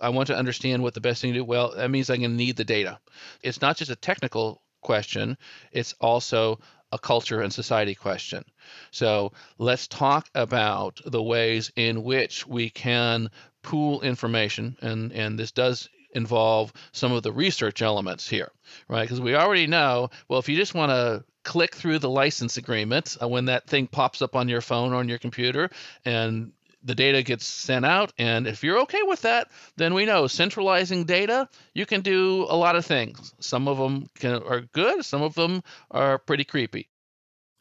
I 0.00 0.10
want 0.10 0.28
to 0.28 0.36
understand 0.36 0.82
what 0.82 0.94
the 0.94 1.00
best 1.00 1.22
thing 1.22 1.32
to 1.32 1.40
do. 1.40 1.44
Well, 1.44 1.74
that 1.76 1.90
means 1.90 2.10
I'm 2.10 2.20
going 2.20 2.30
to 2.30 2.36
need 2.36 2.56
the 2.56 2.64
data. 2.64 2.98
It's 3.42 3.60
not 3.60 3.76
just 3.76 3.90
a 3.90 3.96
technical 3.96 4.62
question, 4.80 5.36
it's 5.72 5.94
also 6.00 6.60
a 6.92 6.98
culture 6.98 7.42
and 7.42 7.52
society 7.52 7.94
question. 7.94 8.44
So 8.90 9.32
let's 9.58 9.88
talk 9.88 10.28
about 10.34 11.00
the 11.04 11.22
ways 11.22 11.70
in 11.76 12.02
which 12.02 12.46
we 12.46 12.70
can 12.70 13.30
pool 13.62 14.00
information, 14.00 14.76
and, 14.80 15.12
and 15.12 15.38
this 15.38 15.52
does 15.52 15.88
involve 16.14 16.72
some 16.92 17.12
of 17.12 17.22
the 17.22 17.32
research 17.32 17.82
elements 17.82 18.28
here, 18.28 18.50
right? 18.88 19.02
Because 19.02 19.20
we 19.20 19.34
already 19.34 19.66
know, 19.66 20.08
well, 20.28 20.38
if 20.38 20.48
you 20.48 20.56
just 20.56 20.74
want 20.74 20.90
to 20.90 21.24
click 21.44 21.74
through 21.74 21.98
the 21.98 22.10
license 22.10 22.56
agreement 22.56 23.16
uh, 23.22 23.28
when 23.28 23.46
that 23.46 23.66
thing 23.66 23.86
pops 23.86 24.22
up 24.22 24.34
on 24.34 24.48
your 24.48 24.60
phone 24.60 24.92
or 24.92 24.96
on 24.96 25.08
your 25.08 25.18
computer 25.18 25.70
and 26.04 26.52
the 26.82 26.94
data 26.94 27.22
gets 27.22 27.46
sent 27.46 27.84
out. 27.84 28.12
And 28.18 28.46
if 28.46 28.62
you're 28.62 28.78
okay 28.80 29.02
with 29.02 29.22
that, 29.22 29.48
then 29.76 29.94
we 29.94 30.04
know 30.04 30.26
centralizing 30.26 31.04
data, 31.04 31.48
you 31.74 31.86
can 31.86 32.00
do 32.00 32.46
a 32.48 32.56
lot 32.56 32.76
of 32.76 32.86
things. 32.86 33.34
Some 33.40 33.68
of 33.68 33.78
them 33.78 34.08
can, 34.18 34.42
are 34.44 34.60
good, 34.72 35.04
some 35.04 35.22
of 35.22 35.34
them 35.34 35.62
are 35.90 36.18
pretty 36.18 36.44
creepy. 36.44 36.88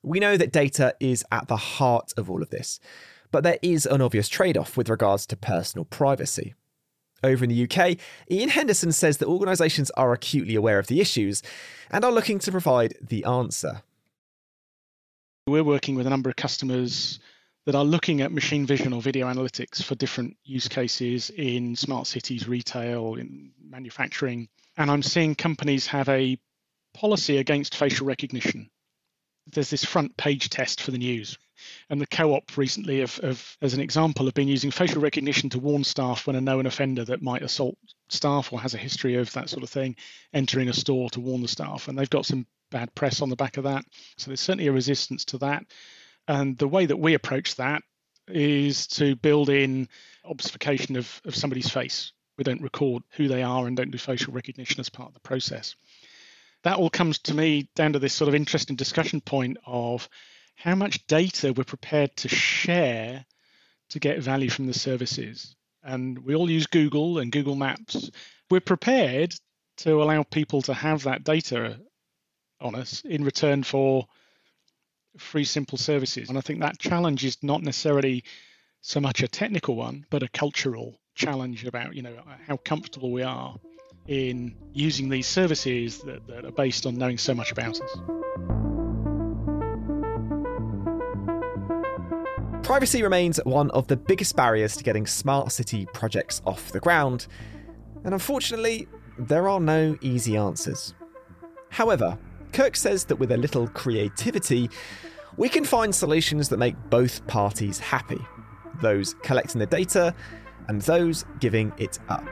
We 0.04 0.20
know 0.20 0.38
that 0.38 0.52
data 0.52 0.96
is 1.00 1.26
at 1.32 1.48
the 1.48 1.58
heart 1.58 2.14
of 2.18 2.30
all 2.30 2.42
of 2.42 2.50
this, 2.50 2.80
but 3.32 3.44
there 3.44 3.60
is 3.62 3.86
an 3.86 4.02
obvious 4.02 4.30
trade 4.30 4.58
off 4.58 4.78
with 4.78 4.90
regards 4.90 5.26
to 5.28 5.36
personal 5.36 5.86
privacy. 5.86 6.54
Over 7.24 7.46
in 7.46 7.50
the 7.50 7.64
UK, 7.64 7.98
Ian 8.30 8.50
Henderson 8.50 8.92
says 8.92 9.18
that 9.18 9.28
organisations 9.28 9.90
are 9.92 10.14
acutely 10.14 10.54
aware 10.54 10.78
of 10.78 10.88
the 10.88 11.02
issues 11.02 11.42
and 11.90 12.06
are 12.06 12.12
looking 12.12 12.38
to 12.40 12.52
provide 12.52 12.94
the 13.02 13.26
answer. 13.26 13.82
We're 15.48 15.64
working 15.64 15.96
with 15.96 16.06
a 16.06 16.12
number 16.12 16.30
of 16.30 16.36
customers 16.36 17.20
that 17.68 17.76
are 17.76 17.84
looking 17.84 18.22
at 18.22 18.32
machine 18.32 18.66
vision 18.66 18.94
or 18.94 19.02
video 19.02 19.28
analytics 19.28 19.84
for 19.84 19.94
different 19.96 20.38
use 20.46 20.70
cases 20.70 21.30
in 21.32 21.76
smart 21.76 22.08
cities, 22.08 22.48
retail, 22.48 23.16
in 23.16 23.52
manufacturing. 23.62 24.48
And 24.78 24.90
I'm 24.90 25.04
seeing 25.04 25.36
companies 25.36 25.86
have 25.88 26.08
a 26.08 26.40
policy 26.94 27.40
against 27.40 27.76
facial 27.76 28.08
recognition. 28.08 28.70
There's 29.52 29.70
this 29.70 29.84
front 29.84 30.16
page 30.16 30.50
test 30.50 30.82
for 30.82 30.92
the 30.92 30.98
news. 30.98 31.38
And 31.90 32.00
the 32.00 32.08
co-op 32.08 32.56
recently, 32.56 33.02
have, 33.02 33.18
have, 33.18 33.58
as 33.62 33.74
an 33.74 33.82
example, 33.82 34.28
have 34.28 34.34
been 34.34 34.48
using 34.48 34.72
facial 34.72 35.02
recognition 35.02 35.50
to 35.50 35.60
warn 35.60 35.84
staff 35.84 36.26
when 36.26 36.38
a 36.38 36.42
known 36.42 36.68
offender 36.68 37.04
that 37.04 37.22
might 37.22 37.44
assault 37.44 37.78
staff 38.08 38.54
or 38.54 38.62
has 38.62 38.76
a 38.76 38.78
history 38.78 39.16
of 39.16 39.30
that 39.34 39.50
sort 39.50 39.64
of 39.64 39.70
thing 39.70 39.98
entering 40.34 40.70
a 40.70 40.74
store 40.74 41.10
to 41.10 41.20
warn 41.20 41.42
the 41.42 41.50
staff. 41.50 41.90
And 41.90 42.00
they've 42.00 42.10
got 42.10 42.26
some 42.26 42.48
bad 42.72 42.96
press 42.96 43.22
on 43.22 43.30
the 43.30 43.36
back 43.36 43.58
of 43.58 43.66
that. 43.66 43.84
So 44.16 44.30
there's 44.30 44.40
certainly 44.40 44.68
a 44.68 44.72
resistance 44.72 45.26
to 45.26 45.40
that. 45.40 45.66
And 46.28 46.58
the 46.58 46.68
way 46.68 46.86
that 46.86 47.00
we 47.00 47.14
approach 47.14 47.56
that 47.56 47.84
is 48.28 48.88
to 48.88 49.16
build 49.16 49.50
in 49.50 49.88
obfuscation 50.26 50.98
of, 50.98 51.22
of 51.26 51.36
somebody's 51.36 51.70
face. 51.70 52.12
We 52.38 52.44
don't 52.44 52.62
record 52.62 53.04
who 53.12 53.28
they 53.28 53.42
are 53.42 53.66
and 53.66 53.78
don't 53.78 53.92
do 53.92 53.98
facial 53.98 54.34
recognition 54.34 54.80
as 54.80 54.90
part 54.90 55.10
of 55.10 55.14
the 55.14 55.22
process. 55.22 55.76
that 56.64 56.78
all 56.78 56.90
comes 56.90 57.20
to 57.20 57.34
me 57.34 57.70
down 57.76 57.94
to 57.94 58.00
this 58.00 58.14
sort 58.14 58.28
of 58.28 58.36
interesting 58.36 58.76
discussion 58.76 59.22
point 59.22 59.58
of 59.66 60.10
how 60.56 60.76
much 60.76 61.06
data 61.08 61.54
we're 61.54 61.64
prepared 61.64 62.16
to 62.18 62.28
share 62.28 63.26
to 63.90 64.00
get 64.00 64.20
value 64.22 64.50
from 64.50 64.68
the 64.68 64.74
services. 64.74 65.56
And 65.84 66.20
we 66.20 66.36
all 66.36 66.50
use 66.50 66.68
Google 66.68 67.20
and 67.20 67.32
Google 67.32 67.56
Maps. 67.56 68.12
We're 68.50 68.60
prepared 68.60 69.34
to 69.78 70.02
allow 70.02 70.24
people 70.24 70.62
to 70.64 70.74
have 70.74 71.04
that 71.04 71.24
data 71.24 71.80
on 72.60 72.76
us 72.76 73.02
in 73.06 73.24
return 73.24 73.64
for 73.64 74.08
free, 75.18 75.44
simple 75.44 75.78
services. 75.78 76.30
And 76.30 76.38
I 76.38 76.42
think 76.42 76.60
that 76.62 76.80
challenge 76.80 77.26
is 77.26 77.38
not 77.42 77.62
necessarily 77.62 78.24
so 78.82 79.00
much 79.00 79.22
a 79.22 79.28
technical 79.28 79.76
one, 79.76 80.06
but 80.10 80.24
a 80.24 80.28
cultural 80.30 81.00
challenge 81.16 81.66
about 81.66 81.96
you 81.96 82.04
know 82.04 82.16
how 82.48 82.58
comfortable 82.58 83.12
we 83.12 83.24
are 83.24 83.56
in 84.08 84.56
using 84.74 85.10
these 85.10 85.28
services 85.28 86.00
that, 86.00 86.26
that 86.28 86.46
are 86.46 86.52
based 86.52 86.86
on 86.86 86.96
knowing 86.96 87.18
so 87.18 87.34
much 87.34 87.52
about 87.52 87.82
us. 87.82 87.98
Privacy 92.64 93.02
remains 93.02 93.40
one 93.46 93.72
of 93.72 93.88
the 93.88 93.98
biggest 93.98 94.36
barriers 94.36 94.76
to 94.78 94.84
getting 94.84 95.08
smart 95.08 95.52
city 95.52 95.88
projects 95.94 96.42
off 96.46 96.72
the 96.72 96.80
ground, 96.80 97.28
and 98.04 98.14
unfortunately, 98.14 98.88
there 99.18 99.50
are 99.50 99.60
no 99.60 99.98
easy 100.02 100.38
answers. 100.38 100.94
However, 101.70 102.18
Kirk 102.58 102.76
says 102.76 103.06
that 103.06 103.18
with 103.18 103.32
a 103.32 103.38
little 103.38 103.68
creativity, 103.68 104.72
we 105.38 105.48
can 105.48 105.64
find 105.64 105.94
solutions 105.94 106.50
that 106.50 106.58
make 106.58 106.76
both 106.90 107.26
parties 107.28 107.78
happy 107.78 108.18
those 108.82 109.14
collecting 109.22 109.60
the 109.60 109.68
data 109.68 110.12
and 110.68 110.82
those 110.82 111.24
giving 111.40 111.72
it 111.78 112.00
up. 112.10 112.26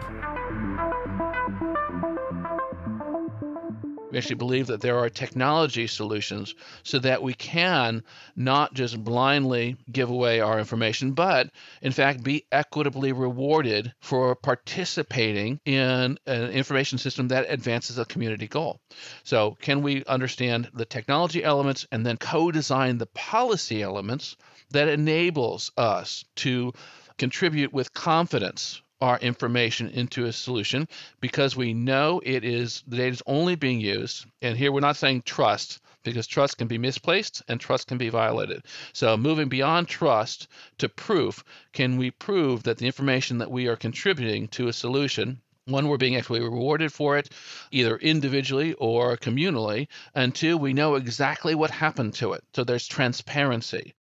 We 4.16 4.20
actually 4.20 4.36
believe 4.36 4.68
that 4.68 4.80
there 4.80 4.98
are 4.98 5.10
technology 5.10 5.88
solutions 5.88 6.56
so 6.84 7.00
that 7.00 7.22
we 7.22 7.34
can 7.34 8.02
not 8.34 8.74
just 8.74 9.04
blindly 9.04 9.76
give 9.92 10.10
away 10.10 10.40
our 10.40 10.58
information, 10.58 11.12
but 11.12 11.52
in 11.82 11.92
fact 11.92 12.24
be 12.24 12.46
equitably 12.50 13.12
rewarded 13.12 13.94
for 14.00 14.34
participating 14.34 15.60
in 15.66 16.18
an 16.26 16.52
information 16.52 16.98
system 16.98 17.28
that 17.28 17.48
advances 17.50 17.98
a 17.98 18.06
community 18.06 18.48
goal. 18.48 18.80
So, 19.26 19.58
can 19.60 19.82
we 19.82 20.06
understand 20.06 20.70
the 20.74 20.86
technology 20.86 21.44
elements 21.44 21.86
and 21.92 22.06
then 22.06 22.16
co 22.16 22.52
design 22.52 23.00
the 23.00 23.08
policy 23.08 23.84
elements 23.84 24.38
that 24.70 24.88
enables 24.88 25.74
us 25.76 26.24
to 26.38 26.72
contribute 27.18 27.74
with 27.74 27.94
confidence 27.94 28.82
our 29.02 29.20
information 29.20 29.90
into 29.90 30.26
a 30.26 30.34
solution 30.34 30.88
because 31.20 31.56
we 31.56 31.74
know 31.74 32.22
it 32.24 32.44
is 32.44 32.84
the 32.88 32.98
data 32.98 33.14
is 33.14 33.24
only 33.26 33.56
being 33.56 33.80
used. 33.80 34.26
And 34.42 34.58
here 34.58 34.72
we're 34.72 34.80
not 34.80 34.98
saying 34.98 35.24
trust 35.24 35.82
because 36.04 36.28
trust 36.28 36.58
can 36.58 36.68
be 36.68 36.78
misplaced 36.78 37.42
and 37.48 37.60
trust 37.60 37.88
can 37.88 37.98
be 37.98 38.10
violated. 38.10 38.64
So 38.94 39.18
moving 39.18 39.50
beyond 39.50 39.88
trust 39.88 40.48
to 40.78 40.88
proof, 40.88 41.44
can 41.74 41.98
we 41.98 42.12
prove 42.12 42.64
that 42.64 42.78
the 42.78 42.86
information 42.86 43.40
that 43.40 43.52
we 43.52 43.68
are 43.68 43.76
contributing 43.76 44.48
to 44.50 44.68
a 44.68 44.74
solution 44.74 45.42
one, 45.68 45.88
we're 45.88 45.98
being 45.98 46.16
actually 46.16 46.42
rewarded 46.42 46.94
for 46.94 47.18
it, 47.18 47.32
either 47.72 47.98
individually 47.98 48.74
or 48.74 49.18
communally. 49.18 49.88
And 50.14 50.36
two, 50.36 50.58
we 50.58 50.74
know 50.74 50.94
exactly 50.94 51.56
what 51.56 51.72
happened 51.72 52.14
to 52.16 52.34
it. 52.34 52.44
So 52.56 52.64
there's 52.64 52.86
transparency. 52.86 53.96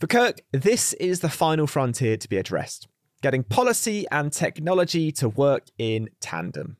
For 0.00 0.08
Kirk, 0.08 0.40
this 0.50 0.94
is 0.94 1.20
the 1.20 1.28
final 1.28 1.68
frontier 1.68 2.16
to 2.16 2.28
be 2.28 2.38
addressed 2.38 2.88
getting 3.22 3.42
policy 3.42 4.06
and 4.10 4.32
technology 4.32 5.12
to 5.12 5.28
work 5.28 5.64
in 5.78 6.08
tandem. 6.20 6.76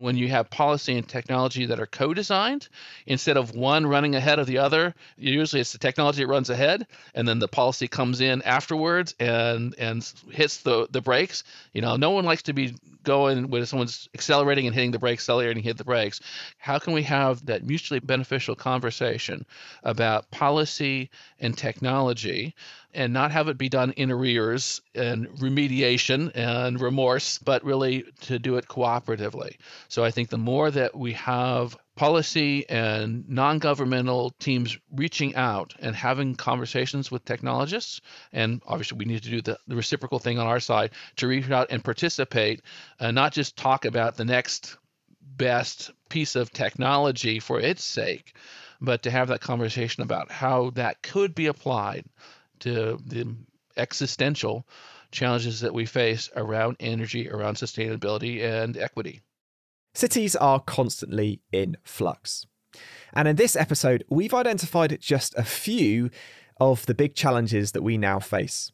When 0.00 0.16
you 0.16 0.28
have 0.28 0.48
policy 0.48 0.96
and 0.96 1.08
technology 1.08 1.66
that 1.66 1.80
are 1.80 1.86
co-designed 1.86 2.68
instead 3.06 3.36
of 3.36 3.56
one 3.56 3.84
running 3.84 4.14
ahead 4.14 4.38
of 4.38 4.46
the 4.46 4.58
other 4.58 4.94
usually 5.16 5.60
it's 5.60 5.72
the 5.72 5.78
technology 5.78 6.22
that 6.22 6.28
runs 6.28 6.50
ahead 6.50 6.86
and 7.14 7.26
then 7.26 7.40
the 7.40 7.48
policy 7.48 7.88
comes 7.88 8.20
in 8.20 8.40
afterwards 8.42 9.16
and 9.18 9.74
and 9.76 10.12
hits 10.30 10.58
the 10.58 10.86
the 10.92 11.00
brakes. 11.00 11.42
You 11.72 11.82
know 11.82 11.96
no 11.96 12.10
one 12.10 12.24
likes 12.24 12.42
to 12.44 12.52
be 12.52 12.76
going 13.08 13.48
when 13.50 13.64
someone's 13.66 14.08
accelerating 14.14 14.66
and 14.66 14.74
hitting 14.74 14.92
the 14.92 14.98
brakes 14.98 15.22
accelerating 15.22 15.58
and 15.58 15.64
hit 15.64 15.78
the 15.78 15.84
brakes 15.84 16.20
how 16.58 16.78
can 16.78 16.92
we 16.92 17.02
have 17.02 17.44
that 17.46 17.64
mutually 17.64 18.00
beneficial 18.00 18.54
conversation 18.54 19.44
about 19.82 20.30
policy 20.30 21.10
and 21.40 21.56
technology 21.56 22.54
and 22.94 23.12
not 23.12 23.30
have 23.30 23.48
it 23.48 23.58
be 23.58 23.68
done 23.68 23.92
in 23.92 24.10
arrears 24.10 24.80
and 24.94 25.28
remediation 25.38 26.32
and 26.34 26.80
remorse, 26.80 27.38
but 27.38 27.62
really 27.64 28.04
to 28.22 28.38
do 28.38 28.56
it 28.56 28.66
cooperatively. 28.66 29.56
So 29.88 30.04
I 30.04 30.10
think 30.10 30.30
the 30.30 30.38
more 30.38 30.70
that 30.70 30.96
we 30.96 31.12
have 31.12 31.76
policy 31.98 32.64
and 32.68 33.28
non 33.28 33.58
governmental 33.58 34.30
teams 34.38 34.78
reaching 34.94 35.34
out 35.34 35.74
and 35.80 35.96
having 35.96 36.36
conversations 36.36 37.10
with 37.10 37.24
technologists, 37.24 38.00
and 38.32 38.62
obviously 38.66 38.96
we 38.96 39.04
need 39.04 39.22
to 39.24 39.30
do 39.30 39.42
the, 39.42 39.58
the 39.66 39.74
reciprocal 39.74 40.20
thing 40.20 40.38
on 40.38 40.46
our 40.46 40.60
side 40.60 40.92
to 41.16 41.26
reach 41.26 41.50
out 41.50 41.66
and 41.70 41.82
participate, 41.82 42.62
and 43.00 43.16
not 43.16 43.32
just 43.32 43.56
talk 43.56 43.84
about 43.84 44.16
the 44.16 44.24
next 44.24 44.76
best 45.20 45.90
piece 46.08 46.36
of 46.36 46.52
technology 46.52 47.40
for 47.40 47.60
its 47.60 47.82
sake, 47.82 48.36
but 48.80 49.02
to 49.02 49.10
have 49.10 49.28
that 49.28 49.40
conversation 49.40 50.04
about 50.04 50.30
how 50.30 50.70
that 50.70 51.02
could 51.02 51.34
be 51.34 51.46
applied 51.46 52.04
to 52.60 52.98
the 53.06 53.34
existential 53.76 54.64
challenges 55.10 55.60
that 55.60 55.74
we 55.74 55.84
face 55.84 56.30
around 56.36 56.76
energy, 56.78 57.28
around 57.28 57.56
sustainability, 57.56 58.42
and 58.44 58.76
equity. 58.76 59.20
Cities 59.98 60.36
are 60.36 60.60
constantly 60.60 61.40
in 61.50 61.76
flux. 61.82 62.46
And 63.14 63.26
in 63.26 63.34
this 63.34 63.56
episode, 63.56 64.04
we've 64.08 64.32
identified 64.32 64.96
just 65.00 65.34
a 65.36 65.42
few 65.42 66.10
of 66.60 66.86
the 66.86 66.94
big 66.94 67.16
challenges 67.16 67.72
that 67.72 67.82
we 67.82 67.98
now 67.98 68.20
face. 68.20 68.70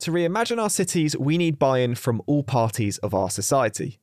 To 0.00 0.10
reimagine 0.10 0.60
our 0.60 0.68
cities, 0.68 1.16
we 1.16 1.38
need 1.38 1.58
buy 1.58 1.78
in 1.78 1.94
from 1.94 2.20
all 2.26 2.42
parties 2.42 2.98
of 2.98 3.14
our 3.14 3.30
society, 3.30 3.98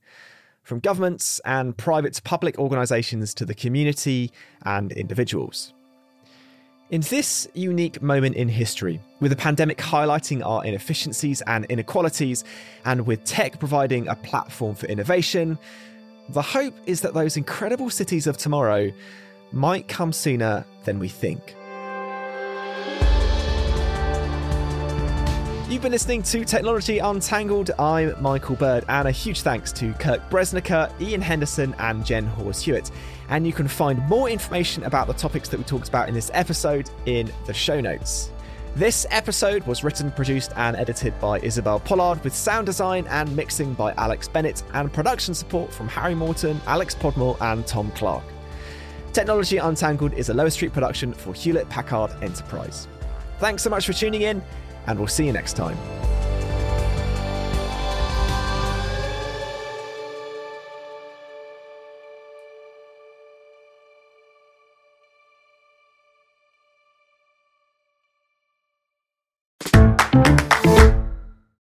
from 0.63 0.79
governments 0.79 1.39
and 1.45 1.77
private 1.77 2.13
to 2.13 2.23
public 2.23 2.57
organisations 2.57 3.35
to 3.35 3.45
the 3.45 3.53
community 3.53 4.31
and 4.63 4.91
individuals. 4.93 5.75
In 6.89 7.01
this 7.01 7.47
unique 7.53 8.01
moment 8.01 8.35
in 8.35 8.49
history, 8.49 8.99
with 9.19 9.29
the 9.29 9.37
pandemic 9.37 9.77
highlighting 9.77 10.43
our 10.43 10.65
inefficiencies 10.65 11.41
and 11.41 11.65
inequalities, 11.65 12.43
and 12.85 13.05
with 13.05 13.23
tech 13.23 13.59
providing 13.59 14.07
a 14.07 14.15
platform 14.15 14.73
for 14.73 14.87
innovation, 14.87 15.59
the 16.29 16.41
hope 16.41 16.75
is 16.85 17.01
that 17.01 17.13
those 17.13 17.37
incredible 17.37 17.89
cities 17.89 18.27
of 18.27 18.37
tomorrow 18.37 18.91
might 19.51 19.87
come 19.87 20.13
sooner 20.13 20.63
than 20.85 20.99
we 20.99 21.07
think. 21.07 21.55
You've 25.69 25.83
been 25.83 25.91
listening 25.91 26.23
to 26.23 26.45
Technology 26.45 26.97
Untangled. 26.99 27.71
I'm 27.79 28.19
Michael 28.21 28.55
Bird, 28.55 28.85
and 28.89 29.07
a 29.07 29.11
huge 29.11 29.41
thanks 29.41 29.71
to 29.73 29.93
Kirk 29.93 30.27
Bresniker, 30.29 30.91
Ian 30.99 31.21
Henderson, 31.21 31.75
and 31.77 32.05
Jen 32.05 32.25
Hawes 32.25 32.61
Hewitt. 32.61 32.91
And 33.29 33.45
you 33.45 33.53
can 33.53 33.67
find 33.67 33.99
more 34.07 34.29
information 34.29 34.83
about 34.83 35.07
the 35.07 35.13
topics 35.13 35.49
that 35.49 35.57
we 35.57 35.63
talked 35.63 35.87
about 35.87 36.09
in 36.09 36.15
this 36.15 36.31
episode 36.33 36.89
in 37.05 37.31
the 37.45 37.53
show 37.53 37.79
notes. 37.79 38.31
This 38.79 39.05
episode 39.09 39.67
was 39.67 39.83
written, 39.83 40.09
produced, 40.09 40.53
and 40.55 40.77
edited 40.77 41.19
by 41.19 41.39
Isabel 41.41 41.81
Pollard, 41.81 42.23
with 42.23 42.33
sound 42.33 42.65
design 42.65 43.05
and 43.07 43.29
mixing 43.35 43.73
by 43.73 43.91
Alex 43.95 44.29
Bennett, 44.29 44.63
and 44.73 44.93
production 44.93 45.33
support 45.33 45.73
from 45.73 45.89
Harry 45.89 46.15
Morton, 46.15 46.61
Alex 46.65 46.95
Podmore, 46.95 47.35
and 47.41 47.67
Tom 47.67 47.91
Clark. 47.91 48.23
Technology 49.11 49.57
Untangled 49.57 50.13
is 50.13 50.29
a 50.29 50.33
Lower 50.33 50.49
Street 50.49 50.71
production 50.71 51.11
for 51.11 51.33
Hewlett 51.33 51.67
Packard 51.67 52.11
Enterprise. 52.23 52.87
Thanks 53.39 53.63
so 53.63 53.69
much 53.69 53.85
for 53.85 53.91
tuning 53.91 54.21
in 54.21 54.41
and 54.87 54.97
we'll 54.97 55.09
see 55.09 55.25
you 55.25 55.33
next 55.33 55.57
time. 55.57 55.77